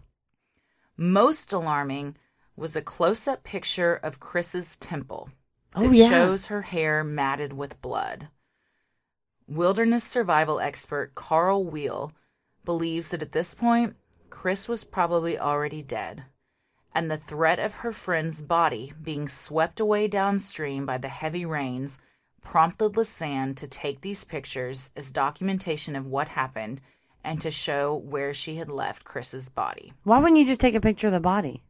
Most 0.97 1.53
alarming 1.53 2.17
was 2.57 2.75
a 2.77 2.83
close 2.83 3.27
up 3.29 3.45
picture 3.45 3.95
of 4.03 4.21
Kris's 4.21 4.77
temple 4.77 5.29
oh, 5.75 5.83
that 5.83 5.89
Oh, 5.89 5.93
yeah. 5.93 6.09
shows 6.11 6.47
her 6.47 6.63
hair 6.63 7.05
matted 7.05 7.53
with 7.53 7.81
blood. 7.81 8.29
Wilderness 9.47 10.05
survival 10.05 10.61
expert 10.61 11.15
Carl 11.15 11.65
Wheel 11.65 12.13
believes 12.65 13.09
that 13.09 13.23
at 13.23 13.33
this 13.33 13.55
point, 13.55 13.97
Kris 14.31 14.69
was 14.69 14.85
probably 14.85 15.39
already 15.39 15.83
dead, 15.83 16.25
and 16.95 17.11
the 17.11 17.17
threat 17.17 17.59
of 17.59 17.77
her 17.77 17.93
friend's 17.93 18.41
body 18.41 18.93
being 19.03 19.29
swept 19.29 19.81
away 19.81 20.09
downstream 20.09 20.87
by 20.87 20.99
the 20.99 21.09
heavy 21.09 21.45
rains 21.45 21.99
prompted 22.43 22.93
Lisanne 22.93 23.55
to 23.57 23.67
take 23.67 24.01
these 24.01 24.25
pictures 24.25 24.91
as 24.97 25.11
documentation 25.11 25.95
of 25.97 26.07
what 26.07 26.29
happened 26.29 26.81
and 27.25 27.41
to 27.43 27.51
show 27.51 27.95
where 27.95 28.33
she 28.33 28.57
had 28.57 28.71
left 28.71 29.05
Kris's 29.05 29.49
body. 29.49 29.93
Why 30.05 30.19
wouldn't 30.19 30.39
you 30.39 30.47
just 30.47 30.61
take 30.61 30.75
a 30.75 30.81
picture 30.81 31.09
of 31.09 31.13
the 31.13 31.21
body? 31.21 31.63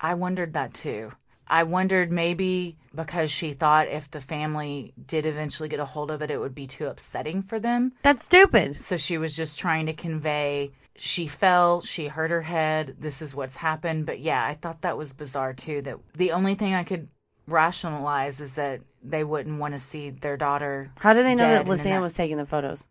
I 0.00 0.14
wondered 0.14 0.52
that 0.54 0.74
too. 0.74 1.12
I 1.48 1.62
wondered 1.62 2.10
maybe 2.10 2.76
because 2.94 3.30
she 3.30 3.52
thought 3.52 3.88
if 3.88 4.10
the 4.10 4.20
family 4.20 4.92
did 5.06 5.26
eventually 5.26 5.68
get 5.68 5.78
a 5.78 5.84
hold 5.84 6.10
of 6.10 6.20
it, 6.20 6.30
it 6.30 6.38
would 6.38 6.54
be 6.54 6.66
too 6.66 6.86
upsetting 6.86 7.42
for 7.42 7.60
them. 7.60 7.92
That's 8.02 8.24
stupid. 8.24 8.82
So 8.82 8.96
she 8.96 9.16
was 9.16 9.34
just 9.34 9.58
trying 9.58 9.86
to 9.86 9.92
convey 9.92 10.72
she 10.98 11.26
fell, 11.26 11.80
she 11.80 12.08
hurt 12.08 12.30
her 12.30 12.42
head, 12.42 12.96
this 12.98 13.20
is 13.22 13.34
what's 13.34 13.56
happened. 13.56 14.06
But 14.06 14.20
yeah, 14.20 14.44
I 14.44 14.54
thought 14.54 14.82
that 14.82 14.98
was 14.98 15.12
bizarre 15.12 15.52
too. 15.52 15.82
That 15.82 15.98
the 16.14 16.32
only 16.32 16.54
thing 16.54 16.74
I 16.74 16.84
could 16.84 17.08
rationalize 17.46 18.40
is 18.40 18.54
that 18.54 18.80
they 19.02 19.24
wouldn't 19.24 19.58
want 19.58 19.74
to 19.74 19.80
see 19.80 20.10
their 20.10 20.36
daughter. 20.36 20.90
How 20.98 21.12
do 21.12 21.22
they 21.22 21.34
know 21.34 21.50
that 21.50 21.66
Lisanne 21.66 22.00
was 22.00 22.14
taking 22.14 22.36
the 22.36 22.46
photos? 22.46 22.84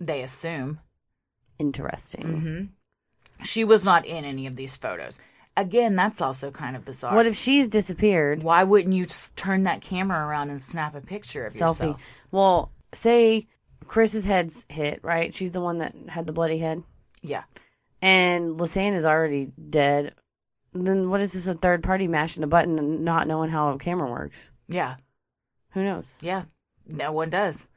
They 0.00 0.22
assume. 0.22 0.80
Interesting. 1.58 2.22
Mm-hmm. 2.22 3.44
She 3.44 3.64
was 3.64 3.84
not 3.84 4.06
in 4.06 4.24
any 4.24 4.46
of 4.46 4.56
these 4.56 4.76
photos. 4.76 5.18
Again, 5.56 5.96
that's 5.96 6.20
also 6.20 6.50
kind 6.50 6.76
of 6.76 6.84
bizarre. 6.84 7.14
What 7.14 7.26
if 7.26 7.34
she's 7.34 7.68
disappeared? 7.68 8.42
Why 8.42 8.62
wouldn't 8.62 8.94
you 8.94 9.06
turn 9.34 9.64
that 9.64 9.80
camera 9.80 10.24
around 10.24 10.50
and 10.50 10.62
snap 10.62 10.94
a 10.94 11.00
picture 11.00 11.46
of 11.46 11.52
Selfie. 11.52 11.80
yourself? 11.80 12.02
Well, 12.30 12.72
say 12.92 13.46
Kris's 13.86 14.24
head's 14.24 14.64
hit, 14.68 15.00
right? 15.02 15.34
She's 15.34 15.50
the 15.50 15.60
one 15.60 15.78
that 15.78 15.94
had 16.08 16.26
the 16.26 16.32
bloody 16.32 16.58
head. 16.58 16.82
Yeah. 17.28 17.44
And 18.00 18.58
Lisanne 18.58 18.94
is 18.94 19.04
already 19.04 19.52
dead. 19.68 20.14
Then 20.72 21.10
what 21.10 21.20
is 21.20 21.32
this 21.32 21.46
a 21.46 21.54
third 21.54 21.82
party 21.82 22.08
mashing 22.08 22.42
a 22.42 22.46
button 22.46 22.78
and 22.78 23.04
not 23.04 23.28
knowing 23.28 23.50
how 23.50 23.68
a 23.68 23.78
camera 23.78 24.10
works? 24.10 24.50
Yeah. 24.68 24.96
Who 25.72 25.84
knows? 25.84 26.18
Yeah. 26.22 26.44
No 26.86 27.12
one 27.12 27.30
does. 27.30 27.68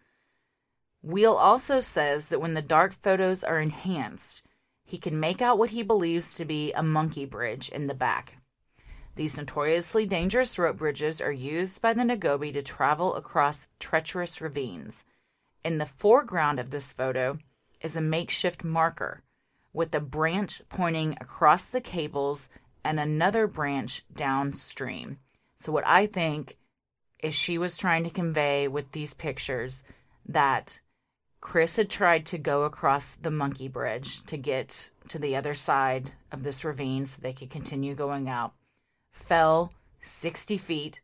Wheel 1.04 1.34
also 1.34 1.82
says 1.82 2.30
that 2.30 2.40
when 2.40 2.54
the 2.54 2.62
dark 2.62 2.94
photos 2.94 3.44
are 3.44 3.60
enhanced, 3.60 4.44
he 4.86 4.98
can 4.98 5.20
make 5.20 5.42
out 5.42 5.58
what 5.58 5.72
he 5.72 5.84
believes 5.84 6.36
to 6.36 6.46
be 6.46 6.72
a 6.74 6.84
monkey 6.84 7.26
bridge 7.26 7.70
in 7.70 7.88
the 7.88 7.94
back. 7.94 8.38
These 9.16 9.38
notoriously 9.38 10.06
dangerous 10.06 10.58
rope 10.58 10.78
bridges 10.78 11.20
are 11.20 11.32
used 11.32 11.82
by 11.82 11.94
the 11.94 12.04
Ngöbe 12.04 12.54
to 12.54 12.62
travel 12.62 13.16
across 13.16 13.68
treacherous 13.80 14.40
ravines. 14.40 15.04
In 15.66 15.78
the 15.78 15.86
foreground 15.86 16.60
of 16.60 16.70
this 16.70 16.94
photo 16.94 17.40
is 17.82 17.98
a 17.98 18.02
makeshift 18.02 18.64
marker 18.64 19.24
with 19.74 19.94
a 19.96 20.00
branch 20.00 20.62
pointing 20.70 21.14
across 21.22 21.66
the 21.66 21.82
cables 21.82 22.50
and 22.84 23.00
another 23.00 23.48
branch 23.48 24.04
downstream. 24.14 25.20
So, 25.60 25.72
what 25.72 25.86
I 25.86 26.08
think 26.08 26.58
is 27.20 27.36
she 27.36 27.58
was 27.58 27.78
trying 27.78 28.04
to 28.04 28.10
convey 28.10 28.68
with 28.68 28.92
these 28.92 29.14
pictures 29.14 29.84
that 30.26 30.80
Kris 31.40 31.76
had 31.76 31.90
tried 31.90 32.26
to 32.28 32.38
go 32.38 32.64
across 32.64 33.16
the 33.16 33.32
monkey 33.32 33.68
bridge 33.68 34.24
to 34.26 34.38
get 34.38 34.90
to 35.10 35.20
the 35.20 35.36
other 35.36 35.54
side 35.54 36.12
of 36.32 36.44
this 36.44 36.64
ravine 36.64 37.06
so 37.06 37.18
they 37.20 37.34
could 37.34 37.50
continue 37.50 37.96
going 37.96 38.30
out, 38.30 38.54
fell 39.12 39.74
60 40.02 40.58
feet 40.58 41.02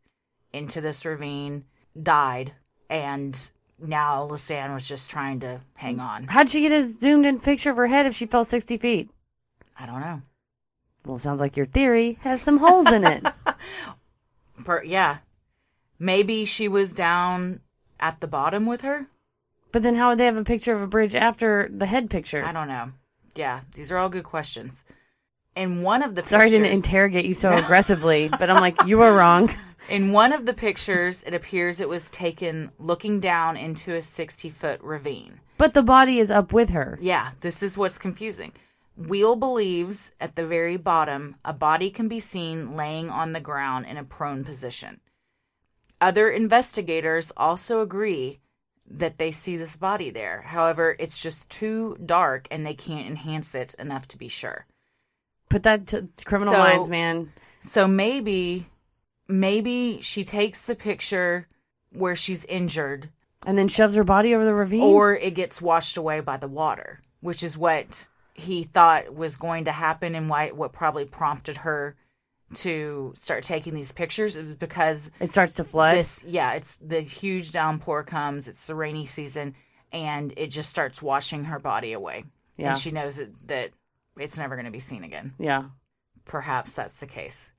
into 0.53 0.81
this 0.81 1.05
ravine, 1.05 1.65
died, 2.01 2.53
and 2.89 3.51
now 3.79 4.27
Lisanne 4.27 4.73
was 4.73 4.87
just 4.87 5.09
trying 5.09 5.39
to 5.41 5.61
hang 5.75 5.99
on. 5.99 6.25
How'd 6.25 6.49
she 6.49 6.61
get 6.61 6.71
a 6.71 6.83
zoomed 6.83 7.25
in 7.25 7.39
picture 7.39 7.69
of 7.69 7.77
her 7.77 7.87
head 7.87 8.05
if 8.05 8.15
she 8.15 8.25
fell 8.25 8.43
60 8.43 8.77
feet? 8.77 9.09
I 9.79 9.85
don't 9.85 10.01
know. 10.01 10.21
Well, 11.05 11.19
sounds 11.19 11.39
like 11.39 11.55
your 11.55 11.65
theory 11.65 12.17
has 12.21 12.41
some 12.41 12.57
holes 12.57 12.91
in 12.91 13.05
it. 13.05 13.25
Per- 14.63 14.83
yeah. 14.83 15.17
Maybe 15.99 16.45
she 16.45 16.67
was 16.67 16.93
down 16.93 17.61
at 17.99 18.19
the 18.19 18.27
bottom 18.27 18.65
with 18.65 18.81
her? 18.81 19.07
But 19.71 19.83
then 19.83 19.95
how 19.95 20.09
would 20.09 20.17
they 20.17 20.25
have 20.25 20.37
a 20.37 20.43
picture 20.43 20.75
of 20.75 20.81
a 20.81 20.87
bridge 20.87 21.15
after 21.15 21.69
the 21.71 21.85
head 21.85 22.09
picture? 22.09 22.43
I 22.43 22.51
don't 22.51 22.67
know. 22.67 22.91
Yeah, 23.35 23.61
these 23.73 23.91
are 23.91 23.97
all 23.97 24.09
good 24.09 24.23
questions. 24.23 24.83
And 25.55 25.83
one 25.83 26.03
of 26.03 26.15
the 26.15 26.23
Sorry 26.23 26.47
I 26.47 26.49
didn't 26.49 26.67
interrogate 26.71 27.25
you 27.25 27.33
so 27.33 27.51
aggressively, 27.55 28.29
but 28.29 28.49
I'm 28.49 28.61
like, 28.61 28.83
you 28.85 28.97
were 28.97 29.13
wrong. 29.13 29.49
In 29.89 30.11
one 30.11 30.33
of 30.33 30.45
the 30.45 30.53
pictures, 30.53 31.23
it 31.25 31.33
appears 31.33 31.79
it 31.79 31.89
was 31.89 32.09
taken 32.09 32.71
looking 32.77 33.19
down 33.19 33.55
into 33.57 33.93
a 33.93 34.01
60 34.01 34.49
foot 34.49 34.81
ravine. 34.81 35.39
But 35.57 35.73
the 35.73 35.83
body 35.83 36.19
is 36.19 36.29
up 36.29 36.53
with 36.53 36.69
her. 36.71 36.97
Yeah, 37.01 37.31
this 37.41 37.63
is 37.63 37.77
what's 37.77 37.97
confusing. 37.97 38.53
Wheel 38.95 39.35
believes 39.35 40.11
at 40.19 40.35
the 40.35 40.45
very 40.45 40.75
bottom, 40.77 41.35
a 41.45 41.53
body 41.53 41.89
can 41.91 42.07
be 42.07 42.19
seen 42.19 42.75
laying 42.75 43.09
on 43.09 43.33
the 43.33 43.39
ground 43.39 43.85
in 43.85 43.97
a 43.97 44.03
prone 44.03 44.43
position. 44.43 44.99
Other 46.01 46.29
investigators 46.29 47.31
also 47.37 47.81
agree 47.81 48.39
that 48.89 49.17
they 49.17 49.31
see 49.31 49.57
this 49.57 49.75
body 49.75 50.09
there. 50.09 50.41
However, 50.43 50.95
it's 50.99 51.17
just 51.17 51.49
too 51.49 51.97
dark 52.05 52.47
and 52.49 52.65
they 52.65 52.73
can't 52.73 53.07
enhance 53.07 53.53
it 53.53 53.75
enough 53.79 54.07
to 54.09 54.17
be 54.17 54.27
sure. 54.27 54.65
Put 55.49 55.63
that 55.63 55.87
to 55.87 56.07
criminal 56.25 56.53
So- 56.53 56.59
minds, 56.59 56.89
man. 56.89 57.33
So 57.61 57.87
maybe, 57.87 58.67
maybe 59.27 59.99
she 60.01 60.23
takes 60.23 60.61
the 60.63 60.75
picture 60.75 61.47
where 61.91 62.15
she's 62.15 62.45
injured, 62.45 63.09
And 63.45 63.57
then 63.57 63.67
shoves 63.67 63.95
her 63.95 64.03
body 64.03 64.33
over 64.35 64.45
the 64.45 64.53
ravine. 64.53 64.81
or 64.83 65.15
it 65.15 65.33
gets 65.35 65.61
washed 65.61 65.97
away 65.97 66.19
by 66.19 66.37
the 66.37 66.47
water, 66.47 66.99
which 67.21 67.43
is 67.43 67.57
what 67.57 68.07
he 68.33 68.63
thought 68.63 69.13
was 69.15 69.35
going 69.37 69.65
to 69.65 69.71
happen, 69.71 70.15
and 70.15 70.29
why 70.29 70.49
what 70.51 70.73
probably 70.73 71.05
prompted 71.05 71.57
her 71.57 71.95
to 72.55 73.13
start 73.19 73.43
taking 73.43 73.73
these 73.73 73.91
pictures. 73.91 74.35
It 74.35 74.45
was 74.45 74.53
because 74.55 75.09
it 75.19 75.31
starts 75.31 75.55
to 75.55 75.63
flood. 75.63 75.97
this, 75.97 76.23
yeah, 76.25 76.53
it's 76.53 76.77
the 76.77 77.01
huge 77.01 77.51
downpour 77.51 78.03
comes. 78.03 78.47
It's 78.47 78.67
the 78.67 78.75
rainy 78.75 79.05
season, 79.05 79.55
and 79.91 80.33
it 80.37 80.47
just 80.47 80.69
starts 80.69 81.01
washing 81.01 81.45
her 81.45 81.59
body 81.59 81.93
away. 81.93 82.23
Yeah. 82.57 82.69
and 82.71 82.77
she 82.77 82.91
knows 82.91 83.17
that, 83.17 83.47
that 83.47 83.71
it's 84.17 84.37
never 84.37 84.55
going 84.55 84.65
to 84.65 84.71
be 84.71 84.79
seen 84.79 85.03
again. 85.03 85.33
yeah. 85.39 85.65
perhaps 86.25 86.71
that's 86.71 86.99
the 86.99 87.05
case. 87.07 87.51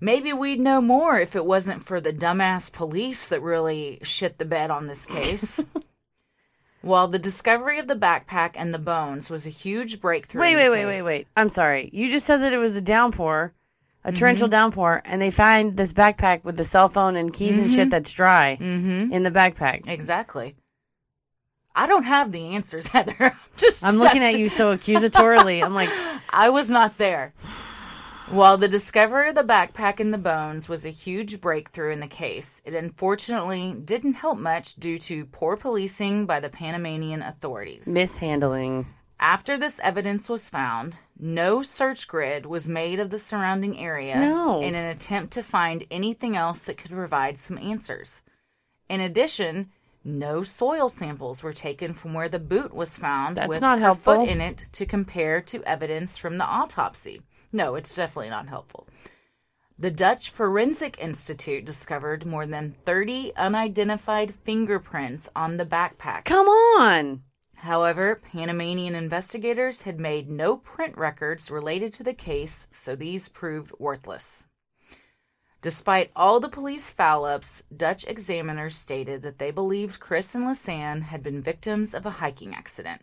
Maybe 0.00 0.32
we'd 0.32 0.60
know 0.60 0.80
more 0.80 1.18
if 1.20 1.34
it 1.34 1.44
wasn't 1.44 1.84
for 1.84 2.00
the 2.00 2.12
dumbass 2.12 2.70
police 2.70 3.26
that 3.28 3.42
really 3.42 3.98
shit 4.02 4.38
the 4.38 4.44
bed 4.44 4.70
on 4.70 4.86
this 4.86 5.04
case. 5.04 5.60
well, 6.82 7.08
the 7.08 7.18
discovery 7.18 7.78
of 7.78 7.88
the 7.88 7.96
backpack 7.96 8.52
and 8.54 8.72
the 8.72 8.78
bones 8.78 9.28
was 9.28 9.44
a 9.46 9.50
huge 9.50 10.00
breakthrough. 10.00 10.40
Wait, 10.40 10.54
wait, 10.56 10.70
wait, 10.70 10.86
wait, 10.86 11.02
wait. 11.02 11.26
I'm 11.36 11.48
sorry. 11.48 11.90
You 11.92 12.08
just 12.10 12.26
said 12.26 12.38
that 12.42 12.52
it 12.52 12.58
was 12.58 12.76
a 12.76 12.80
downpour, 12.80 13.52
a 14.04 14.08
Mm-hmm. 14.08 14.18
torrential 14.18 14.48
downpour, 14.48 15.02
and 15.04 15.20
they 15.20 15.32
find 15.32 15.76
this 15.76 15.92
backpack 15.92 16.44
with 16.44 16.56
the 16.56 16.64
cell 16.64 16.88
phone 16.88 17.16
and 17.16 17.32
keys 17.34 17.58
and 17.58 17.70
shit 17.70 17.90
that's 17.90 18.12
dry 18.12 18.56
Mm-hmm. 18.60 19.12
in 19.12 19.24
the 19.24 19.30
backpack. 19.32 19.88
Exactly. 19.88 20.54
I 21.74 21.86
don't 21.88 22.04
have 22.04 22.30
the 22.32 22.54
answers, 22.54 22.86
Heather. 22.94 23.16
I'm 23.20 23.32
just 23.56 23.84
I'm 23.84 23.96
looking 23.96 24.22
at 24.22 24.34
you 24.38 24.48
so 24.48 24.76
accusatorily. 24.76 25.62
I'm 25.62 25.74
like, 25.74 25.90
I 26.30 26.48
was 26.50 26.70
not 26.70 26.98
there. 26.98 27.32
While 28.30 28.58
the 28.58 28.68
discovery 28.68 29.30
of 29.30 29.34
the 29.36 29.42
backpack 29.42 30.00
and 30.00 30.12
the 30.12 30.18
bones 30.18 30.68
was 30.68 30.84
a 30.84 30.90
huge 30.90 31.40
breakthrough 31.40 31.92
in 31.92 32.00
the 32.00 32.06
case, 32.06 32.60
it 32.64 32.74
unfortunately 32.74 33.72
didn't 33.72 34.14
help 34.14 34.38
much 34.38 34.74
due 34.74 34.98
to 34.98 35.24
poor 35.26 35.56
policing 35.56 36.26
by 36.26 36.38
the 36.38 36.50
Panamanian 36.50 37.22
authorities. 37.22 37.86
mishandling. 37.86 38.86
After 39.18 39.56
this 39.58 39.80
evidence 39.82 40.28
was 40.28 40.48
found, 40.50 40.98
no 41.18 41.62
search 41.62 42.06
grid 42.06 42.44
was 42.46 42.68
made 42.68 43.00
of 43.00 43.10
the 43.10 43.18
surrounding 43.18 43.78
area 43.78 44.16
No. 44.20 44.60
in 44.60 44.74
an 44.74 44.84
attempt 44.84 45.32
to 45.32 45.42
find 45.42 45.84
anything 45.90 46.36
else 46.36 46.62
that 46.64 46.76
could 46.78 46.90
provide 46.92 47.38
some 47.38 47.58
answers. 47.58 48.22
In 48.90 49.00
addition, 49.00 49.70
no 50.04 50.42
soil 50.44 50.88
samples 50.88 51.42
were 51.42 51.52
taken 51.54 51.94
from 51.94 52.14
where 52.14 52.28
the 52.28 52.38
boot 52.38 52.72
was 52.74 52.96
found 52.98 53.36
That's 53.38 53.48
with 53.48 53.60
not 53.60 53.80
helpful. 53.80 54.16
foot 54.16 54.28
in 54.28 54.40
it 54.40 54.64
to 54.72 54.86
compare 54.86 55.40
to 55.40 55.64
evidence 55.64 56.16
from 56.16 56.38
the 56.38 56.44
autopsy. 56.46 57.22
No, 57.52 57.74
it's 57.74 57.94
definitely 57.94 58.30
not 58.30 58.48
helpful. 58.48 58.86
The 59.78 59.90
Dutch 59.90 60.30
Forensic 60.30 60.98
Institute 60.98 61.64
discovered 61.64 62.26
more 62.26 62.46
than 62.46 62.74
30 62.84 63.32
unidentified 63.36 64.34
fingerprints 64.34 65.28
on 65.36 65.56
the 65.56 65.64
backpack. 65.64 66.24
Come 66.24 66.48
on. 66.48 67.22
However, 67.54 68.18
Panamanian 68.32 68.94
investigators 68.94 69.82
had 69.82 70.00
made 70.00 70.28
no 70.28 70.56
print 70.56 70.96
records 70.96 71.50
related 71.50 71.92
to 71.94 72.02
the 72.02 72.14
case, 72.14 72.66
so 72.72 72.94
these 72.94 73.28
proved 73.28 73.72
worthless. 73.78 74.46
Despite 75.60 76.12
all 76.14 76.38
the 76.38 76.48
police 76.48 76.88
foul 76.90 77.24
ups, 77.24 77.64
Dutch 77.76 78.06
examiners 78.06 78.76
stated 78.76 79.22
that 79.22 79.38
they 79.38 79.50
believed 79.50 79.98
Kris 79.98 80.34
and 80.36 80.44
Lisanne 80.44 81.02
had 81.02 81.22
been 81.22 81.42
victims 81.42 81.94
of 81.94 82.06
a 82.06 82.18
hiking 82.22 82.54
accident. 82.54 83.02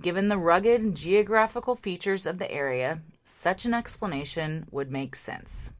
Given 0.00 0.28
the 0.28 0.38
rugged 0.38 0.94
geographical 0.94 1.76
features 1.76 2.26
of 2.26 2.38
the 2.38 2.50
area, 2.50 3.00
such 3.24 3.64
an 3.64 3.74
explanation 3.74 4.66
would 4.70 4.90
make 4.90 5.14
sense. 5.14 5.70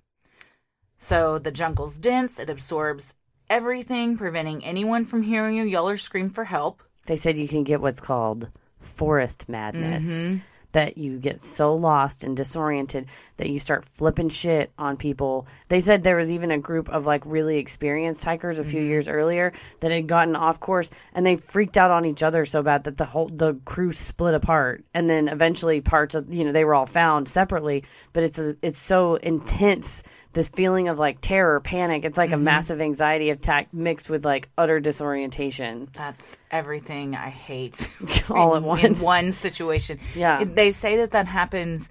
So 0.99 1.39
the 1.39 1.51
jungle's 1.51 1.99
dense, 1.99 2.39
it 2.39 2.49
absorbs 2.49 3.15
everything, 3.51 4.17
preventing 4.17 4.65
anyone 4.65 5.05
from 5.05 5.23
hearing 5.23 5.57
you 5.57 5.65
yell 5.65 5.89
or 5.89 5.99
scream 5.99 6.31
for 6.31 6.45
help. 6.45 6.83
They 7.07 7.17
said 7.17 7.37
you 7.37 7.49
can 7.49 7.65
get 7.65 7.81
what's 7.81 8.01
called 8.01 8.49
forest 8.81 9.49
madness. 9.49 10.05
Mm-hmm. 10.05 10.39
That 10.75 10.99
you 10.99 11.19
get 11.19 11.43
so 11.43 11.75
lost 11.75 12.23
and 12.25 12.37
disoriented 12.37 13.07
that 13.39 13.49
you 13.49 13.59
start 13.59 13.85
flipping 13.85 14.29
shit 14.29 14.71
on 14.79 14.97
people. 14.97 15.47
They 15.69 15.81
said 15.81 16.03
there 16.03 16.17
was 16.17 16.31
even 16.31 16.51
a 16.51 16.59
group 16.59 16.89
of 16.89 17.07
like 17.07 17.25
really 17.27 17.59
experienced 17.59 18.25
hikers 18.25 18.59
a 18.59 18.65
few 18.65 18.81
Mm-hmm. 18.81 18.89
years 18.91 19.09
earlier 19.09 19.53
that 19.81 19.91
had 19.93 20.07
gotten 20.09 20.37
off 20.37 20.59
course 20.61 20.91
and 21.15 21.25
they 21.25 21.37
freaked 21.37 21.77
out 21.77 21.91
on 21.91 22.05
each 22.05 22.23
other 22.23 22.45
so 22.45 22.63
bad 22.63 22.85
that 22.85 22.97
the 22.97 23.05
whole 23.05 23.29
the 23.29 23.55
crew 23.65 23.93
split 23.93 24.35
apart. 24.35 24.85
And 24.93 25.09
then 25.09 25.29
eventually 25.29 25.81
parts 25.81 26.15
of 26.15 26.33
you 26.35 26.45
know 26.45 26.53
they 26.53 26.65
were 26.65 26.75
all 26.75 26.87
found 26.87 27.29
separately. 27.29 27.85
But 28.13 28.25
it's 28.25 28.39
a, 28.39 28.57
it's 28.63 28.79
so 28.79 29.15
intense 29.17 30.03
this 30.35 30.49
feeling 30.49 30.89
of 30.89 30.99
like 30.99 31.21
terror, 31.21 31.61
panic. 31.61 32.05
It's 32.05 32.19
like 32.19 32.31
Mm-hmm. 32.31 32.35
a 32.41 32.45
massive 32.45 32.81
anxiety 32.81 33.31
attack 33.31 33.73
mixed 33.73 34.11
with 34.11 34.25
like 34.25 34.49
utter 34.59 34.81
disorientation. 34.81 35.89
That's 35.95 36.37
everything 36.51 37.15
I 37.17 37.31
hate 37.31 37.89
All 38.31 38.55
in, 38.57 38.63
at 38.63 38.67
once. 38.69 38.83
in 38.83 38.95
one 39.05 39.33
situation. 39.33 39.99
Yeah. 40.15 40.45
They 40.45 40.73
say 40.73 40.97
that 40.99 41.13
that 41.13 41.27
happens 41.27 41.89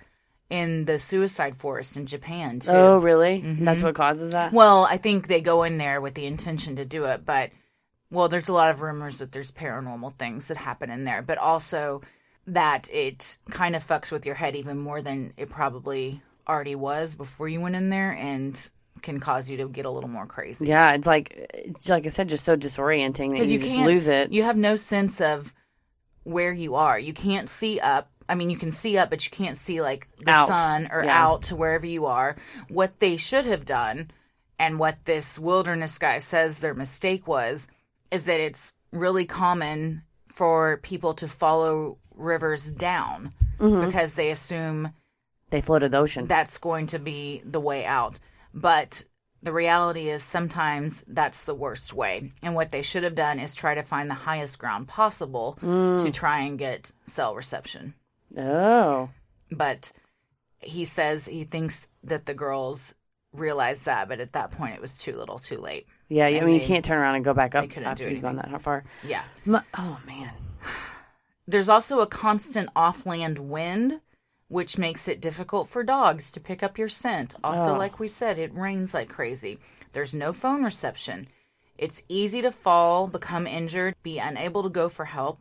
in 0.50 0.86
the 0.86 1.00
suicide 1.00 1.56
forest 1.58 1.98
in 1.98 2.06
Japan 2.06 2.60
too. 2.60 2.70
Oh, 2.72 2.98
really? 2.98 3.42
Mm-hmm. 3.42 3.64
That's 3.66 3.82
what 3.82 3.96
causes 3.96 4.32
that? 4.34 4.54
Well, 4.54 4.86
I 4.86 4.98
think 4.98 5.28
they 5.28 5.42
go 5.42 5.64
in 5.64 5.78
there 5.78 6.00
with 6.02 6.14
the 6.14 6.26
intention 6.28 6.76
to 6.76 6.86
do 6.86 7.06
it, 7.06 7.26
but 7.26 7.50
well, 8.12 8.30
there's 8.30 8.50
a 8.50 8.54
lot 8.54 8.70
of 8.70 8.82
rumors 8.82 9.18
that 9.18 9.32
there's 9.32 9.52
paranormal 9.52 10.14
things 10.16 10.48
that 10.50 10.58
happen 10.58 10.92
in 10.92 11.04
there, 11.06 11.24
but 11.24 11.40
also 11.40 12.02
that 12.46 12.88
it 12.92 13.38
kind 13.50 13.76
of 13.76 13.84
fucks 13.88 14.12
with 14.12 14.26
your 14.26 14.36
head 14.36 14.56
even 14.56 14.78
more 14.78 15.02
than 15.02 15.34
it 15.38 15.50
probably 15.50 16.22
already 16.48 16.76
was 16.76 17.16
before 17.16 17.48
you 17.48 17.62
went 17.62 17.76
in 17.76 17.90
there 17.90 18.12
and 18.12 18.70
can 19.02 19.20
cause 19.20 19.50
you 19.50 19.58
to 19.58 19.68
get 19.68 19.86
a 19.86 19.90
little 19.90 20.10
more 20.10 20.26
crazy. 20.26 20.66
Yeah, 20.66 20.94
it's 20.94 21.08
like 21.08 21.34
it's 21.54 21.90
like 21.90 22.06
I 22.06 22.10
said, 22.10 22.30
just 22.30 22.44
so 22.46 22.56
disorienting 22.56 23.38
that 23.38 23.48
you, 23.48 23.54
you, 23.54 23.60
just 23.60 23.76
lose 23.78 24.08
it. 24.08 24.32
You 24.32 24.44
have 24.44 24.58
no 24.58 24.76
sense 24.76 25.20
of 25.22 25.54
where 26.24 26.54
you 26.54 26.76
are. 26.76 26.98
You 26.98 27.14
can't 27.14 27.50
see 27.50 27.80
up. 27.80 28.10
I 28.30 28.36
mean, 28.36 28.50
you 28.50 28.56
can 28.58 28.72
see 28.72 28.98
up, 28.98 29.10
but 29.10 29.26
you 29.26 29.32
can't 29.32 29.58
see 29.58 29.82
like 29.82 30.08
the 30.20 30.32
Out. 30.32 30.48
sun 30.48 30.90
or 30.92 31.04
Yeah. 31.04 31.22
out 31.28 31.44
to 31.44 31.56
wherever 31.56 31.86
you 31.86 32.06
are. 32.06 32.38
What 32.70 33.00
they 33.00 33.18
should 33.18 33.46
have 33.46 33.66
done, 33.66 34.12
and 34.58 34.80
what 34.80 35.04
this 35.04 35.38
wilderness 35.38 35.98
guy 35.98 36.20
says 36.20 36.58
their 36.60 36.74
mistake 36.74 37.28
was, 37.28 37.68
is 38.12 38.24
that 38.26 38.40
it's 38.40 38.72
really 38.94 39.26
common 39.26 40.04
for 40.30 40.78
people 40.84 41.14
to 41.16 41.28
follow 41.28 41.98
rivers 42.16 42.70
down 42.70 43.32
Mm-hmm. 43.60 43.86
because 43.86 44.16
they 44.16 44.32
assume 44.32 44.92
they 45.54 45.62
floated 45.62 45.92
the 45.92 46.00
ocean. 46.00 46.26
that's 46.26 46.58
going 46.58 46.88
to 46.88 46.98
be 46.98 47.44
the 47.46 47.60
way 47.60 47.86
out. 47.86 48.20
But 48.56 49.06
the 49.44 49.54
reality 49.54 50.10
is 50.10 50.24
sometimes 50.24 51.04
that's 51.06 51.44
the 51.44 51.54
worst 51.54 51.94
way. 51.94 52.32
And 52.42 52.56
what 52.56 52.72
they 52.72 52.82
should 52.82 53.04
have 53.04 53.14
done 53.14 53.40
is 53.40 53.54
try 53.54 53.76
to 53.76 53.84
find 53.84 54.10
the 54.10 54.16
highest 54.16 54.58
ground 54.58 54.88
possible 54.88 55.58
to 55.60 55.66
mm. 55.66 56.14
try 56.14 56.40
and 56.40 56.58
get 56.58 56.92
cell 57.06 57.36
reception. 57.36 57.94
oh, 58.36 59.10
But 59.52 59.92
he 60.60 60.86
says 60.86 61.26
he 61.26 61.44
thinks 61.44 61.88
that 62.04 62.26
the 62.26 62.34
girls 62.34 62.96
realized 63.32 63.86
that, 63.86 64.10
but 64.10 64.20
at 64.20 64.34
that 64.34 64.50
point 64.52 64.74
it 64.74 64.82
was 64.82 64.98
too 64.98 65.16
little 65.16 65.38
too 65.38 65.58
late. 65.58 65.86
yeah. 66.10 66.26
I 66.26 66.32
mean, 66.32 66.46
they- 66.46 66.62
you 66.62 66.68
can't 66.68 66.84
turn 66.84 66.98
around 66.98 67.16
and 67.16 67.26
go 67.26 67.36
back 67.36 67.54
up 67.54 67.70
couldn't 67.70 67.88
after 67.88 68.10
you've 68.10 68.24
gone 68.24 68.38
that 68.38 68.60
far. 68.64 68.86
Yeah. 69.08 69.24
Oh 69.78 70.00
man, 70.08 70.34
There's 71.48 71.70
also 71.70 72.00
a 72.00 72.08
constant 72.08 72.70
off-land 72.76 73.38
wind, 73.38 74.00
which 74.48 74.78
makes 74.78 75.08
it 75.08 75.22
difficult 75.22 75.68
for 75.70 75.84
dogs 75.84 76.30
to 76.32 76.40
pick 76.40 76.62
up 76.64 76.78
your 76.78 76.90
scent. 76.90 77.36
Also, 77.44 77.74
Oh. 77.74 77.78
like 77.78 78.00
we 78.00 78.08
said, 78.08 78.38
it 78.38 78.54
rains 78.54 78.94
like 78.94 79.10
crazy. 79.10 79.60
There's 79.94 80.14
no 80.14 80.34
phone 80.34 80.64
reception. 80.64 81.28
It's 81.78 82.04
easy 82.08 82.42
to 82.44 82.52
fall, 82.52 83.08
become 83.08 83.48
injured, 83.48 83.96
be 84.04 84.20
unable 84.20 84.62
to 84.64 84.70
go 84.70 84.90
for 84.90 85.06
help, 85.06 85.40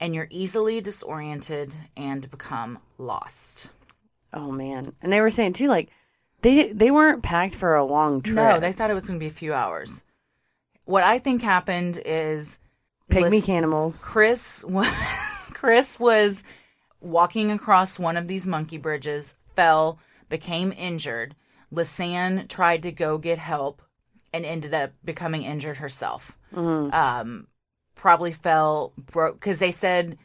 and 0.00 0.14
you're 0.14 0.28
easily 0.30 0.80
disoriented 0.80 1.74
and 1.96 2.30
become 2.30 2.78
lost. 2.98 3.72
oh 4.32 4.50
man. 4.50 4.92
And 5.02 5.12
they 5.12 5.20
were 5.20 5.30
saying 5.30 5.54
too, 5.54 5.66
like 5.68 5.90
they 6.42 6.72
they 6.72 6.90
weren't 6.90 7.22
packed 7.22 7.54
for 7.54 7.74
a 7.74 7.84
long 7.84 8.20
trip. 8.22 8.36
No, 8.36 8.60
they 8.60 8.72
thought 8.72 8.90
it 8.90 8.94
was 8.94 9.06
going 9.06 9.18
to 9.18 9.22
be 9.24 9.28
a 9.28 9.30
few 9.30 9.54
hours. 9.54 10.02
What 10.84 11.02
I 11.02 11.18
think 11.18 11.42
happened 11.42 12.00
is 12.04 12.58
pygmy 13.10 13.30
Lis- 13.30 13.46
cannibals. 13.46 14.02
Kris 14.02 14.62
was 14.64 14.88
Kris 15.54 15.98
was 15.98 16.42
walking 17.06 17.50
across 17.50 17.98
one 17.98 18.16
of 18.16 18.26
these 18.26 18.46
monkey 18.46 18.78
bridges, 18.78 19.34
fell, 19.54 19.98
became 20.28 20.72
injured. 20.72 21.34
Lisanne 21.72 22.48
tried 22.48 22.82
to 22.82 22.92
go 22.92 23.18
get 23.18 23.38
help 23.38 23.82
and 24.32 24.44
ended 24.44 24.74
up 24.74 24.92
becoming 25.04 25.42
injured 25.42 25.78
herself. 25.78 26.36
Um, 26.90 27.46
probably 27.94 28.32
fell 28.32 28.92
broke 29.12 29.40
because 29.40 29.58
they 29.58 29.70
said 29.70 30.18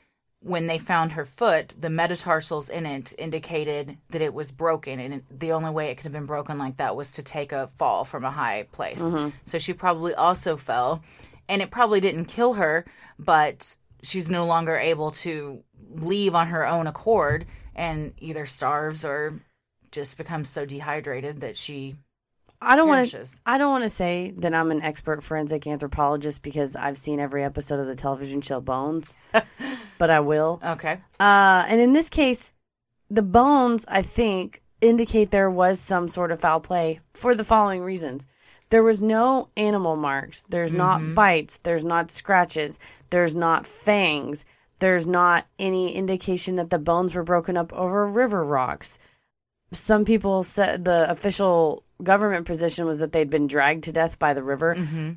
when 0.43 0.65
they 0.67 0.79
found 0.79 1.11
her 1.11 1.25
foot, 1.25 1.73
the 1.79 1.89
metatarsals 1.89 2.67
in 2.67 2.85
it 2.87 3.13
indicated 3.19 3.97
that 4.09 4.21
it 4.23 4.33
was 4.33 4.51
broken, 4.51 4.99
and 4.99 5.13
it, 5.13 5.39
the 5.39 5.51
only 5.51 5.69
way 5.69 5.89
it 5.89 5.95
could 5.95 6.05
have 6.05 6.13
been 6.13 6.25
broken 6.25 6.57
like 6.57 6.77
that 6.77 6.95
was 6.95 7.11
to 7.11 7.21
take 7.23 7.51
a 7.51 7.67
fall 7.77 8.03
from 8.05 8.25
a 8.25 8.31
high 8.31 8.63
place. 8.71 8.99
So 9.45 9.59
she 9.59 9.73
probably 9.73 10.15
also 10.15 10.57
fell, 10.57 11.03
and 11.47 11.61
it 11.61 11.69
probably 11.69 11.99
didn't 12.01 12.25
kill 12.25 12.53
her, 12.53 12.85
but 13.19 13.75
she's 14.03 14.29
no 14.29 14.45
longer 14.45 14.77
able 14.77 15.11
to 15.11 15.63
leave 15.95 16.35
on 16.35 16.47
her 16.47 16.67
own 16.67 16.87
accord, 16.87 17.45
and 17.75 18.13
either 18.17 18.45
starves 18.45 19.05
or 19.05 19.41
just 19.91 20.17
becomes 20.17 20.49
so 20.49 20.65
dehydrated 20.65 21.41
that 21.41 21.57
she 21.57 21.95
I 22.61 22.75
don't 22.75 22.87
want 22.87 23.09
to. 23.09 23.25
I 23.45 23.57
don't 23.57 23.71
want 23.71 23.83
to 23.83 23.89
say 23.89 24.33
that 24.37 24.53
I'm 24.53 24.69
an 24.69 24.83
expert 24.83 25.23
forensic 25.23 25.65
anthropologist 25.65 26.43
because 26.43 26.75
I've 26.75 26.97
seen 26.97 27.19
every 27.19 27.43
episode 27.43 27.79
of 27.79 27.87
the 27.87 27.95
television 27.95 28.41
show 28.41 28.61
Bones, 28.61 29.15
but 29.97 30.09
I 30.11 30.19
will. 30.19 30.61
Okay. 30.63 30.99
Uh, 31.19 31.65
and 31.67 31.81
in 31.81 31.93
this 31.93 32.07
case, 32.07 32.53
the 33.09 33.23
bones, 33.23 33.83
I 33.87 34.03
think, 34.03 34.61
indicate 34.79 35.31
there 35.31 35.49
was 35.49 35.79
some 35.79 36.07
sort 36.07 36.31
of 36.31 36.39
foul 36.39 36.59
play 36.59 36.99
for 37.13 37.33
the 37.33 37.43
following 37.43 37.81
reasons. 37.81 38.27
There 38.71 38.83
was 38.83 39.03
no 39.03 39.49
animal 39.55 39.95
marks. 39.95 40.43
There's 40.49 40.73
not 40.73 41.01
mm-hmm. 41.01 41.13
bites. 41.13 41.59
There's 41.61 41.85
not 41.85 42.09
scratches. 42.09 42.79
There's 43.09 43.35
not 43.35 43.67
fangs. 43.67 44.45
There's 44.79 45.05
not 45.05 45.45
any 45.59 45.93
indication 45.93 46.55
that 46.55 46.71
the 46.71 46.79
bones 46.79 47.13
were 47.13 47.23
broken 47.23 47.57
up 47.57 47.71
over 47.73 48.07
river 48.07 48.43
rocks. 48.43 48.97
Some 49.71 50.05
people 50.05 50.41
said 50.43 50.85
the 50.85 51.09
official 51.09 51.83
government 52.01 52.47
position 52.47 52.85
was 52.85 52.99
that 52.99 53.11
they'd 53.11 53.29
been 53.29 53.45
dragged 53.45 53.83
to 53.83 53.91
death 53.91 54.17
by 54.17 54.33
the 54.33 54.41
river. 54.41 54.75
Mm-hmm. 54.75 55.11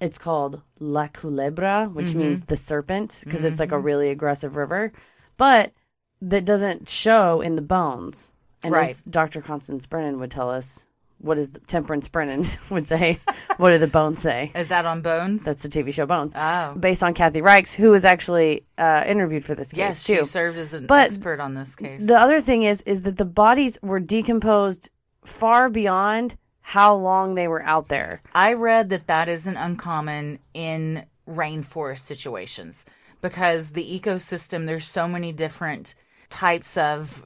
It's 0.00 0.18
called 0.18 0.62
La 0.80 1.08
Culebra, 1.08 1.92
which 1.92 2.06
mm-hmm. 2.06 2.18
means 2.18 2.40
the 2.40 2.56
serpent, 2.56 3.22
because 3.24 3.44
it's 3.44 3.60
like 3.60 3.72
a 3.72 3.78
really 3.78 4.10
aggressive 4.10 4.56
river. 4.56 4.92
But 5.36 5.72
that 6.20 6.44
doesn't 6.44 6.88
show 6.88 7.40
in 7.40 7.56
the 7.56 7.62
bones. 7.62 8.34
And 8.62 8.72
Right. 8.72 8.90
as 8.90 9.02
Dr. 9.02 9.40
Constance 9.42 9.86
Brennan 9.86 10.20
would 10.20 10.30
tell 10.30 10.50
us, 10.50 10.86
what 11.22 11.38
is 11.38 11.50
the, 11.50 11.60
Temperance 11.60 12.08
Brennan 12.08 12.44
would 12.70 12.86
say, 12.88 13.18
what 13.56 13.70
do 13.70 13.78
the 13.78 13.86
bones 13.86 14.20
say? 14.20 14.50
Is 14.54 14.68
that 14.68 14.84
on 14.86 15.00
Bones? 15.02 15.42
That's 15.44 15.62
the 15.62 15.68
TV 15.68 15.92
show 15.92 16.04
Bones. 16.06 16.32
oh. 16.36 16.74
Based 16.78 17.02
on 17.02 17.14
Kathy 17.14 17.40
Reichs, 17.40 17.74
who 17.74 17.90
was 17.90 18.04
actually 18.04 18.64
uh, 18.78 19.04
interviewed 19.06 19.44
for 19.44 19.54
this 19.54 19.70
case 19.70 19.78
Yes, 19.78 20.04
too. 20.04 20.18
she 20.18 20.24
served 20.24 20.58
as 20.58 20.72
an 20.74 20.86
But 20.86 21.06
expert 21.06 21.40
on 21.40 21.54
this 21.54 21.74
case. 21.74 22.02
The 22.04 22.18
other 22.18 22.40
thing 22.40 22.62
is 22.64 22.82
is 22.82 23.02
that 23.02 23.16
the 23.16 23.24
bodies 23.24 23.78
were 23.82 24.00
decomposed 24.00 24.90
far 25.24 25.68
beyond 25.70 26.36
how 26.60 26.94
long 26.94 27.34
they 27.34 27.48
were 27.48 27.62
out 27.62 27.88
there. 27.88 28.22
I 28.34 28.52
read 28.54 28.90
that 28.90 29.06
that 29.06 29.28
isn't 29.28 29.56
uncommon 29.56 30.38
in 30.54 31.06
rainforest 31.28 32.00
situations 32.04 32.84
because 33.20 33.70
the 33.70 34.00
ecosystem, 34.00 34.66
there's 34.66 34.84
so 34.86 35.06
many 35.08 35.32
different 35.32 35.94
types 36.30 36.76
of 36.76 37.24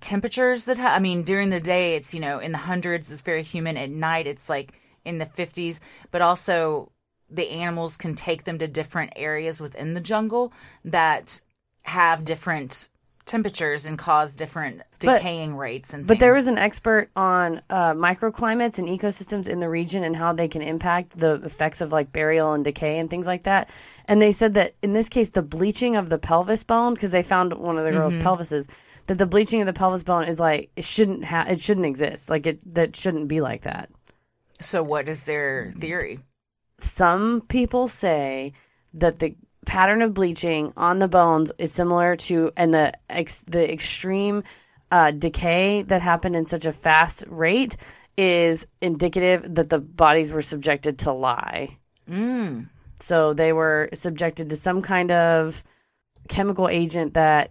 temperatures 0.00 0.64
that 0.64 0.78
ha- 0.78 0.94
I 0.94 0.98
mean, 0.98 1.22
during 1.22 1.50
the 1.50 1.60
day, 1.60 1.96
it's, 1.96 2.12
you 2.14 2.20
know, 2.20 2.38
in 2.38 2.52
the 2.52 2.58
hundreds, 2.58 3.10
it's 3.10 3.22
very 3.22 3.42
humid. 3.42 3.76
At 3.76 3.90
night, 3.90 4.26
it's 4.26 4.48
like 4.48 4.72
in 5.04 5.18
the 5.18 5.26
50s, 5.26 5.78
but 6.10 6.20
also 6.22 6.92
the 7.28 7.48
animals 7.50 7.96
can 7.96 8.14
take 8.14 8.44
them 8.44 8.58
to 8.58 8.66
different 8.68 9.12
areas 9.16 9.60
within 9.60 9.94
the 9.94 10.00
jungle 10.00 10.52
that 10.84 11.40
have 11.82 12.24
different 12.24 12.88
temperatures 13.26 13.86
and 13.86 13.96
cause 13.96 14.32
different 14.32 14.82
But- 14.98 15.18
decaying 15.18 15.56
rates 15.56 15.94
and 15.94 16.04
But 16.06 16.18
there 16.18 16.34
was 16.34 16.48
an 16.48 16.58
expert 16.58 17.10
on 17.14 17.62
uh, 17.70 17.94
microclimates 17.94 18.78
and 18.78 18.88
ecosystems 18.88 19.46
in 19.46 19.60
the 19.60 19.68
region 19.68 20.02
and 20.02 20.16
how 20.16 20.32
they 20.32 20.48
can 20.48 20.62
impact 20.62 21.16
the 21.18 21.34
effects 21.44 21.80
of 21.80 21.92
like 21.92 22.10
burial 22.12 22.52
and 22.54 22.64
decay 22.64 22.98
and 22.98 23.08
things 23.08 23.28
like 23.28 23.44
that. 23.44 23.70
And 24.06 24.20
they 24.20 24.32
said 24.32 24.54
that 24.54 24.74
in 24.82 24.94
this 24.94 25.08
case, 25.08 25.30
the 25.30 25.42
bleaching 25.42 25.94
of 25.94 26.08
the 26.10 26.18
pelvis 26.18 26.64
bone, 26.64 26.94
because 26.94 27.12
they 27.12 27.22
found 27.22 27.52
one 27.52 27.78
of 27.78 27.84
the 27.84 27.92
girls' 27.92 28.14
Mm-hmm. 28.14 28.26
pelvises, 28.26 28.68
that 29.10 29.18
the 29.18 29.26
bleaching 29.26 29.60
of 29.60 29.66
the 29.66 29.72
pelvis 29.72 30.04
bone 30.04 30.28
is 30.28 30.38
like 30.38 30.70
it 30.76 30.84
shouldn't 30.84 31.24
have 31.24 31.48
it 31.48 31.60
shouldn't 31.60 31.84
exist. 31.84 32.30
Like 32.30 32.46
it 32.46 32.74
that 32.74 32.94
shouldn't 32.94 33.26
be 33.26 33.40
like 33.40 33.62
that. 33.62 33.90
so 34.60 34.84
what 34.84 35.08
is 35.08 35.24
their 35.24 35.72
theory? 35.80 36.20
some 36.80 37.40
people 37.48 37.88
say 37.88 38.52
that 38.94 39.18
the 39.18 39.34
pattern 39.66 40.00
of 40.00 40.14
bleaching 40.14 40.72
on 40.76 41.00
the 41.00 41.08
bones 41.08 41.50
is 41.58 41.72
similar 41.72 42.14
to 42.14 42.52
and 42.56 42.72
the 42.72 42.92
ex, 43.08 43.40
the 43.48 43.72
extreme 43.72 44.44
uh, 44.92 45.10
decay 45.10 45.82
that 45.82 46.02
happened 46.02 46.36
in 46.36 46.46
such 46.46 46.64
a 46.64 46.72
fast 46.72 47.24
rate 47.26 47.76
is 48.16 48.64
indicative 48.80 49.56
that 49.56 49.70
the 49.70 49.80
bodies 49.80 50.30
were 50.30 50.40
subjected 50.40 51.00
to 51.00 51.12
lye. 51.12 51.76
Mm. 52.08 52.68
So 53.00 53.34
they 53.34 53.52
were 53.52 53.88
subjected 53.92 54.50
to 54.50 54.56
some 54.56 54.82
kind 54.82 55.10
of 55.10 55.64
chemical 56.28 56.68
agent 56.68 57.14
that 57.14 57.50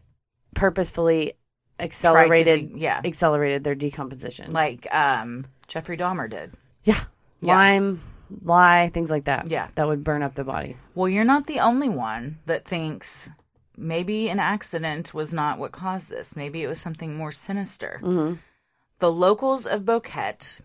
purposefully 0.55 1.33
accelerated 1.79 2.71
yeah. 2.75 3.01
accelerated 3.03 3.63
their 3.63 3.75
decomposition. 3.75 4.51
like 4.51 4.87
um 4.93 5.45
Jeffrey 5.67 5.97
Dahmer 5.97 6.29
did. 6.29 6.53
yeah, 6.83 6.99
Yeah. 7.41 7.55
lime, 7.55 8.01
lye, 8.43 8.89
things 8.93 9.11
like 9.11 9.25
that. 9.25 9.49
Yeah. 9.49 9.67
that 9.75 9.87
would 9.87 10.03
burn 10.03 10.23
up 10.23 10.33
the 10.33 10.43
body. 10.43 10.77
Well, 10.95 11.07
you're 11.09 11.23
not 11.23 11.45
the 11.47 11.59
only 11.59 11.89
one 11.89 12.39
that 12.45 12.65
thinks 12.65 13.29
maybe 13.77 14.29
an 14.29 14.39
accident 14.39 15.13
was 15.13 15.31
not 15.31 15.59
what 15.59 15.71
caused 15.71 16.09
this. 16.09 16.35
Maybe 16.35 16.63
it 16.63 16.67
was 16.67 16.79
something 16.81 17.15
more 17.15 17.31
sinister. 17.31 17.99
The 18.99 19.11
locals 19.11 19.65
of 19.65 19.83
Boquete 19.83 20.59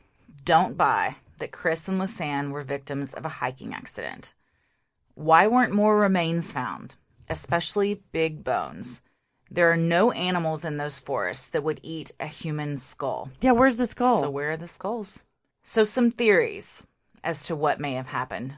don't 0.44 0.76
buy 0.76 1.16
that 1.38 1.52
Kris 1.52 1.86
and 1.86 2.00
Lisanne 2.00 2.50
were 2.50 2.62
victims 2.62 3.12
of 3.14 3.24
a 3.24 3.28
hiking 3.40 3.72
accident. 3.74 4.34
Why 5.14 5.46
weren't 5.46 5.72
more 5.72 5.96
remains 5.98 6.50
found, 6.50 6.96
especially 7.28 8.02
big 8.10 8.42
bones? 8.42 9.00
There 9.55 9.70
are 9.70 9.76
no 9.76 10.11
animals 10.11 10.64
in 10.64 10.78
those 10.78 10.98
forests 10.98 11.48
that 11.50 11.62
would 11.62 11.78
eat 11.84 12.11
a 12.18 12.26
human 12.26 12.76
skull. 12.78 13.28
Yeah, 13.40 13.52
where's 13.52 13.76
the 13.76 13.86
skull? 13.86 14.22
So 14.22 14.28
where 14.28 14.50
are 14.50 14.57
the 14.57 14.66
skulls? 14.66 15.20
So 15.62 15.84
some 15.84 16.11
theories 16.11 16.82
as 17.22 17.46
to 17.46 17.55
what 17.55 17.78
may 17.78 17.92
have 17.92 18.09
happened. 18.09 18.57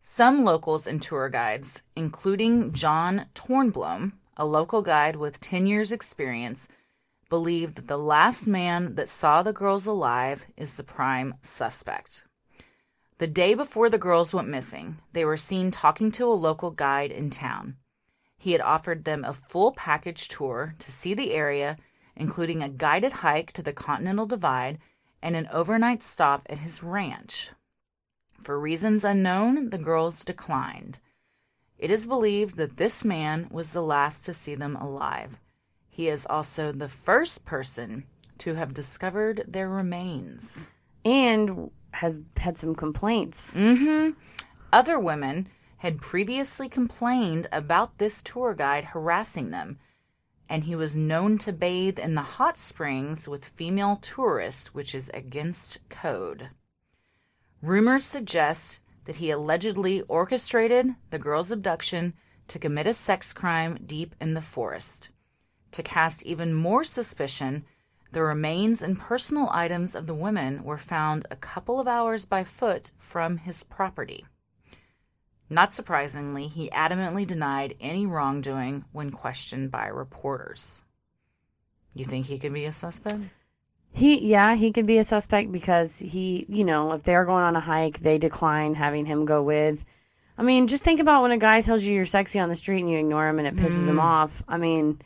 Some 0.00 0.46
locals 0.46 0.86
and 0.86 1.02
tour 1.02 1.28
guides, 1.28 1.82
including 1.94 2.72
John 2.72 3.26
Tornblom, 3.34 4.12
a 4.38 4.46
local 4.46 4.80
guide 4.80 5.16
with 5.16 5.38
10 5.38 5.66
years 5.66 5.92
experience, 5.92 6.66
believe 7.28 7.74
that 7.74 7.88
the 7.88 7.98
last 7.98 8.46
man 8.46 8.94
that 8.94 9.10
saw 9.10 9.42
the 9.42 9.52
girls 9.52 9.84
alive 9.84 10.46
is 10.56 10.74
the 10.74 10.82
prime 10.82 11.34
suspect. 11.42 12.24
The 13.18 13.26
day 13.26 13.52
before 13.52 13.90
the 13.90 13.98
girls 13.98 14.32
went 14.32 14.48
missing, 14.48 14.96
they 15.12 15.26
were 15.26 15.36
seen 15.36 15.70
talking 15.70 16.10
to 16.12 16.24
a 16.24 16.32
local 16.32 16.70
guide 16.70 17.12
in 17.12 17.28
town. 17.28 17.76
He 18.38 18.52
had 18.52 18.60
offered 18.60 19.04
them 19.04 19.24
a 19.24 19.32
full 19.32 19.72
package 19.72 20.28
tour 20.28 20.74
to 20.78 20.92
see 20.92 21.12
the 21.12 21.32
area, 21.32 21.76
including 22.16 22.62
a 22.62 22.68
guided 22.68 23.12
hike 23.12 23.52
to 23.52 23.62
the 23.62 23.72
Continental 23.72 24.26
Divide 24.26 24.78
and 25.20 25.34
an 25.34 25.48
overnight 25.52 26.02
stop 26.02 26.46
at 26.48 26.60
his 26.60 26.82
ranch. 26.82 27.50
For 28.40 28.58
reasons 28.58 29.04
unknown, 29.04 29.70
the 29.70 29.78
girls 29.78 30.24
declined. 30.24 31.00
It 31.76 31.90
is 31.90 32.06
believed 32.06 32.56
that 32.56 32.76
this 32.76 33.04
man 33.04 33.48
was 33.50 33.72
the 33.72 33.82
last 33.82 34.24
to 34.26 34.32
see 34.32 34.54
them 34.54 34.76
alive. 34.76 35.38
He 35.88 36.08
is 36.08 36.24
also 36.30 36.70
the 36.70 36.88
first 36.88 37.44
person 37.44 38.04
to 38.38 38.54
have 38.54 38.72
discovered 38.72 39.44
their 39.48 39.68
remains. 39.68 40.68
and 41.04 41.70
has 41.92 42.18
had 42.36 42.58
some 42.58 42.74
complaints. 42.74 43.56
Mm-hmm. 43.56 44.10
Other 44.72 44.98
women 44.98 45.48
had 45.78 46.00
previously 46.00 46.68
complained 46.68 47.48
about 47.52 47.98
this 47.98 48.22
tour 48.22 48.54
guide 48.54 48.84
harassing 48.86 49.50
them, 49.50 49.78
and 50.48 50.64
he 50.64 50.74
was 50.74 50.96
known 50.96 51.38
to 51.38 51.52
bathe 51.52 51.98
in 51.98 52.14
the 52.14 52.22
hot 52.22 52.58
springs 52.58 53.28
with 53.28 53.44
female 53.44 53.96
tourists, 53.96 54.74
which 54.74 54.94
is 54.94 55.10
against 55.14 55.78
code. 55.88 56.50
Rumors 57.62 58.04
suggest 58.04 58.80
that 59.04 59.16
he 59.16 59.30
allegedly 59.30 60.02
orchestrated 60.02 60.94
the 61.10 61.18
girl's 61.18 61.50
abduction 61.50 62.14
to 62.48 62.58
commit 62.58 62.86
a 62.86 62.94
sex 62.94 63.32
crime 63.32 63.78
deep 63.86 64.14
in 64.20 64.34
the 64.34 64.42
forest. 64.42 65.10
To 65.72 65.82
cast 65.82 66.22
even 66.22 66.54
more 66.54 66.82
suspicion, 66.82 67.64
the 68.12 68.22
remains 68.22 68.82
and 68.82 68.98
personal 68.98 69.48
items 69.52 69.94
of 69.94 70.06
the 70.06 70.14
women 70.14 70.64
were 70.64 70.78
found 70.78 71.26
a 71.30 71.36
couple 71.36 71.78
of 71.78 71.86
hours 71.86 72.24
by 72.24 72.42
foot 72.42 72.90
from 72.96 73.38
his 73.38 73.62
property. 73.62 74.24
Not 75.50 75.74
surprisingly, 75.74 76.46
he 76.48 76.68
adamantly 76.70 77.26
denied 77.26 77.74
any 77.80 78.06
wrongdoing 78.06 78.84
when 78.92 79.10
questioned 79.10 79.70
by 79.70 79.86
reporters. 79.86 80.82
You 81.94 82.04
think 82.04 82.26
he 82.26 82.38
could 82.38 82.52
be 82.52 82.64
a 82.66 82.72
suspect? 82.72 83.20
He, 83.90 84.26
yeah, 84.28 84.54
he 84.54 84.70
could 84.72 84.86
be 84.86 84.98
a 84.98 85.04
suspect 85.04 85.50
because 85.50 85.98
he, 85.98 86.44
you 86.48 86.64
know, 86.64 86.92
if 86.92 87.02
they're 87.02 87.24
going 87.24 87.42
on 87.44 87.56
a 87.56 87.60
hike, 87.60 88.00
they 88.00 88.18
decline 88.18 88.74
having 88.74 89.06
him 89.06 89.24
go 89.24 89.42
with. 89.42 89.84
I 90.36 90.42
mean, 90.42 90.68
just 90.68 90.84
think 90.84 91.00
about 91.00 91.22
when 91.22 91.32
a 91.32 91.38
guy 91.38 91.62
tells 91.62 91.82
you 91.82 91.94
you're 91.94 92.04
sexy 92.04 92.38
on 92.38 92.48
the 92.50 92.54
street 92.54 92.80
and 92.80 92.90
you 92.90 92.98
ignore 92.98 93.26
him 93.26 93.38
and 93.38 93.48
it 93.48 93.56
pisses 93.56 93.84
Mm. 93.84 93.88
him 93.88 94.00
off. 94.00 94.44
I 94.46 94.58
mean, 94.58 95.00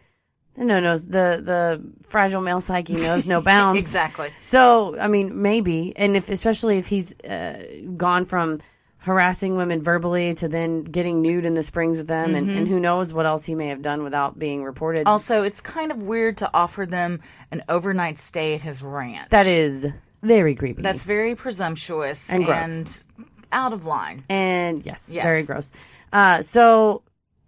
no, 0.57 0.81
no, 0.81 0.99
the 0.99 1.41
the 1.43 1.83
fragile 2.07 2.43
male 2.43 2.61
psyche 2.61 2.97
knows 2.97 3.25
no 3.27 3.41
bounds. 3.53 3.81
exactly. 3.81 4.29
So, 4.43 4.99
I 4.99 5.07
mean, 5.07 5.41
maybe, 5.41 5.95
and 5.97 6.17
if 6.17 6.29
especially 6.29 6.77
if 6.77 6.89
he's 6.89 7.15
uh, 7.21 7.65
gone 7.97 8.27
from 8.27 8.61
harassing 9.03 9.57
women 9.57 9.83
verbally 9.83 10.35
to 10.35 10.49
then 10.49 10.85
getting 10.85 11.21
nude 11.23 11.45
in 11.45 11.55
the 11.55 11.63
springs 11.63 11.99
with 11.99 12.07
them, 12.07 12.35
and, 12.35 12.47
Mm-hmm. 12.49 12.57
and 12.59 12.69
who 12.69 12.79
knows 12.81 13.13
what 13.13 13.27
else 13.27 13.45
he 13.45 13.55
may 13.55 13.67
have 13.67 13.83
done 13.83 14.03
without 14.05 14.39
being 14.39 14.63
reported. 14.65 15.07
Also, 15.07 15.43
it's 15.43 15.61
kind 15.61 15.91
of 15.91 16.03
weird 16.03 16.39
to 16.39 16.51
offer 16.55 16.87
them 16.87 17.21
an 17.51 17.63
overnight 17.69 18.21
stay 18.21 18.55
at 18.55 18.63
his 18.63 18.83
ranch. 18.83 19.31
that 19.31 19.47
is 19.47 19.87
very 20.23 20.55
creepy. 20.55 20.83
That's 20.83 21.03
very 21.05 21.35
presumptuous 21.35 22.31
And 22.31 22.45
gross. 22.45 22.67
and 22.69 23.05
out 23.53 23.73
of 23.73 23.85
line. 23.85 24.23
and 24.29 24.85
yes, 24.87 25.11
Yes. 25.13 25.25
very 25.25 25.43
gross. 25.43 25.73
Uh, 26.13 26.41
so 26.43 27.03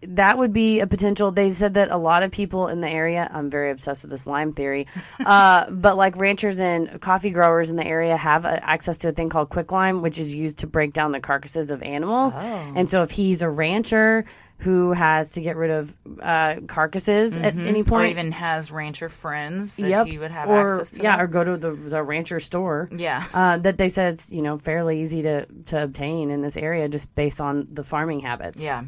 that 0.09 0.39
would 0.39 0.53
be 0.53 0.81
a 0.81 0.87
potential. 0.87 1.31
They 1.31 1.51
said 1.51 1.75
that 1.75 1.91
a 1.91 1.97
lot 1.97 2.23
of 2.23 2.31
people 2.31 2.69
in 2.69 2.81
the 2.81 2.89
area. 2.89 3.31
I'm 3.33 3.51
very 3.51 3.71
obsessed 3.71 4.03
with 4.03 4.11
this 4.11 4.27
lime 4.27 4.53
theory, 4.53 4.87
uh, 5.25 5.71
but 5.71 5.97
like 5.97 6.17
ranchers 6.17 6.61
and 6.61 7.01
coffee 7.01 7.31
growers 7.31 7.71
in 7.71 7.77
the 7.77 7.87
area 7.87 8.17
have 8.17 8.45
uh, 8.45 8.59
access 8.63 8.99
to 8.99 9.09
a 9.09 9.13
thing 9.13 9.29
called 9.29 9.51
quicklime, 9.51 10.03
which 10.03 10.19
is 10.19 10.35
used 10.35 10.59
to 10.59 10.67
break 10.67 10.93
down 10.93 11.13
the 11.13 11.21
carcasses 11.21 11.71
of 11.71 11.83
animals. 11.83 12.35
And 12.37 12.89
so, 12.89 13.03
if 13.03 13.11
he's 13.11 13.43
a 13.43 13.49
rancher 13.51 14.25
who 14.59 14.93
has 14.93 15.33
to 15.33 15.41
get 15.41 15.57
rid 15.57 15.71
of 15.71 15.95
uh, 16.23 16.61
carcasses 16.69 17.37
at 17.37 17.57
any 17.57 17.83
point, 17.83 18.05
Or 18.05 18.07
even 18.07 18.33
has 18.33 18.71
rancher 18.71 19.09
friends 19.09 19.75
that 19.75 19.89
yep, 19.89 20.07
he 20.07 20.17
would 20.17 20.31
have 20.31 20.49
or 20.49 20.81
access 20.81 20.97
to. 20.97 21.03
yeah, 21.03 21.17
them. 21.17 21.25
or 21.25 21.27
go 21.29 21.45
to 21.45 21.57
the 21.57 21.73
the 21.73 22.03
rancher 22.03 22.39
store. 22.41 22.89
Yeah. 22.97 23.25
uh, 23.35 23.59
that 23.59 23.79
they 23.79 23.89
said 23.89 24.15
it's 24.15 24.31
you 24.31 24.43
know 24.43 24.57
fairly 24.57 25.03
easy 25.03 25.23
to 25.23 25.47
to 25.67 25.83
obtain 25.83 26.31
in 26.31 26.41
this 26.41 26.57
area 26.57 26.89
just 26.89 27.13
based 27.15 27.41
on 27.41 27.67
the 27.73 27.83
farming 27.85 28.21
habits. 28.21 28.63
Yeah. 28.63 28.85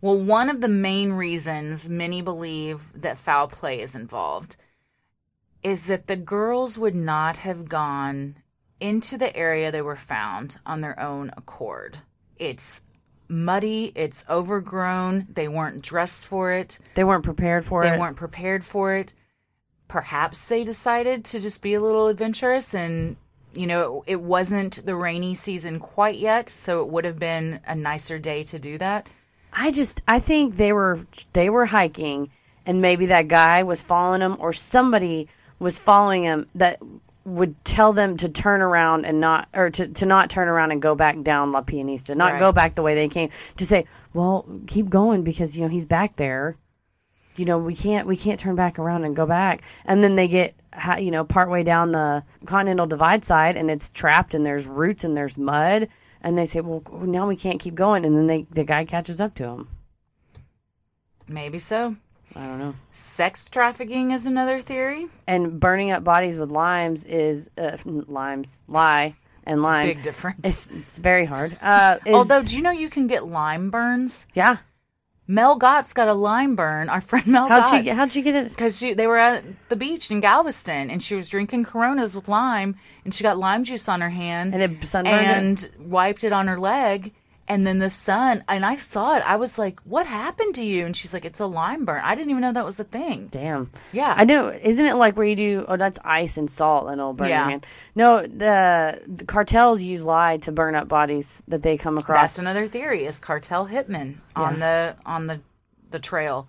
Well, 0.00 0.16
one 0.16 0.48
of 0.48 0.60
the 0.60 0.68
main 0.68 1.12
reasons 1.12 1.88
many 1.88 2.22
believe 2.22 2.90
that 2.94 3.18
foul 3.18 3.48
play 3.48 3.80
is 3.80 3.94
involved 3.94 4.56
is 5.62 5.86
that 5.86 6.06
the 6.06 6.16
girls 6.16 6.78
would 6.78 6.94
not 6.94 7.38
have 7.38 7.68
gone 7.68 8.36
into 8.80 9.18
the 9.18 9.34
area 9.36 9.70
they 9.70 9.82
were 9.82 9.96
found 9.96 10.58
on 10.64 10.80
their 10.80 10.98
own 10.98 11.30
accord. 11.36 11.98
It's 12.38 12.80
muddy, 13.28 13.92
it's 13.94 14.24
overgrown, 14.28 15.26
they 15.30 15.48
weren't 15.48 15.82
dressed 15.82 16.24
for 16.24 16.52
it, 16.52 16.78
they 16.94 17.04
weren't 17.04 17.24
prepared 17.24 17.66
for 17.66 17.82
they 17.82 17.88
it. 17.88 17.92
They 17.92 17.98
weren't 17.98 18.16
prepared 18.16 18.64
for 18.64 18.96
it. 18.96 19.12
Perhaps 19.86 20.48
they 20.48 20.64
decided 20.64 21.24
to 21.26 21.40
just 21.40 21.60
be 21.60 21.74
a 21.74 21.80
little 21.80 22.08
adventurous 22.08 22.74
and 22.74 23.16
you 23.52 23.66
know, 23.66 24.04
it 24.06 24.20
wasn't 24.20 24.86
the 24.86 24.94
rainy 24.94 25.34
season 25.34 25.80
quite 25.80 26.16
yet, 26.16 26.48
so 26.48 26.82
it 26.82 26.88
would 26.88 27.04
have 27.04 27.18
been 27.18 27.60
a 27.66 27.74
nicer 27.74 28.16
day 28.16 28.44
to 28.44 28.60
do 28.60 28.78
that. 28.78 29.08
I 29.52 29.70
just 29.72 30.02
I 30.06 30.18
think 30.20 30.56
they 30.56 30.72
were 30.72 31.00
they 31.32 31.50
were 31.50 31.66
hiking 31.66 32.30
and 32.66 32.80
maybe 32.80 33.06
that 33.06 33.28
guy 33.28 33.62
was 33.62 33.82
following 33.82 34.20
them 34.20 34.36
or 34.38 34.52
somebody 34.52 35.28
was 35.58 35.78
following 35.78 36.24
him 36.24 36.46
that 36.54 36.80
would 37.24 37.62
tell 37.64 37.92
them 37.92 38.16
to 38.16 38.28
turn 38.28 38.60
around 38.62 39.04
and 39.04 39.20
not 39.20 39.48
or 39.54 39.70
to, 39.70 39.88
to 39.88 40.06
not 40.06 40.30
turn 40.30 40.48
around 40.48 40.72
and 40.72 40.80
go 40.80 40.94
back 40.94 41.20
down 41.22 41.52
La 41.52 41.62
Pianista, 41.62 42.16
not 42.16 42.32
Right. 42.32 42.38
go 42.40 42.52
back 42.52 42.74
the 42.74 42.82
way 42.82 42.94
they 42.94 43.08
came. 43.08 43.30
To 43.58 43.66
say, 43.66 43.84
well, 44.14 44.46
keep 44.66 44.88
going 44.88 45.22
because 45.22 45.56
you 45.56 45.62
know 45.62 45.68
he's 45.68 45.86
back 45.86 46.16
there. 46.16 46.56
You 47.36 47.44
know 47.44 47.58
we 47.58 47.74
can't 47.74 48.06
we 48.06 48.16
can't 48.16 48.38
turn 48.40 48.54
back 48.54 48.78
around 48.78 49.04
and 49.04 49.14
go 49.14 49.26
back. 49.26 49.62
And 49.84 50.02
then 50.02 50.16
they 50.16 50.28
get 50.28 50.54
you 50.98 51.10
know 51.10 51.24
partway 51.24 51.62
down 51.62 51.92
the 51.92 52.24
Continental 52.46 52.86
Divide 52.86 53.24
side 53.24 53.56
and 53.56 53.70
it's 53.70 53.90
trapped 53.90 54.34
and 54.34 54.44
there's 54.44 54.66
roots 54.66 55.04
and 55.04 55.16
there's 55.16 55.36
mud. 55.36 55.88
And 56.22 56.36
they 56.36 56.46
say, 56.46 56.60
well, 56.60 56.82
now 57.02 57.26
we 57.26 57.36
can't 57.36 57.58
keep 57.60 57.74
going. 57.74 58.04
And 58.04 58.16
then 58.16 58.26
they 58.26 58.46
the 58.50 58.64
guy 58.64 58.84
catches 58.84 59.20
up 59.20 59.34
to 59.36 59.44
him. 59.44 59.68
Maybe 61.28 61.58
so. 61.58 61.96
I 62.36 62.46
don't 62.46 62.58
know. 62.58 62.74
Sex 62.92 63.46
trafficking 63.50 64.12
is 64.12 64.24
another 64.26 64.60
theory. 64.60 65.06
And 65.26 65.58
burning 65.58 65.90
up 65.90 66.04
bodies 66.04 66.38
with 66.38 66.50
limes 66.50 67.04
is 67.04 67.48
uh, 67.58 67.76
limes, 67.84 68.58
lye, 68.68 69.16
and 69.44 69.62
lime. 69.62 69.88
Big 69.88 70.02
difference. 70.04 70.38
It's, 70.44 70.68
it's 70.72 70.98
very 70.98 71.24
hard. 71.24 71.56
Uh, 71.60 71.98
is- 72.06 72.14
Although, 72.14 72.42
do 72.44 72.54
you 72.56 72.62
know 72.62 72.70
you 72.70 72.88
can 72.88 73.06
get 73.08 73.26
lime 73.26 73.70
burns? 73.70 74.26
yeah. 74.34 74.58
Mel 75.30 75.54
Gott's 75.54 75.92
got 75.92 76.08
a 76.08 76.12
lime 76.12 76.56
burn. 76.56 76.88
Our 76.88 77.00
friend 77.00 77.24
Mel 77.28 77.46
How'd 77.46 77.62
Gott's. 77.62 77.70
she 77.70 77.82
get, 77.82 77.96
how'd 77.96 78.10
she 78.12 78.20
get 78.22 78.34
it? 78.34 78.48
because 78.48 78.76
she 78.78 78.94
they 78.94 79.06
were 79.06 79.16
at 79.16 79.44
the 79.68 79.76
beach 79.76 80.10
in 80.10 80.18
Galveston 80.18 80.90
and 80.90 81.00
she 81.00 81.14
was 81.14 81.28
drinking 81.28 81.64
Coronas 81.64 82.14
with 82.16 82.26
lime 82.26 82.74
and 83.04 83.14
she 83.14 83.22
got 83.22 83.38
lime 83.38 83.62
juice 83.62 83.88
on 83.88 84.00
her 84.00 84.08
hand 84.10 84.54
And 84.54 84.62
it 84.62 84.84
sunburned 84.84 85.16
it? 85.62 85.70
and 85.72 85.90
wiped 85.90 86.24
it 86.24 86.32
on 86.32 86.48
her 86.48 86.58
leg 86.58 87.12
and 87.50 87.66
then 87.66 87.78
the 87.78 87.90
sun 87.90 88.44
and 88.48 88.64
I 88.64 88.76
saw 88.76 89.16
it 89.16 89.22
I 89.26 89.34
was 89.36 89.58
like 89.58 89.80
what 89.80 90.06
happened 90.06 90.54
to 90.54 90.64
you 90.64 90.86
and 90.86 90.96
she's 90.96 91.12
like 91.12 91.24
it's 91.24 91.40
a 91.40 91.46
lime 91.46 91.84
burn 91.84 92.00
I 92.02 92.14
didn't 92.14 92.30
even 92.30 92.40
know 92.42 92.52
that 92.52 92.64
was 92.64 92.78
a 92.80 92.84
thing 92.84 93.26
Damn. 93.30 93.70
Yeah. 93.92 94.14
I 94.16 94.24
know. 94.24 94.48
Isn't 94.48 94.86
it 94.86 94.94
like 94.94 95.16
where 95.16 95.26
you 95.26 95.36
do? 95.36 95.64
Oh, 95.68 95.76
that's 95.76 95.98
ice 96.04 96.36
and 96.38 96.48
salt, 96.48 96.88
and 96.88 97.00
it'll 97.00 97.12
burn 97.12 97.28
Yeah. 97.28 97.42
your 97.42 97.50
hand. 97.50 97.66
No, 97.94 98.22
the, 98.22 99.02
the 99.06 99.24
cartels 99.24 99.82
use 99.82 100.04
lye 100.04 100.38
to 100.38 100.52
burn 100.52 100.74
up 100.76 100.86
bodies 100.88 101.42
that 101.48 101.62
they 101.62 101.76
come 101.76 101.98
across. 101.98 102.20
that's 102.34 102.38
another 102.38 102.66
theory 102.68 103.04
is 103.04 103.18
cartel 103.18 103.66
hitmen 103.68 104.16
on 104.36 104.60
the 104.60 104.96
on 105.04 105.26
the 105.26 105.40
the 105.90 105.98
trail 105.98 106.48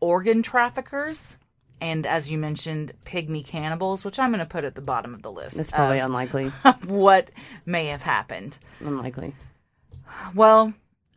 organ 0.00 0.42
traffickers 0.44 1.38
and 1.80 2.06
as 2.06 2.30
you 2.30 2.38
mentioned 2.38 2.92
pygmy 3.04 3.44
cannibals 3.44 4.04
which 4.04 4.18
I'm 4.18 4.30
going 4.30 4.38
to 4.40 4.46
put 4.46 4.64
at 4.64 4.74
the 4.76 4.80
bottom 4.80 5.12
of 5.12 5.22
the 5.22 5.32
list 5.32 5.56
That's 5.56 5.72
probably 5.72 5.98
unlikely. 5.98 6.48
what 6.86 7.30
may 7.64 7.86
have 7.86 8.02
happened 8.02 8.58
unlikely. 8.80 9.34
Well, 10.34 10.74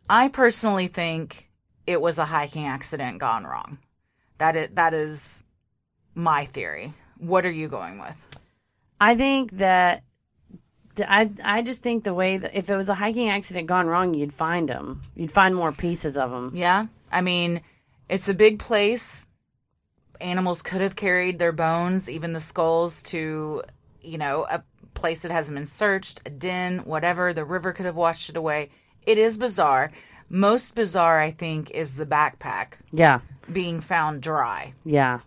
I 0.08 0.28
personally 0.28 0.88
think 0.88 1.50
it 1.86 2.00
was 2.00 2.18
a 2.18 2.24
hiking 2.24 2.66
accident 2.66 3.18
gone 3.18 3.44
wrong. 3.44 3.78
That 4.38 4.56
is, 4.56 4.68
that 4.74 4.94
is 4.94 5.42
my 6.14 6.44
theory. 6.46 6.94
What 7.18 7.44
are 7.44 7.50
you 7.50 7.68
going 7.68 8.00
with? 8.00 8.26
I 9.00 9.14
think 9.14 9.52
that. 9.58 10.02
I 10.98 11.30
I 11.42 11.62
just 11.62 11.82
think 11.82 12.04
the 12.04 12.12
way 12.12 12.36
that 12.36 12.54
if 12.54 12.68
it 12.68 12.76
was 12.76 12.88
a 12.88 12.94
hiking 12.94 13.28
accident 13.30 13.68
gone 13.68 13.86
wrong, 13.86 14.12
you'd 14.12 14.32
find 14.32 14.68
them. 14.68 15.02
You'd 15.14 15.32
find 15.32 15.54
more 15.54 15.72
pieces 15.72 16.16
of 16.16 16.30
them. 16.30 16.52
Yeah? 16.54 16.86
I 17.10 17.20
mean, 17.22 17.62
it's 18.08 18.28
a 18.28 18.34
big 18.34 18.58
place. 18.58 19.26
Animals 20.20 20.62
could 20.62 20.80
have 20.82 20.96
carried 20.96 21.38
their 21.38 21.52
bones, 21.52 22.10
even 22.10 22.34
the 22.34 22.40
skulls, 22.40 23.00
to, 23.04 23.62
you 24.02 24.18
know, 24.18 24.46
a 24.50 24.62
place 24.92 25.22
that 25.22 25.30
hasn't 25.30 25.56
been 25.56 25.66
searched, 25.66 26.20
a 26.26 26.30
den, 26.30 26.80
whatever. 26.80 27.32
The 27.32 27.44
river 27.44 27.72
could 27.72 27.86
have 27.86 27.96
washed 27.96 28.28
it 28.28 28.36
away. 28.36 28.68
It 29.06 29.18
is 29.18 29.36
bizarre. 29.36 29.90
Most 30.28 30.74
bizarre, 30.74 31.18
I 31.18 31.30
think, 31.30 31.70
is 31.72 31.94
the 31.94 32.06
backpack 32.06 32.74
Yeah, 32.92 33.20
being 33.52 33.80
found 33.80 34.22
dry. 34.22 34.74
yeah. 34.84 35.20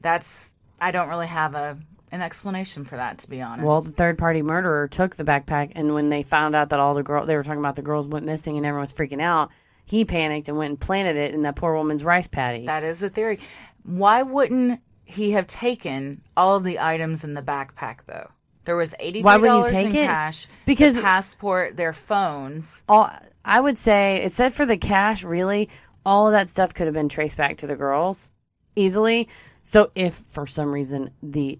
That's 0.00 0.52
I 0.80 0.90
don't 0.90 1.08
really 1.08 1.28
have 1.28 1.54
a 1.54 1.78
an 2.10 2.20
explanation 2.20 2.84
for 2.84 2.96
that 2.96 3.18
to 3.18 3.30
be 3.30 3.40
honest. 3.40 3.66
Well, 3.66 3.80
the 3.82 3.92
third 3.92 4.18
party 4.18 4.42
murderer 4.42 4.88
took 4.88 5.16
the 5.16 5.24
backpack, 5.24 5.72
and 5.76 5.94
when 5.94 6.08
they 6.08 6.22
found 6.22 6.54
out 6.56 6.70
that 6.70 6.80
all 6.80 6.94
the 6.94 7.02
girl 7.02 7.24
they 7.24 7.36
were 7.36 7.44
talking 7.44 7.60
about 7.60 7.76
the 7.76 7.82
girls 7.82 8.08
went 8.08 8.26
missing 8.26 8.56
and 8.56 8.66
everyone 8.66 8.82
was 8.82 8.92
freaking 8.92 9.22
out, 9.22 9.50
he 9.84 10.04
panicked 10.04 10.48
and 10.48 10.58
went 10.58 10.70
and 10.70 10.80
planted 10.80 11.16
it 11.16 11.34
in 11.34 11.42
that 11.42 11.54
poor 11.56 11.74
woman's 11.74 12.04
rice 12.04 12.28
paddy. 12.28 12.66
that 12.66 12.82
is 12.82 12.98
the 12.98 13.08
theory. 13.08 13.38
Why 13.84 14.22
wouldn't 14.22 14.80
he 15.04 15.32
have 15.32 15.46
taken 15.46 16.22
all 16.36 16.56
of 16.56 16.64
the 16.64 16.80
items 16.80 17.22
in 17.24 17.34
the 17.34 17.42
backpack 17.42 17.98
though? 18.06 18.30
There 18.64 18.76
was 18.76 18.94
eighty 19.00 19.22
Why 19.22 19.36
wouldn't 19.36 19.52
you 19.52 19.58
dollars 19.58 19.70
take 19.70 19.90
in 19.90 19.96
it? 20.02 20.06
cash, 20.06 20.46
Because- 20.66 20.94
the 20.94 21.02
passport, 21.02 21.76
their 21.76 21.92
phones. 21.92 22.82
all 22.88 23.10
I 23.44 23.60
would 23.60 23.76
say, 23.76 24.22
except 24.22 24.54
for 24.54 24.64
the 24.66 24.76
cash, 24.76 25.24
really, 25.24 25.68
all 26.06 26.28
of 26.28 26.32
that 26.32 26.48
stuff 26.48 26.72
could 26.74 26.86
have 26.86 26.94
been 26.94 27.08
traced 27.08 27.36
back 27.36 27.56
to 27.58 27.66
the 27.66 27.74
girls 27.76 28.30
easily. 28.76 29.28
So 29.64 29.90
if 29.94 30.14
for 30.14 30.46
some 30.46 30.72
reason 30.72 31.10
the 31.22 31.58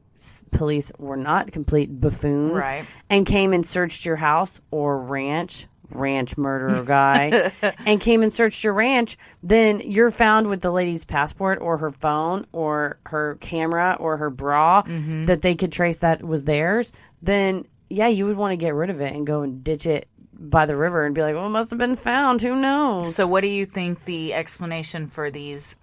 police 0.52 0.92
were 0.98 1.16
not 1.16 1.50
complete 1.52 2.00
buffoons 2.00 2.54
Right. 2.64 2.84
and 3.10 3.26
came 3.26 3.52
and 3.52 3.66
searched 3.66 4.04
your 4.06 4.16
house 4.16 4.60
or 4.70 4.98
ranch, 4.98 5.66
ranch 5.94 6.36
murderer 6.36 6.82
guy, 6.82 7.52
and 7.86 8.00
came 8.00 8.22
and 8.22 8.32
searched 8.32 8.64
your 8.64 8.74
ranch, 8.74 9.16
then 9.42 9.80
you're 9.80 10.10
found 10.10 10.46
with 10.46 10.60
the 10.60 10.70
lady's 10.70 11.04
passport 11.04 11.58
or 11.60 11.78
her 11.78 11.90
phone 11.90 12.46
or 12.52 12.98
her 13.06 13.36
camera 13.40 13.96
or 14.00 14.16
her 14.16 14.30
bra 14.30 14.82
mm-hmm. 14.82 15.26
that 15.26 15.42
they 15.42 15.54
could 15.54 15.72
trace 15.72 15.98
that 15.98 16.22
was 16.22 16.44
theirs, 16.44 16.92
then 17.20 17.66
yeah, 17.88 18.08
you 18.08 18.26
would 18.26 18.36
want 18.36 18.52
to 18.52 18.56
get 18.56 18.74
rid 18.74 18.90
of 18.90 19.00
it 19.00 19.14
and 19.14 19.26
go 19.26 19.42
and 19.42 19.62
ditch 19.62 19.86
it 19.86 20.08
by 20.32 20.66
the 20.66 20.76
river 20.76 21.04
and 21.06 21.14
be 21.14 21.22
like, 21.22 21.34
well, 21.34 21.46
it 21.46 21.50
must 21.50 21.70
have 21.70 21.78
been 21.78 21.96
found. 21.96 22.40
Who 22.40 22.56
knows? 22.56 23.14
So 23.14 23.26
what 23.26 23.42
do 23.42 23.48
you 23.48 23.66
think 23.66 24.04
the 24.04 24.34
explanation 24.34 25.08
for 25.08 25.30
these 25.30 25.76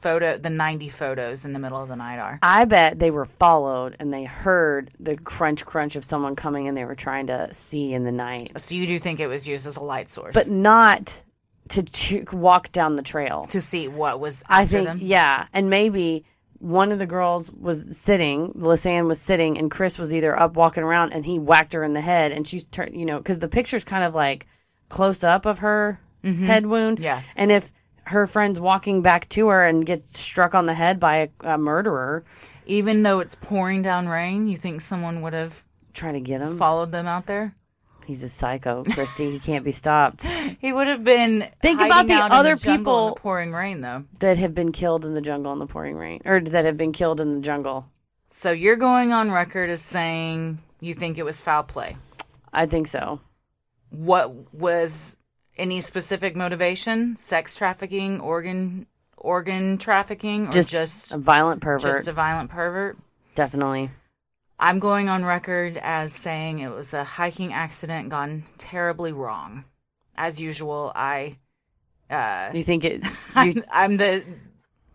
photo 0.00 0.38
the 0.38 0.50
ninety 0.50 0.88
photos 0.88 1.44
in 1.44 1.52
the 1.52 1.58
middle 1.58 1.82
of 1.82 1.88
the 1.88 1.96
night 1.96 2.18
are? 2.18 2.38
I 2.42 2.64
bet 2.64 2.98
they 2.98 3.10
were 3.10 3.24
followed 3.24 3.96
and 3.98 4.12
they 4.12 4.24
heard 4.24 4.90
the 5.00 5.16
crunch 5.16 5.64
crunch 5.64 5.96
of 5.96 6.04
someone 6.04 6.36
coming 6.36 6.68
and 6.68 6.76
they 6.76 6.84
were 6.84 6.94
trying 6.94 7.26
to 7.28 7.52
see 7.54 7.92
in 7.92 8.04
the 8.04 8.12
night, 8.12 8.52
So 8.60 8.74
you 8.74 8.86
do 8.86 8.98
think 8.98 9.20
it 9.20 9.26
was 9.26 9.46
used 9.46 9.66
as 9.66 9.76
a 9.76 9.82
light 9.82 10.10
source 10.10 10.34
but 10.34 10.48
not 10.48 11.22
to 11.70 11.82
ch- 11.82 12.24
walk 12.32 12.72
down 12.72 12.94
the 12.94 13.02
trail. 13.02 13.44
to 13.50 13.60
see 13.60 13.88
what 13.88 14.20
was 14.20 14.42
I 14.48 14.64
think, 14.66 14.86
them? 14.86 14.98
yeah, 15.02 15.46
and 15.52 15.68
maybe 15.68 16.24
one 16.60 16.90
of 16.92 16.98
the 16.98 17.06
girls 17.06 17.50
was 17.52 17.96
sitting, 17.96 18.52
Lisanne 18.56 19.06
was 19.06 19.20
sitting, 19.20 19.56
and 19.58 19.70
Kris 19.70 19.96
was 19.98 20.12
either 20.12 20.36
up 20.36 20.56
walking 20.56 20.82
around, 20.82 21.12
and 21.12 21.24
he 21.24 21.38
whacked 21.38 21.72
her 21.74 21.84
in 21.84 21.92
the 21.92 22.00
head, 22.00 22.32
and 22.32 22.48
she's 22.48 22.64
turned, 22.64 22.96
you 22.98 23.04
know, 23.06 23.18
because 23.18 23.38
the 23.38 23.46
picture's 23.48 23.84
kind 23.84 24.02
of 24.02 24.12
like 24.14 24.46
close 24.88 25.22
up 25.22 25.46
of 25.46 25.58
her 25.60 26.00
head 26.24 26.66
wound, 26.66 26.96
Mm-hmm. 26.98 27.04
Yeah. 27.04 27.22
and 27.36 27.52
if 27.52 27.70
her 28.08 28.26
friend's 28.26 28.60
walking 28.60 29.02
back 29.02 29.28
to 29.30 29.48
her 29.48 29.64
and 29.66 29.84
gets 29.86 30.18
struck 30.18 30.54
on 30.54 30.66
the 30.66 30.74
head 30.74 30.98
by 31.00 31.16
a, 31.16 31.28
a 31.54 31.58
murderer, 31.58 32.24
Even 32.66 33.02
though 33.02 33.20
it's 33.20 33.34
pouring 33.36 33.82
down 33.82 34.08
rain, 34.08 34.46
you 34.48 34.56
think 34.56 34.80
someone 34.80 35.22
would 35.22 35.32
have 35.32 35.64
trying 35.94 36.14
to 36.14 36.20
get 36.20 36.40
him, 36.40 36.58
followed 36.58 36.92
them 36.92 37.06
out 37.06 37.26
there? 37.26 37.54
he's 38.06 38.22
a 38.22 38.28
psycho, 38.28 38.84
Christy. 38.84 39.30
he 39.30 39.38
can't 39.38 39.64
be 39.64 39.72
stopped. 39.72 40.24
He 40.60 40.72
would 40.72 40.86
have 40.88 41.04
been. 41.04 41.46
Think 41.62 41.78
hiding 41.78 41.86
about 41.92 42.06
the 42.08 42.14
out 42.14 42.26
in 42.26 42.32
other 42.32 42.56
jungle 42.56 42.72
in 42.72 42.78
people- 42.78 43.08
the 43.14 43.20
pouring 43.20 43.52
rain, 43.52 43.80
though. 43.82 44.04
that 44.20 44.38
have 44.38 44.54
been 44.54 44.72
killed 44.72 45.04
in 45.04 45.12
the 45.14 45.20
jungle 45.20 45.52
in 45.52 45.58
the 45.58 45.66
pouring 45.66 45.96
rain, 45.96 46.20
or 46.24 46.40
that 46.40 46.64
have 46.64 46.76
been 46.78 46.92
killed 46.92 47.20
in 47.20 47.34
the 47.34 47.40
jungle. 47.40 47.86
So 48.30 48.50
you're 48.50 48.76
going 48.76 49.12
on 49.12 49.30
record 49.30 49.68
as 49.70 49.82
saying 49.82 50.58
you 50.80 50.94
think 50.94 51.18
it 51.18 51.24
was 51.24 51.38
foul 51.40 51.62
play. 51.64 51.96
I 52.52 52.64
think 52.66 52.86
so. 52.86 53.20
What 53.90 54.54
was 54.54 55.16
Any 55.58 55.80
specific 55.80 56.36
motivation? 56.36 57.16
Sex 57.16 57.56
trafficking, 57.56 58.20
organ 58.20 58.86
organ 59.16 59.78
trafficking, 59.78 60.46
or 60.46 60.50
Just, 60.52 60.70
just 60.70 61.12
a 61.12 61.18
violent 61.18 61.60
pervert. 61.60 61.92
just 61.92 62.08
a 62.08 62.12
violent 62.12 62.50
pervert? 62.50 62.96
Definitely. 63.34 63.90
I'm 64.60 64.78
going 64.78 65.08
on 65.08 65.24
record 65.24 65.76
as 65.82 66.12
saying 66.12 66.58
it 66.60 66.68
was 66.70 66.92
a 66.94 67.04
hiking 67.04 67.52
accident 67.52 68.08
gone 68.08 68.44
terribly 68.58 69.12
wrong. 69.12 69.64
As 70.16 70.40
usual, 70.40 70.92
I 70.94 71.38
uh 72.10 72.50
You 72.54 72.62
think 72.62 72.84
it? 72.84 73.02
I'm, 73.34 73.48
You, 73.50 73.62
I'm 73.70 73.96
the 73.96 74.22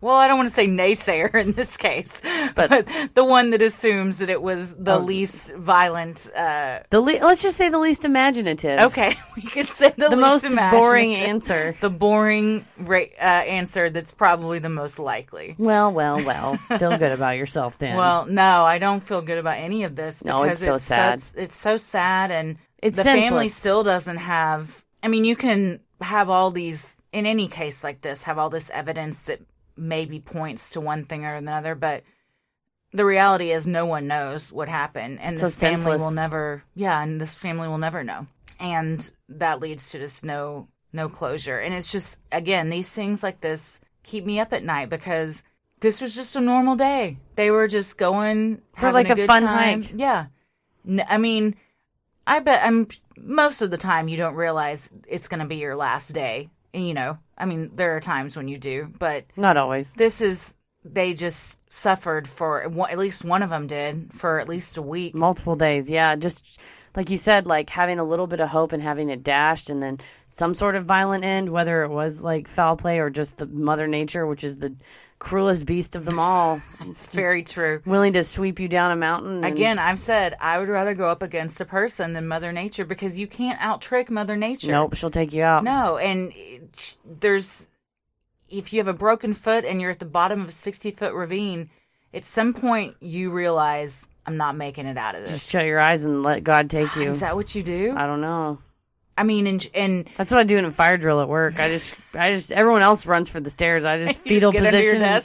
well, 0.04 0.16
I 0.16 0.28
don't 0.28 0.36
want 0.36 0.48
to 0.50 0.54
say 0.54 0.66
naysayer 0.66 1.34
in 1.44 1.52
this 1.52 1.76
case, 1.76 2.20
But- 2.54 2.68
but, 2.68 2.86
the 3.14 3.24
one 3.24 3.50
that 3.50 3.62
assumes 3.62 4.18
that 4.18 4.28
it 4.28 4.42
was 4.42 4.74
the 4.76 4.94
Oh. 4.96 4.98
least 4.98 5.50
violent. 5.54 6.30
Uh, 6.36 6.80
the 6.90 7.00
le- 7.00 7.24
let's 7.24 7.42
just 7.42 7.56
say 7.56 7.68
the 7.70 7.78
least 7.78 8.04
imaginative. 8.04 8.80
okay, 8.80 9.16
we 9.36 9.42
could 9.42 9.68
say 9.68 9.92
the, 9.96 10.08
The 10.10 10.16
least 10.16 10.44
most 10.54 10.70
boring 10.70 11.16
answer. 11.16 11.74
The 11.80 11.90
boring 11.90 12.64
ra- 12.78 13.12
uh, 13.18 13.24
answer 13.58 13.88
that's 13.90 14.12
probably 14.12 14.58
the 14.58 14.68
most 14.68 14.98
likely. 14.98 15.54
Well, 15.58 15.90
well, 15.92 16.16
well. 16.24 16.56
Feel 16.78 16.96
good 16.98 17.12
about 17.12 17.36
yourself 17.38 17.78
then. 17.78 17.96
Well, 17.96 18.26
no, 18.26 18.64
I 18.64 18.78
don't 18.78 19.00
feel 19.02 19.22
good 19.22 19.38
about 19.38 19.56
any 19.58 19.84
of 19.84 19.96
this. 19.96 20.22
No, 20.24 20.42
it's 20.42 20.60
so 20.60 20.76
sad. 20.76 21.22
such- 21.22 21.34
it's 21.36 21.56
so 21.56 21.76
sad, 21.78 22.30
and 22.30 22.56
It's 22.82 22.96
the 22.98 23.04
family 23.04 23.48
still 23.48 23.82
doesn't 23.82 24.18
have. 24.18 24.84
I 25.02 25.08
mean, 25.08 25.24
you 25.24 25.36
can 25.36 25.80
have 26.00 26.28
all 26.28 26.50
these 26.50 26.94
in 27.12 27.26
any 27.26 27.46
case 27.46 27.84
like 27.84 28.00
this, 28.02 28.22
have 28.22 28.38
all 28.38 28.50
this 28.50 28.70
evidence 28.70 29.18
that 29.20 29.40
maybe 29.76 30.20
points 30.20 30.70
to 30.70 30.80
one 30.80 31.04
thing 31.04 31.24
or 31.24 31.34
another, 31.34 31.74
but 31.74 32.02
the 32.92 33.04
reality 33.04 33.50
is 33.50 33.66
no 33.66 33.86
one 33.86 34.06
knows 34.06 34.52
what 34.52 34.68
happened, 34.68 35.20
and 35.20 35.36
so 35.38 35.46
this 35.46 35.58
family 35.58 35.76
senseless. 35.78 36.00
will 36.00 36.10
never. 36.12 36.62
Yeah, 36.74 37.02
and 37.02 37.20
this 37.20 37.36
family 37.38 37.66
will 37.68 37.78
never 37.78 38.04
know, 38.04 38.26
and 38.60 39.10
that 39.28 39.60
leads 39.60 39.90
to 39.90 39.98
just 39.98 40.24
no 40.24 40.68
no 40.92 41.08
closure. 41.08 41.58
And 41.58 41.74
it's 41.74 41.90
just 41.90 42.18
again 42.30 42.70
these 42.70 42.88
things 42.88 43.22
like 43.22 43.40
this 43.40 43.80
keep 44.04 44.24
me 44.24 44.38
up 44.38 44.52
at 44.52 44.62
night 44.62 44.90
because 44.90 45.42
this 45.80 46.00
was 46.00 46.14
just 46.14 46.36
a 46.36 46.40
normal 46.40 46.76
day. 46.76 47.18
They 47.36 47.50
were 47.50 47.66
just 47.68 47.98
going 47.98 48.62
For, 48.78 48.92
like, 48.92 49.10
a 49.10 49.14
good 49.14 49.26
fun 49.26 49.42
time. 49.42 49.82
hike. 49.82 49.92
Yeah, 49.96 50.26
N- 50.86 51.04
I 51.08 51.18
mean, 51.18 51.56
I 52.26 52.38
bet 52.40 52.64
I'm 52.64 52.86
most 53.18 53.60
of 53.60 53.70
the 53.70 53.76
time 53.76 54.08
you 54.08 54.16
don't 54.16 54.34
realize 54.34 54.88
it's 55.08 55.26
going 55.28 55.40
to 55.40 55.46
be 55.46 55.56
your 55.56 55.74
last 55.74 56.12
day. 56.12 56.48
And, 56.72 56.86
you 56.86 56.94
know, 56.94 57.18
I 57.36 57.46
mean, 57.46 57.70
there 57.74 57.96
are 57.96 58.00
times 58.00 58.36
when 58.36 58.48
you 58.48 58.58
do, 58.58 58.92
but 58.98 59.24
not 59.36 59.56
always. 59.56 59.92
this 59.92 60.20
is 60.20 60.54
they 60.84 61.14
just 61.14 61.56
suffered 61.72 62.28
for 62.28 62.62
at 62.62 62.98
least 62.98 63.24
one 63.24 63.42
of 63.42 63.50
them 63.50 63.66
did 63.66 64.12
for 64.12 64.38
at 64.38 64.48
least 64.48 64.76
a 64.76 64.82
week. 64.82 65.14
Multiple 65.14 65.56
days. 65.56 65.90
Yeah, 65.90 66.14
just 66.16 66.60
like 66.94 67.10
you 67.10 67.16
said, 67.16 67.46
like 67.46 67.70
having 67.70 67.98
a 67.98 68.04
little 68.04 68.26
bit 68.26 68.40
of 68.40 68.50
hope 68.50 68.72
and 68.72 68.82
having 68.82 69.08
it 69.08 69.22
dashed, 69.22 69.70
and 69.70 69.82
then 69.82 69.98
some 70.28 70.54
sort 70.54 70.76
of 70.76 70.84
violent 70.84 71.24
end, 71.24 71.50
whether 71.50 71.82
it 71.82 71.90
was 71.90 72.22
like 72.22 72.48
foul 72.48 72.76
play 72.76 72.98
or 72.98 73.10
just 73.10 73.38
the 73.38 73.46
Mother 73.46 73.86
Nature, 73.86 74.26
which 74.26 74.44
is 74.44 74.56
the 74.58 74.74
cruelest 75.24 75.66
beast 75.66 75.96
of 75.96 76.04
them 76.04 76.18
all, 76.18 76.60
It's 76.80 77.06
very 77.14 77.42
true. 77.42 77.80
willing 77.86 78.12
to 78.12 78.22
sweep 78.22 78.60
you 78.60 78.68
down 78.68 78.90
a 78.92 78.96
mountain. 78.96 79.42
and- 79.42 79.54
Again, 79.54 79.78
I've 79.78 79.98
said 79.98 80.36
I 80.40 80.58
would 80.58 80.68
rather 80.68 80.94
go 80.94 81.08
up 81.08 81.22
against 81.22 81.60
a 81.60 81.64
person 81.64 82.12
than 82.12 82.28
Mother 82.28 82.52
Nature 82.52 82.84
because 82.84 83.18
you 83.18 83.26
can't 83.26 83.60
out 83.60 83.80
trick 83.80 84.10
Mother 84.10 84.36
Nature. 84.36 84.70
nope, 84.70 84.94
she'll 84.94 85.10
take 85.10 85.32
you 85.32 85.42
out. 85.42 85.64
No, 85.64 85.96
and 85.96 86.32
it- 86.36 86.96
there's 87.20 87.66
if 88.50 88.72
you 88.72 88.78
have 88.78 88.88
a 88.88 88.92
broken 88.92 89.34
foot 89.34 89.64
and 89.64 89.80
you're 89.80 89.90
at 89.90 89.98
the 89.98 90.04
bottom 90.04 90.42
of 90.42 90.48
a 90.48 90.52
60 90.52 90.90
foot 90.92 91.12
ravine, 91.14 91.70
at 92.12 92.24
some 92.24 92.52
point 92.54 92.94
you 93.00 93.30
realize 93.30 94.06
I'm 94.26 94.36
not 94.36 94.56
making 94.56 94.86
it 94.86 94.96
out 94.96 95.14
of 95.14 95.22
this. 95.22 95.30
Just 95.30 95.50
shut 95.50 95.66
your 95.66 95.80
eyes 95.80 96.04
and 96.04 96.22
let 96.22 96.44
God 96.44 96.70
take 96.70 96.94
you. 96.96 97.10
Is 97.12 97.20
that 97.20 97.34
what 97.36 97.54
you 97.54 97.62
do? 97.62 97.94
I 97.96 98.06
don't 98.06 98.20
know. 98.20 98.58
I 99.16 99.22
mean, 99.22 99.46
and, 99.46 99.70
and 99.74 100.10
That's 100.16 100.30
what 100.30 100.40
I 100.40 100.44
do 100.44 100.56
in 100.56 100.64
a 100.64 100.70
fire 100.70 100.96
drill 100.96 101.20
at 101.20 101.28
work. 101.28 101.60
I 101.60 101.68
just, 101.68 101.94
I 102.14 102.32
just, 102.32 102.50
everyone 102.50 102.82
else 102.82 103.06
runs 103.06 103.28
for 103.28 103.40
the 103.40 103.50
stairs. 103.50 103.84
I 103.84 104.02
just 104.02 104.14
just 104.14 104.22
fetal 104.22 104.52
your 104.52 104.64
position, 104.64 105.22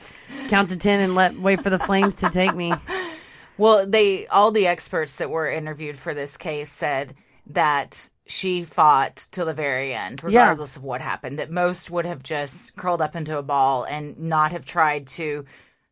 count 0.48 0.70
to 0.70 0.78
ten, 0.78 1.00
and 1.00 1.16
let 1.16 1.40
wait 1.40 1.62
for 1.62 1.70
the 1.70 1.80
flames 1.80 2.18
to 2.18 2.30
take 2.30 2.56
me. 2.56 2.74
well, 3.58 3.86
they 3.88 4.28
all 4.28 4.52
the 4.52 4.68
experts 4.68 5.16
that 5.16 5.30
were 5.30 5.50
interviewed 5.50 5.98
for 5.98 6.14
this 6.14 6.38
case 6.38 6.72
said 6.72 7.16
that 7.48 8.10
she 8.28 8.64
fought 8.64 9.28
till 9.32 9.48
the 9.48 9.54
very 9.54 9.94
end, 9.94 10.24
regardless 10.24 10.78
of 10.78 10.84
what 10.84 11.02
happened. 11.02 11.40
That 11.40 11.50
most 11.50 11.90
would 11.90 12.06
have 12.06 12.22
just 12.22 12.76
curled 12.76 13.02
up 13.02 13.16
into 13.16 13.38
a 13.38 13.44
ball 13.44 13.86
and 13.86 14.20
not 14.20 14.52
have 14.52 14.66
tried 14.66 15.08
to 15.08 15.46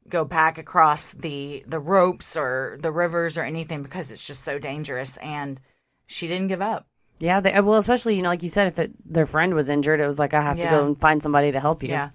go 0.07 0.23
back 0.23 0.57
across 0.57 1.11
the 1.13 1.63
the 1.67 1.79
ropes 1.79 2.37
or 2.37 2.77
the 2.81 2.91
rivers 2.91 3.37
or 3.37 3.43
anything 3.43 3.81
because 3.81 4.11
it's 4.11 4.25
just 4.25 4.43
so 4.43 4.59
dangerous. 4.59 5.17
And 5.17 5.59
she 6.05 6.27
didn't 6.27 6.47
give 6.47 6.61
up. 6.61 6.86
Yeah, 7.19 7.39
they, 7.39 7.59
well, 7.61 7.77
especially 7.77 8.15
you 8.15 8.21
know, 8.21 8.29
like 8.29 8.43
you 8.43 8.49
said, 8.49 8.67
if 8.67 8.77
it, 8.77 8.91
their 9.11 9.25
friend 9.25 9.53
was 9.53 9.69
injured, 9.69 9.99
it 9.99 10.05
was 10.07 10.19
like 10.19 10.33
I 10.33 10.41
have 10.41 10.57
to 10.57 10.63
Yeah. 10.63 10.71
go 10.71 10.85
and 10.85 10.99
find 10.99 11.21
somebody 11.23 11.51
to 11.51 11.59
help 11.59 11.81
you. 11.81 11.89
Yeah. 11.89 12.09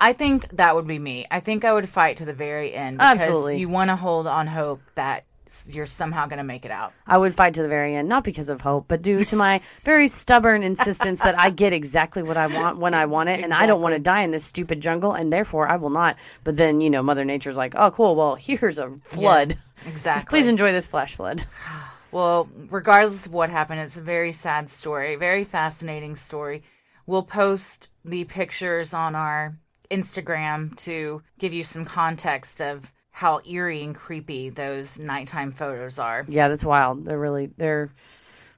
I 0.00 0.12
think 0.12 0.48
that 0.56 0.74
would 0.74 0.86
be 0.86 0.98
me. 0.98 1.26
I 1.30 1.40
think 1.40 1.64
I 1.64 1.72
would 1.72 1.88
fight 1.88 2.16
to 2.18 2.24
the 2.24 2.32
very 2.32 2.74
end 2.74 2.98
because 2.98 3.20
Absolutely. 3.20 3.58
you 3.58 3.68
want 3.68 3.90
to 3.90 3.96
hold 3.96 4.26
on 4.26 4.46
hope 4.48 4.80
that 4.96 5.24
you're 5.66 5.86
somehow 5.86 6.26
going 6.26 6.38
to 6.38 6.44
make 6.44 6.64
it 6.64 6.70
out. 6.70 6.92
I 7.06 7.18
would 7.18 7.34
fight 7.34 7.54
to 7.54 7.62
the 7.62 7.68
very 7.68 7.94
end, 7.94 8.08
not 8.08 8.24
because 8.24 8.48
of 8.48 8.60
hope, 8.62 8.86
but 8.88 9.02
due 9.02 9.24
to 9.24 9.36
my 9.36 9.60
very 9.84 10.08
stubborn 10.08 10.62
insistence 10.62 11.20
that 11.20 11.38
I 11.38 11.50
get 11.50 11.72
exactly 11.72 12.22
what 12.22 12.36
I 12.36 12.46
want 12.48 12.78
when 12.78 12.94
I 12.94 13.06
want 13.06 13.28
it, 13.28 13.40
and 13.44 13.52
I 13.54 13.66
don't 13.66 13.80
want 13.80 13.94
to 13.94 13.98
die 14.00 14.22
in 14.22 14.30
this 14.30 14.44
stupid 14.44 14.80
jungle, 14.80 15.12
and 15.12 15.32
therefore 15.32 15.68
I 15.68 15.76
will 15.76 15.90
not. 15.90 16.16
But 16.42 16.56
then 16.56 16.80
you 16.80 16.90
know, 16.90 17.02
Mother 17.02 17.24
Nature's 17.24 17.56
like, 17.56 17.74
oh, 17.76 17.90
cool. 17.90 18.16
Well, 18.16 18.34
here's 18.34 18.78
a 18.78 18.90
flood. 19.02 19.56
Exactly. 19.86 20.36
Please 20.40 20.48
enjoy 20.48 20.72
this 20.72 20.86
flash 20.86 21.14
flood. 21.14 21.44
Well, 22.10 22.48
regardless 22.70 23.26
of 23.26 23.32
what 23.32 23.50
happened, 23.50 23.80
it's 23.80 23.96
a 23.96 24.02
very 24.02 24.32
sad 24.32 24.70
story, 24.70 25.16
very 25.16 25.44
fascinating 25.44 26.16
story. 26.16 26.62
We'll 27.06 27.22
post 27.22 27.88
the 28.04 28.24
pictures 28.24 28.94
on 28.94 29.14
our 29.14 29.56
Instagram 29.90 30.76
to 30.78 31.22
give 31.38 31.52
you 31.52 31.64
some 31.64 31.84
context 31.84 32.60
of 32.60 32.92
how 33.10 33.40
eerie 33.46 33.82
and 33.82 33.94
creepy 33.94 34.50
those 34.50 34.98
nighttime 34.98 35.50
photos 35.50 35.98
are. 35.98 36.24
Yeah, 36.28 36.48
that's 36.48 36.64
wild. 36.64 37.04
They're 37.04 37.18
really 37.18 37.50
they're 37.56 37.90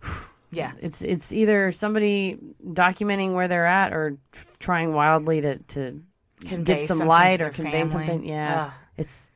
Yeah. 0.52 0.72
it's 0.80 1.00
it's 1.02 1.32
either 1.32 1.70
somebody 1.70 2.36
documenting 2.64 3.34
where 3.34 3.46
they're 3.46 3.66
at 3.66 3.92
or 3.92 4.18
trying 4.58 4.92
wildly 4.92 5.40
to 5.42 5.58
to 5.58 6.02
Convey 6.40 6.78
get 6.80 6.88
some 6.88 6.98
light 7.00 7.40
or 7.40 7.50
convey 7.50 7.70
family. 7.70 7.90
something. 7.90 8.24
Yeah, 8.24 8.66
Ugh. 8.66 8.72
it's 8.96 9.30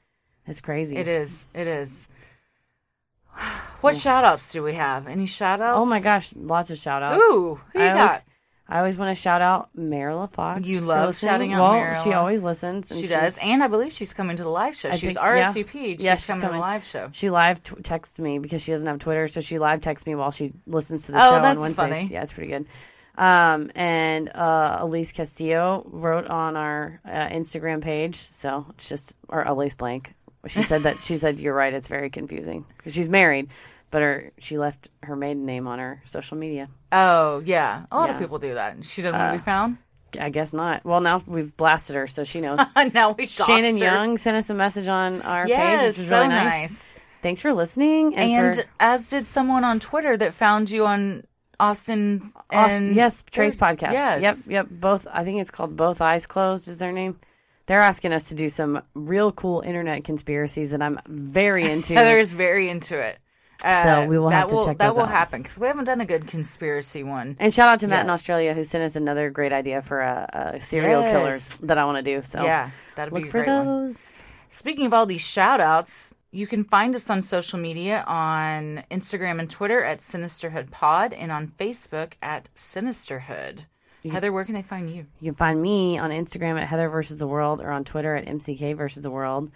it's 0.47 0.61
crazy. 0.61 0.97
It 0.97 1.07
is. 1.09 1.47
It 1.55 1.67
is. 1.67 2.09
What 3.85 3.97
shout 3.97 4.25
outs 4.25 4.51
do 4.53 4.63
we 4.63 4.73
have? 4.75 5.07
Any 5.07 5.27
shout 5.27 5.61
outs? 5.61 5.79
Oh 5.79 5.85
my 5.85 6.01
gosh, 6.01 6.35
lots 6.37 6.71
of 6.71 6.79
shout 6.79 7.03
outs. 7.03 7.17
Ooh, 7.23 7.61
who 7.73 7.79
you 7.79 7.85
I 7.85 7.91
always, 7.91 8.05
got? 8.07 8.25
I 8.67 8.79
always 8.79 8.97
want 8.97 9.15
to 9.15 9.21
shout 9.21 9.43
out 9.43 9.69
Marilla 9.77 10.27
Fox. 10.27 10.67
You 10.67 10.81
love 10.81 11.15
shouting 11.17 11.53
out 11.53 11.61
well, 11.61 12.03
She 12.03 12.13
always 12.15 12.43
listens. 12.43 12.91
and 12.91 12.99
She 12.99 13.07
does. 13.07 13.37
And 13.37 13.63
I 13.63 13.67
believe 13.67 13.93
she's 13.93 14.15
coming 14.15 14.37
to 14.39 14.43
the 14.43 14.49
live 14.49 14.75
show. 14.75 14.89
I 14.89 14.93
she's 14.93 15.01
think- 15.15 15.19
yeah. 15.19 15.53
RSVP'd. 15.53 16.01
Yeah, 16.01 16.15
she's, 16.15 16.23
she's 16.25 16.27
coming, 16.35 16.47
to 16.49 16.53
the 16.55 16.59
live 16.59 16.83
show. 16.83 17.09
She 17.13 17.29
live 17.29 17.63
t- 17.63 17.75
texts 17.83 18.19
me 18.19 18.39
because 18.39 18.63
she 18.63 18.73
doesn't 18.73 18.87
have 18.87 18.99
Twitter, 19.01 19.29
so 19.29 19.41
she 19.43 19.59
live 19.59 19.83
texts 19.83 20.07
me 20.07 20.15
while 20.15 20.31
she 20.31 20.53
listens 20.67 21.07
to 21.07 21.13
the 21.13 21.19
Oh, 21.19 21.31
show 21.31 21.43
that's 21.43 21.57
on 21.57 21.61
Wednesdays. 21.61 21.91
funny. 21.91 22.09
Yeah, 22.11 22.23
it's 22.23 22.33
pretty 22.33 22.51
good. 22.53 22.67
Um, 23.17 23.71
and 23.77 24.29
uh, 24.35 24.79
Elise 24.81 25.13
Castillo 25.13 25.87
wrote 25.93 26.27
on 26.27 26.57
our 26.57 27.01
uh, 27.05 27.29
Instagram 27.29 27.81
page, 27.83 28.17
so 28.17 28.67
it's 28.71 28.89
just 28.89 29.15
or 29.29 29.43
Elise 29.45 29.75
Blank. 29.75 30.15
She 30.47 30.63
said 30.63 30.83
that 30.83 31.01
she 31.03 31.17
said 31.17 31.39
you're 31.39 31.55
right. 31.55 31.73
It's 31.73 31.89
very 31.89 32.11
confusing 32.11 32.65
because 32.77 32.93
she's 32.95 33.09
married, 33.09 33.49
but 33.95 34.03
her 34.03 34.33
she 34.41 34.59
left 34.59 34.89
her 35.05 35.15
maiden 35.15 35.47
name 35.47 35.69
on 35.69 35.79
her 35.79 36.03
social 36.05 36.37
media. 36.37 36.69
Oh, 36.91 37.41
yeah. 37.47 37.85
A 37.93 37.97
lot 37.97 38.11
of 38.11 38.19
people 38.19 38.41
do 38.41 38.55
that. 38.55 38.85
She 38.85 39.03
doesn't 39.03 39.17
want 39.17 39.35
to 39.35 39.39
be 39.39 39.41
uh, 39.41 39.45
found. 39.45 39.79
I 40.19 40.31
guess 40.31 40.53
not. 40.53 40.85
Well, 40.85 41.01
now 41.01 41.23
we've 41.29 41.57
blasted 41.57 41.95
her, 41.95 42.09
so 42.09 42.25
she 42.25 42.41
knows. 42.41 42.59
now 42.93 43.13
we 43.13 43.27
Shannon 43.27 43.79
her. 43.79 43.85
Young 43.85 44.19
sent 44.19 44.37
us 44.37 44.51
a 44.51 44.55
message 44.55 44.89
on 44.89 45.23
our 45.23 45.47
Yes, 45.47 45.61
page, 45.61 45.89
which 45.91 45.99
was 45.99 46.09
so 46.09 46.17
really 46.17 46.29
nice. 46.31 46.71
nice. 46.71 46.85
Thanks 47.23 47.41
for 47.41 47.55
listening. 47.55 48.17
And, 48.17 48.33
And, 48.33 48.57
for, 48.57 48.65
as 48.81 49.07
did 49.07 49.27
someone 49.27 49.63
on 49.63 49.79
Twitter 49.79 50.17
that 50.17 50.35
found 50.35 50.71
you 50.71 50.87
on 50.87 51.23
Austin 51.61 52.33
Austin, 52.51 52.87
and 52.87 52.97
yes, 52.97 53.23
Trace 53.31 53.55
podcast. 53.55 53.93
Yes. 53.93 54.23
Yep, 54.23 54.39
yep. 54.49 54.67
Both. 54.73 55.07
I 55.09 55.23
think 55.23 55.41
it's 55.41 55.53
called 55.53 55.77
Both 55.77 56.01
Eyes 56.01 56.27
Closed. 56.27 56.67
Is 56.67 56.81
their 56.81 56.91
name? 56.91 57.17
They're 57.67 57.81
asking 57.81 58.13
us 58.13 58.31
to 58.31 58.35
do 58.35 58.49
some 58.49 58.83
real 58.95 59.31
cool 59.31 59.61
internet 59.61 60.03
conspiracies, 60.03 60.73
and 60.73 60.83
I'm 60.83 60.99
very 61.07 61.71
into. 61.71 61.95
Heather 61.95 62.19
is 62.19 62.33
very 62.33 62.69
into 62.69 62.99
it. 62.99 63.21
Uh, 63.65 63.83
So 63.85 64.07
we 64.09 64.19
will 64.19 64.31
have 64.31 64.49
to 64.49 64.55
will, 64.55 64.67
check 64.67 64.79
That 64.79 64.89
those 64.89 64.97
will 64.97 65.05
out. 65.05 65.11
happen 65.11 65.43
because 65.43 65.57
we 65.59 65.67
haven't 65.67 65.85
done 65.87 66.01
a 66.01 66.07
good 66.07 66.27
conspiracy 66.27 67.03
one. 67.03 67.37
and 67.41 67.53
shout 67.53 67.69
out 67.69 67.81
to 67.81 67.89
Matt 67.89 68.05
in 68.05 68.11
Australia 68.11 68.55
who 68.55 68.65
sent 68.65 68.85
us 68.85 68.97
another 68.97 69.31
great 69.31 69.53
idea 69.53 69.83
for 69.83 70.01
a, 70.01 70.29
a 70.55 70.61
serial 70.61 71.01
Yes. 71.03 71.13
killers 71.13 71.59
that 71.61 71.79
I 71.79 71.85
want 71.85 72.05
to 72.05 72.15
do. 72.15 72.23
So 72.23 72.45
yeah, 72.45 72.71
that'd 72.97 73.13
be 73.15 73.21
look 73.21 73.29
a 73.29 73.31
for 73.33 73.45
great 73.45 73.55
one. 73.55 73.67
those. 73.87 74.23
Speaking 74.51 74.87
of 74.87 74.95
all 74.95 75.07
these 75.07 75.21
shout 75.23 75.61
outs, 75.61 76.15
you 76.31 76.47
can 76.47 76.65
find 76.65 76.95
us 76.97 77.09
on 77.11 77.23
social 77.23 77.59
media 77.59 78.05
on 78.07 78.83
Instagram 78.91 79.39
and 79.41 79.49
Twitter 79.51 79.83
at 79.85 80.01
Sinisterhood 80.01 80.71
Pod 80.71 81.13
and 81.13 81.31
on 81.33 81.49
Facebook 81.59 82.13
at 82.23 82.49
Sinisterhood. 82.57 83.67
Heather, 84.11 84.33
where 84.33 84.45
can 84.45 84.55
they 84.55 84.63
find 84.63 84.91
you? 84.91 85.07
You 85.21 85.31
can 85.33 85.35
find 85.35 85.63
me 85.63 85.97
on 85.97 86.11
Instagram 86.11 86.61
at 86.61 86.69
Heather 86.69 86.89
versus 86.91 87.17
the 87.17 87.27
World 87.27 87.61
or 87.63 87.71
on 87.71 87.85
Twitter 87.85 88.15
at 88.15 88.27
MCK 88.27 88.77
versus 88.77 89.03
the 89.03 89.11
World. 89.11 89.51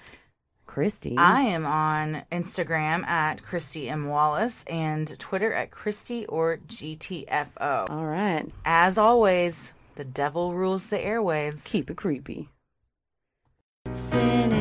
Christy. 0.69 1.17
I 1.19 1.41
am 1.41 1.67
on 1.67 2.23
Instagram 2.31 3.05
at 3.05 3.43
Christy 3.43 3.89
M. 3.89 4.07
Wallace 4.07 4.65
and 4.69 5.19
Twitter 5.19 5.53
at 5.53 5.73
Christy 5.73 6.25
or 6.27 6.59
GTFO. 6.59 7.91
All 7.91 8.07
right. 8.07 8.47
As 8.65 8.97
always, 8.97 9.73
the 9.97 10.05
devil 10.05 10.55
rules 10.55 10.89
the 10.89 10.99
airwaves. 10.99 11.65
Keep 11.65 11.91
it 11.91 11.97
creepy. 11.97 12.51
Sin 13.91 14.53